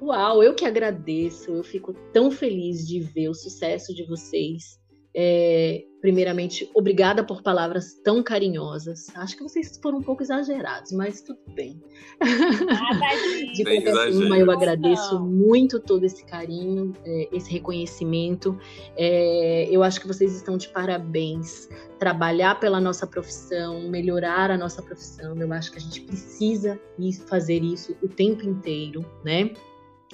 Uau, 0.00 0.42
eu 0.42 0.54
que 0.54 0.64
agradeço, 0.64 1.52
eu 1.52 1.62
fico 1.62 1.92
tão 2.12 2.30
feliz 2.30 2.86
de 2.86 3.00
ver 3.00 3.28
o 3.28 3.34
sucesso 3.34 3.94
de 3.94 4.04
vocês. 4.04 4.81
É, 5.14 5.84
primeiramente, 6.00 6.68
obrigada 6.74 7.22
por 7.22 7.42
palavras 7.42 7.94
tão 8.02 8.22
carinhosas. 8.22 9.14
Acho 9.14 9.36
que 9.36 9.42
vocês 9.42 9.78
foram 9.80 9.98
um 9.98 10.02
pouco 10.02 10.22
exagerados, 10.22 10.90
mas 10.92 11.20
tudo 11.20 11.38
bem. 11.54 11.80
de 13.54 13.62
qualquer 13.62 14.12
forma, 14.12 14.38
eu 14.38 14.50
agradeço 14.50 15.20
muito 15.20 15.78
todo 15.78 16.04
esse 16.04 16.24
carinho, 16.24 16.92
é, 17.04 17.28
esse 17.32 17.50
reconhecimento. 17.50 18.58
É, 18.96 19.68
eu 19.70 19.82
acho 19.82 20.00
que 20.00 20.08
vocês 20.08 20.34
estão 20.34 20.56
de 20.56 20.68
parabéns. 20.68 21.68
Trabalhar 21.98 22.58
pela 22.58 22.80
nossa 22.80 23.06
profissão, 23.06 23.88
melhorar 23.88 24.50
a 24.50 24.58
nossa 24.58 24.82
profissão. 24.82 25.36
Eu 25.36 25.52
acho 25.52 25.70
que 25.70 25.78
a 25.78 25.80
gente 25.80 26.00
precisa 26.00 26.80
fazer 27.26 27.62
isso 27.62 27.96
o 28.02 28.08
tempo 28.08 28.44
inteiro, 28.44 29.04
né? 29.24 29.52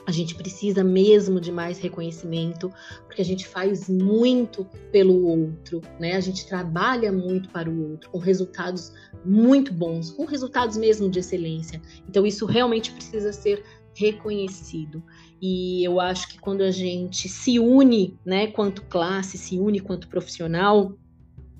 A 0.08 0.10
gente 0.10 0.34
precisa 0.34 0.82
mesmo 0.82 1.38
de 1.38 1.52
mais 1.52 1.78
reconhecimento, 1.78 2.72
porque 3.04 3.20
a 3.20 3.24
gente 3.24 3.46
faz 3.46 3.90
muito 3.90 4.66
pelo 4.90 5.26
outro, 5.26 5.82
né? 6.00 6.16
A 6.16 6.20
gente 6.20 6.46
trabalha 6.46 7.12
muito 7.12 7.50
para 7.50 7.68
o 7.68 7.90
outro, 7.90 8.08
com 8.08 8.16
resultados 8.16 8.90
muito 9.22 9.70
bons, 9.70 10.10
com 10.10 10.24
resultados 10.24 10.78
mesmo 10.78 11.10
de 11.10 11.18
excelência. 11.18 11.78
Então, 12.08 12.24
isso 12.24 12.46
realmente 12.46 12.90
precisa 12.90 13.34
ser 13.34 13.62
reconhecido. 13.94 15.02
E 15.42 15.84
eu 15.84 16.00
acho 16.00 16.26
que 16.30 16.38
quando 16.38 16.62
a 16.62 16.70
gente 16.70 17.28
se 17.28 17.58
une, 17.58 18.18
né, 18.24 18.46
quanto 18.46 18.80
classe, 18.86 19.36
se 19.36 19.58
une 19.58 19.78
quanto 19.78 20.08
profissional, 20.08 20.96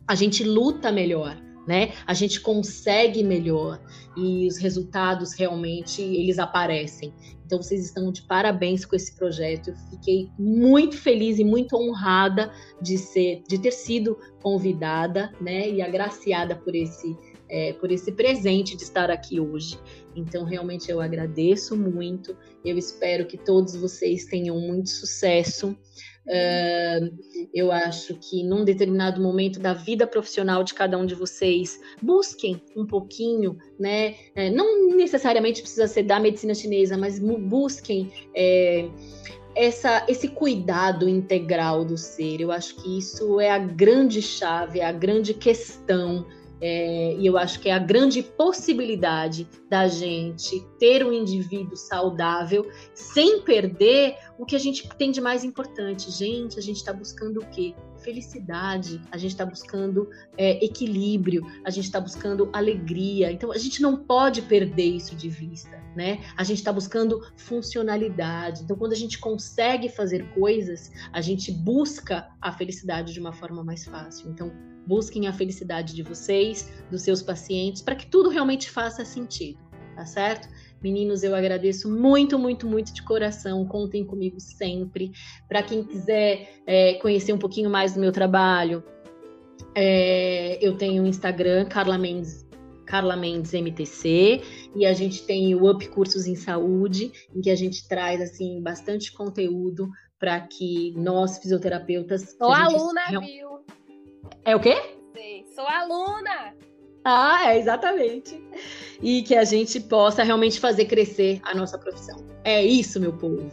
a 0.06 0.14
gente 0.14 0.42
luta 0.42 0.90
melhor, 0.90 1.36
né? 1.68 1.92
A 2.06 2.14
gente 2.14 2.40
consegue 2.40 3.22
melhor 3.22 3.78
e 4.16 4.48
os 4.48 4.56
resultados 4.56 5.34
realmente 5.34 6.00
eles 6.00 6.38
aparecem. 6.38 7.12
Então 7.44 7.60
vocês 7.62 7.84
estão 7.84 8.10
de 8.10 8.22
parabéns 8.22 8.86
com 8.86 8.96
esse 8.96 9.14
projeto. 9.14 9.68
Eu 9.68 9.76
fiquei 9.90 10.30
muito 10.38 10.96
feliz 10.96 11.38
e 11.38 11.44
muito 11.44 11.76
honrada 11.76 12.50
de 12.80 12.96
ser, 12.96 13.42
de 13.46 13.58
ter 13.58 13.72
sido 13.72 14.18
convidada, 14.42 15.30
né, 15.40 15.68
e 15.68 15.82
agraciada 15.82 16.56
por 16.56 16.74
esse 16.74 17.14
é, 17.50 17.72
por 17.72 17.90
esse 17.90 18.12
presente 18.12 18.76
de 18.76 18.82
estar 18.82 19.10
aqui 19.10 19.40
hoje. 19.40 19.78
Então, 20.14 20.44
realmente 20.44 20.90
eu 20.90 21.00
agradeço 21.00 21.76
muito. 21.76 22.36
Eu 22.64 22.76
espero 22.76 23.26
que 23.26 23.38
todos 23.38 23.74
vocês 23.74 24.26
tenham 24.26 24.60
muito 24.60 24.90
sucesso. 24.90 25.74
Uh, 26.28 27.48
eu 27.54 27.72
acho 27.72 28.14
que 28.16 28.44
num 28.44 28.62
determinado 28.62 29.20
momento 29.20 29.58
da 29.58 29.72
vida 29.72 30.06
profissional 30.06 30.62
de 30.62 30.74
cada 30.74 30.98
um 30.98 31.06
de 31.06 31.14
vocês, 31.14 31.80
busquem 32.02 32.60
um 32.76 32.86
pouquinho, 32.86 33.56
né? 33.78 34.14
É, 34.34 34.50
não 34.50 34.94
necessariamente 34.94 35.62
precisa 35.62 35.86
ser 35.86 36.02
da 36.02 36.20
medicina 36.20 36.54
chinesa, 36.54 36.98
mas 36.98 37.18
busquem. 37.18 38.12
É, 38.34 38.88
essa, 39.56 40.04
esse 40.06 40.28
cuidado 40.28 41.08
integral 41.08 41.84
do 41.84 41.96
ser, 41.96 42.40
eu 42.40 42.52
acho 42.52 42.76
que 42.76 42.98
isso 42.98 43.40
é 43.40 43.50
a 43.50 43.58
grande 43.58 44.22
chave, 44.22 44.78
é 44.80 44.84
a 44.84 44.92
grande 44.92 45.34
questão 45.34 46.26
é, 46.60 47.14
e 47.16 47.26
eu 47.26 47.38
acho 47.38 47.60
que 47.60 47.68
é 47.68 47.72
a 47.72 47.78
grande 47.78 48.22
possibilidade 48.22 49.46
da 49.68 49.86
gente 49.86 50.60
ter 50.78 51.04
um 51.04 51.12
indivíduo 51.12 51.76
saudável 51.76 52.68
sem 52.94 53.42
perder 53.42 54.16
o 54.38 54.44
que 54.44 54.56
a 54.56 54.58
gente 54.58 54.88
tem 54.96 55.10
de 55.10 55.20
mais 55.20 55.44
importante. 55.44 56.10
Gente, 56.10 56.58
a 56.58 56.62
gente 56.62 56.76
está 56.76 56.92
buscando 56.92 57.40
o 57.40 57.46
quê? 57.46 57.74
Felicidade, 57.98 59.00
a 59.10 59.18
gente 59.18 59.32
está 59.32 59.44
buscando 59.44 60.08
é, 60.36 60.64
equilíbrio, 60.64 61.44
a 61.64 61.70
gente 61.70 61.84
está 61.84 62.00
buscando 62.00 62.48
alegria. 62.52 63.30
Então, 63.30 63.52
a 63.52 63.58
gente 63.58 63.82
não 63.82 63.96
pode 63.96 64.42
perder 64.42 64.84
isso 64.84 65.14
de 65.14 65.28
vista, 65.28 65.82
né? 65.96 66.20
A 66.36 66.44
gente 66.44 66.58
está 66.58 66.72
buscando 66.72 67.20
funcionalidade. 67.36 68.62
Então, 68.62 68.76
quando 68.76 68.92
a 68.92 68.96
gente 68.96 69.18
consegue 69.18 69.88
fazer 69.88 70.28
coisas, 70.30 70.90
a 71.12 71.20
gente 71.20 71.50
busca 71.52 72.28
a 72.40 72.52
felicidade 72.52 73.12
de 73.12 73.20
uma 73.20 73.32
forma 73.32 73.64
mais 73.64 73.84
fácil. 73.84 74.30
Então, 74.30 74.52
busquem 74.86 75.26
a 75.26 75.32
felicidade 75.32 75.94
de 75.94 76.02
vocês, 76.02 76.72
dos 76.90 77.02
seus 77.02 77.20
pacientes, 77.20 77.82
para 77.82 77.94
que 77.94 78.06
tudo 78.06 78.30
realmente 78.30 78.70
faça 78.70 79.04
sentido, 79.04 79.58
tá 79.94 80.06
certo? 80.06 80.48
Meninos, 80.82 81.22
eu 81.22 81.34
agradeço 81.34 81.90
muito, 81.90 82.38
muito, 82.38 82.66
muito 82.66 82.94
de 82.94 83.02
coração. 83.02 83.66
Contem 83.66 84.04
comigo 84.04 84.40
sempre. 84.40 85.12
Para 85.48 85.62
quem 85.62 85.82
quiser 85.82 86.60
é, 86.66 86.94
conhecer 86.94 87.32
um 87.32 87.38
pouquinho 87.38 87.68
mais 87.68 87.94
do 87.94 88.00
meu 88.00 88.12
trabalho, 88.12 88.82
é, 89.74 90.58
eu 90.60 90.76
tenho 90.76 91.02
o 91.02 91.06
Instagram, 91.06 91.66
Carla 91.66 91.98
Mendes, 91.98 92.46
Carla 92.86 93.16
Mendes 93.16 93.52
MTC, 93.52 94.42
e 94.74 94.86
a 94.86 94.92
gente 94.92 95.24
tem 95.24 95.54
o 95.54 95.70
Up 95.70 95.86
Cursos 95.88 96.26
em 96.26 96.34
Saúde, 96.34 97.12
em 97.34 97.40
que 97.40 97.50
a 97.50 97.56
gente 97.56 97.86
traz 97.86 98.20
assim 98.20 98.62
bastante 98.62 99.12
conteúdo 99.12 99.88
para 100.18 100.40
que 100.40 100.92
nós 100.96 101.38
fisioterapeutas. 101.38 102.36
Sou 102.36 102.52
aluna, 102.52 103.02
viu? 103.20 103.64
É 104.44 104.56
o 104.56 104.60
quê? 104.60 104.74
Sim, 105.14 105.44
sou 105.54 105.66
aluna. 105.66 106.54
Ah, 107.04 107.52
é, 107.52 107.58
exatamente. 107.58 108.42
E 109.02 109.22
que 109.22 109.34
a 109.34 109.44
gente 109.44 109.80
possa 109.80 110.22
realmente 110.22 110.60
fazer 110.60 110.86
crescer 110.86 111.40
a 111.42 111.54
nossa 111.54 111.78
profissão. 111.78 112.24
É 112.44 112.64
isso, 112.64 113.00
meu 113.00 113.12
povo. 113.12 113.50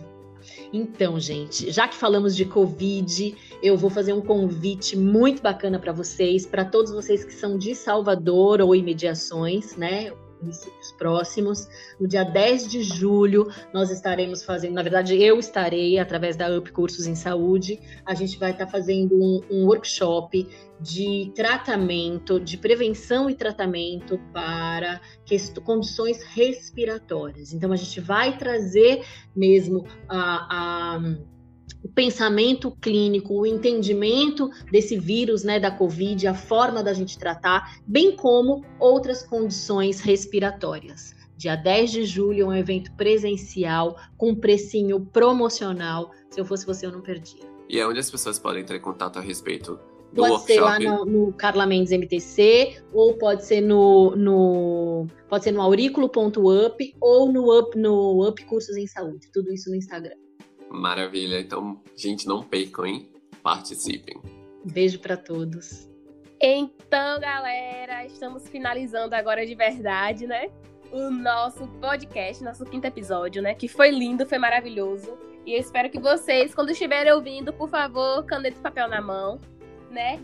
Então, 0.71 1.19
gente, 1.19 1.71
já 1.71 1.87
que 1.87 1.95
falamos 1.95 2.35
de 2.35 2.45
Covid, 2.45 3.35
eu 3.63 3.77
vou 3.77 3.89
fazer 3.89 4.13
um 4.13 4.21
convite 4.21 4.97
muito 4.97 5.41
bacana 5.41 5.79
para 5.79 5.91
vocês, 5.91 6.45
para 6.45 6.65
todos 6.65 6.91
vocês 6.91 7.23
que 7.23 7.33
são 7.33 7.57
de 7.57 7.73
Salvador 7.73 8.61
ou 8.61 8.75
imediações, 8.75 9.75
né? 9.75 10.11
Municípios 10.41 10.91
próximos. 10.93 11.67
No 11.99 12.07
dia 12.07 12.23
10 12.23 12.67
de 12.67 12.83
julho, 12.83 13.47
nós 13.73 13.91
estaremos 13.91 14.43
fazendo, 14.43 14.73
na 14.73 14.83
verdade, 14.83 15.21
eu 15.21 15.39
estarei, 15.39 15.97
através 15.99 16.35
da 16.35 16.49
UP 16.49 16.71
Cursos 16.71 17.07
em 17.07 17.15
Saúde, 17.15 17.79
a 18.05 18.13
gente 18.13 18.37
vai 18.37 18.51
estar 18.51 18.67
fazendo 18.67 19.15
um, 19.15 19.41
um 19.49 19.65
workshop 19.65 20.47
de 20.79 21.31
tratamento, 21.35 22.39
de 22.39 22.57
prevenção 22.57 23.29
e 23.29 23.35
tratamento 23.35 24.19
para 24.33 25.01
condições 25.63 26.21
respiratórias. 26.23 27.53
Então, 27.53 27.71
a 27.71 27.75
gente 27.75 27.99
vai 28.01 28.37
trazer 28.37 29.03
mesmo 29.35 29.85
a, 30.07 30.95
a 30.95 30.99
o 31.83 31.89
pensamento 31.89 32.71
clínico, 32.81 33.33
o 33.33 33.45
entendimento 33.45 34.49
desse 34.71 34.97
vírus, 34.97 35.43
né, 35.43 35.59
da 35.59 35.69
Covid, 35.69 36.27
a 36.27 36.33
forma 36.33 36.83
da 36.83 36.93
gente 36.93 37.17
tratar, 37.17 37.79
bem 37.85 38.15
como 38.15 38.63
outras 38.79 39.23
condições 39.23 40.01
respiratórias. 40.01 41.13
Dia 41.37 41.55
10 41.55 41.91
de 41.91 42.05
julho 42.05 42.43
é 42.43 42.45
um 42.45 42.53
evento 42.53 42.91
presencial 42.93 43.97
com 44.17 44.29
um 44.31 44.35
precinho 44.35 45.01
promocional. 45.01 46.11
Se 46.29 46.39
eu 46.39 46.45
fosse 46.45 46.65
você, 46.65 46.85
eu 46.85 46.91
não 46.91 47.01
perdia. 47.01 47.43
E 47.69 47.79
é 47.79 47.87
onde 47.87 47.99
as 47.99 48.09
pessoas 48.09 48.39
podem 48.39 48.61
entrar 48.61 48.77
em 48.77 48.81
contato 48.81 49.19
a 49.19 49.21
respeito 49.21 49.79
do 50.13 50.21
pode 50.21 50.31
workshop? 50.31 50.53
ser 50.53 50.61
lá 50.61 50.79
no, 50.79 51.05
no, 51.05 51.33
Carla 51.33 51.65
Mendes 51.65 51.91
MTC, 51.91 52.81
ou 52.93 53.17
pode 53.17 53.45
ser 53.45 53.61
no, 53.61 54.15
no 54.15 55.07
pode 55.27 55.43
ser 55.43 55.51
no 55.51 55.61
auriculo.up 55.61 56.95
ou 57.01 57.31
no 57.31 57.59
Up, 57.59 57.77
no 57.77 58.27
Up 58.27 58.43
Cursos 58.45 58.77
em 58.77 58.87
Saúde. 58.87 59.29
Tudo 59.33 59.53
isso 59.53 59.69
no 59.69 59.75
Instagram. 59.75 60.15
Maravilha. 60.69 61.39
Então, 61.39 61.81
gente, 61.95 62.27
não 62.27 62.43
percam, 62.43 62.85
hein? 62.85 63.09
Participem. 63.41 64.19
Beijo 64.63 64.99
para 64.99 65.15
todos. 65.15 65.89
Então, 66.41 67.19
galera, 67.19 68.05
estamos 68.05 68.47
finalizando 68.49 69.15
agora 69.15 69.45
de 69.45 69.55
verdade, 69.55 70.27
né? 70.27 70.49
O 70.91 71.09
nosso 71.09 71.67
podcast, 71.79 72.43
nosso 72.43 72.65
quinto 72.65 72.87
episódio, 72.87 73.41
né? 73.41 73.53
Que 73.53 73.67
foi 73.67 73.89
lindo, 73.89 74.25
foi 74.25 74.37
maravilhoso. 74.37 75.17
E 75.45 75.53
eu 75.53 75.59
espero 75.59 75.89
que 75.89 75.99
vocês, 75.99 76.53
quando 76.53 76.71
estiverem 76.71 77.13
ouvindo, 77.13 77.53
por 77.53 77.69
favor, 77.69 78.23
caneta 78.25 78.57
e 78.57 78.61
papel 78.61 78.87
na 78.87 79.01
mão, 79.01 79.39
né? 79.91 80.19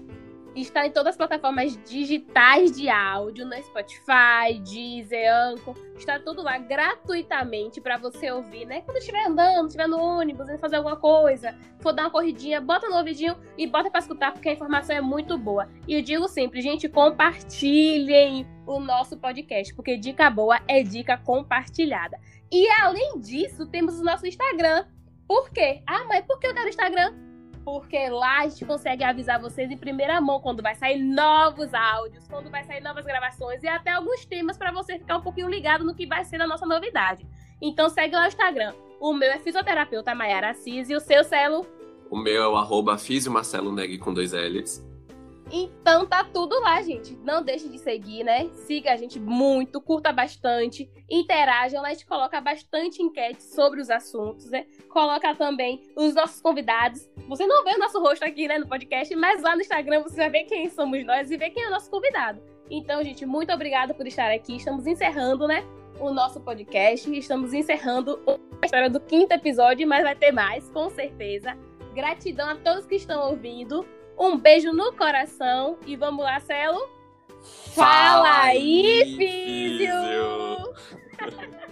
Está 0.54 0.86
em 0.86 0.92
todas 0.92 1.12
as 1.12 1.18
plataformas 1.18 1.78
digitais 1.86 2.74
de 2.74 2.90
áudio, 2.90 3.46
no 3.46 3.56
Spotify, 3.64 4.60
Deezer, 4.62 5.34
Anchor. 5.34 5.76
Está 5.96 6.20
tudo 6.20 6.42
lá 6.42 6.58
gratuitamente 6.58 7.80
para 7.80 7.98
você 7.98 8.30
ouvir, 8.32 8.66
né? 8.66 8.82
Quando 8.82 8.98
estiver 8.98 9.26
andando, 9.28 9.68
estiver 9.68 9.88
no 9.88 9.98
ônibus, 9.98 10.48
fazer 10.60 10.76
alguma 10.76 10.98
coisa, 10.98 11.56
for 11.80 11.94
dar 11.94 12.04
uma 12.04 12.10
corridinha, 12.10 12.60
bota 12.60 12.90
no 12.90 12.98
ouvidinho 12.98 13.38
e 13.58 13.66
bota 13.66 13.90
para 13.90 14.02
escutar, 14.02 14.34
porque 14.34 14.50
a 14.50 14.54
informação 14.54 14.94
é 14.94 15.00
muito 15.00 15.38
boa. 15.38 15.70
E 15.88 15.94
eu 15.94 16.02
digo 16.02 16.28
sempre, 16.28 16.62
gente, 16.62 16.90
compartilhem 16.90 18.46
o 18.68 18.80
nosso 18.80 19.18
podcast, 19.18 19.74
porque 19.74 19.98
dica 19.98 20.30
boa 20.30 20.60
é 20.68 20.84
dica 20.84 21.18
compartilhada. 21.18 22.20
E 22.52 22.68
além 22.82 23.20
disso, 23.20 23.66
temos 23.68 24.00
o 24.02 24.04
nosso 24.04 24.28
Instagram. 24.28 24.86
Por 25.26 25.50
quê? 25.50 25.82
Ah, 25.88 26.04
mas 26.10 26.26
por 26.26 26.40
que 26.40 26.48
eu 26.48 26.54
quero 26.54 26.68
Instagram? 26.68 27.31
Porque 27.64 28.10
lá 28.10 28.40
a 28.40 28.48
gente 28.48 28.66
consegue 28.66 29.04
avisar 29.04 29.40
vocês 29.40 29.70
em 29.72 29.78
primeira 29.78 30.20
mão 30.20 30.40
quando 30.40 30.62
vai 30.62 30.76
sair 30.76 31.02
novos 31.02 31.74
áudios, 31.74 32.28
quando 32.28 32.50
vai 32.50 32.64
sair 32.64 32.82
novas 32.82 33.06
gravações 33.06 33.64
e 33.64 33.68
até 33.68 33.92
alguns 33.92 34.26
temas 34.26 34.58
para 34.58 34.72
você 34.72 34.98
ficar 34.98 35.18
um 35.18 35.22
pouquinho 35.22 35.50
ligado 35.50 35.84
no 35.84 35.96
que 35.96 36.06
vai 36.06 36.24
ser 36.26 36.42
a 36.42 36.48
nossa 36.48 36.66
novidade. 36.66 37.26
Então 37.62 37.90
segue 37.90 38.16
lá 38.16 38.26
o 38.26 38.28
Instagram. 38.28 38.74
O 39.00 39.14
meu 39.14 39.32
é 39.32 39.40
fisioterapeuta 39.40 40.14
Maiara 40.14 40.52
Assis 40.52 40.90
e 40.90 40.96
o 40.96 41.00
seu, 41.00 41.24
Celo? 41.24 41.66
O 42.10 42.18
meu 42.18 42.44
é 42.44 42.48
o 42.48 42.58
arroba 42.58 42.98
Marcelo 43.30 43.72
Neg 43.72 43.98
com 43.98 44.14
dois 44.14 44.34
L's. 44.34 44.91
Então 45.52 46.06
tá 46.06 46.24
tudo 46.24 46.58
lá, 46.62 46.82
gente. 46.82 47.16
Não 47.18 47.44
deixe 47.44 47.68
de 47.68 47.78
seguir, 47.78 48.24
né? 48.24 48.50
Siga 48.54 48.94
a 48.94 48.96
gente 48.96 49.20
muito, 49.20 49.82
curta 49.82 50.12
bastante, 50.14 50.90
interaja. 51.10 51.82
A 51.82 51.90
gente 51.90 52.06
coloca 52.06 52.40
bastante 52.40 53.04
enquete 53.04 53.44
sobre 53.44 53.82
os 53.82 53.90
assuntos, 53.90 54.50
né? 54.50 54.66
Coloca 54.88 55.36
também 55.36 55.84
os 55.96 56.16
nossos 56.16 56.40
convidados. 56.40 57.10
Você 57.28 57.46
não 57.46 57.64
vê 57.66 57.76
o 57.76 57.80
nosso 57.80 58.00
rosto 58.00 58.24
aqui, 58.24 58.48
né, 58.48 58.58
no 58.58 58.68
podcast, 58.68 59.14
mas 59.16 59.42
lá 59.42 59.56
no 59.56 59.62
Instagram 59.62 60.04
você 60.04 60.16
vai 60.16 60.30
ver 60.30 60.44
quem 60.46 60.70
somos 60.70 61.06
nós 61.06 61.30
e 61.30 61.38
ver 61.38 61.50
quem 61.50 61.64
é 61.64 61.68
o 61.68 61.72
nosso 61.72 61.90
convidado. 61.92 62.42
Então, 62.70 63.04
gente, 63.04 63.26
muito 63.26 63.52
obrigada 63.52 63.94
por 63.94 64.08
estar 64.08 64.32
aqui. 64.32 64.56
Estamos 64.56 64.88
encerrando, 64.88 65.48
né, 65.48 65.66
o 66.00 66.12
nosso 66.12 66.40
podcast. 66.40 67.14
Estamos 67.14 67.54
encerrando 67.54 68.20
a 68.62 68.66
história 68.66 68.90
do 68.90 69.00
quinto 69.02 69.34
episódio, 69.34 69.86
mas 69.88 70.04
vai 70.04 70.16
ter 70.16 70.32
mais, 70.32 70.70
com 70.70 70.90
certeza. 70.90 71.58
Gratidão 71.94 72.50
a 72.50 72.56
todos 72.56 72.86
que 72.86 72.96
estão 72.96 73.30
ouvindo. 73.30 73.86
Um 74.22 74.38
beijo 74.38 74.72
no 74.72 74.94
coração 74.94 75.80
e 75.84 75.96
vamos 75.96 76.24
lá, 76.24 76.40
Celo. 76.40 76.88
Fala, 77.74 78.24
Fala 78.24 78.42
aí, 78.44 79.16
físio! 79.18 79.96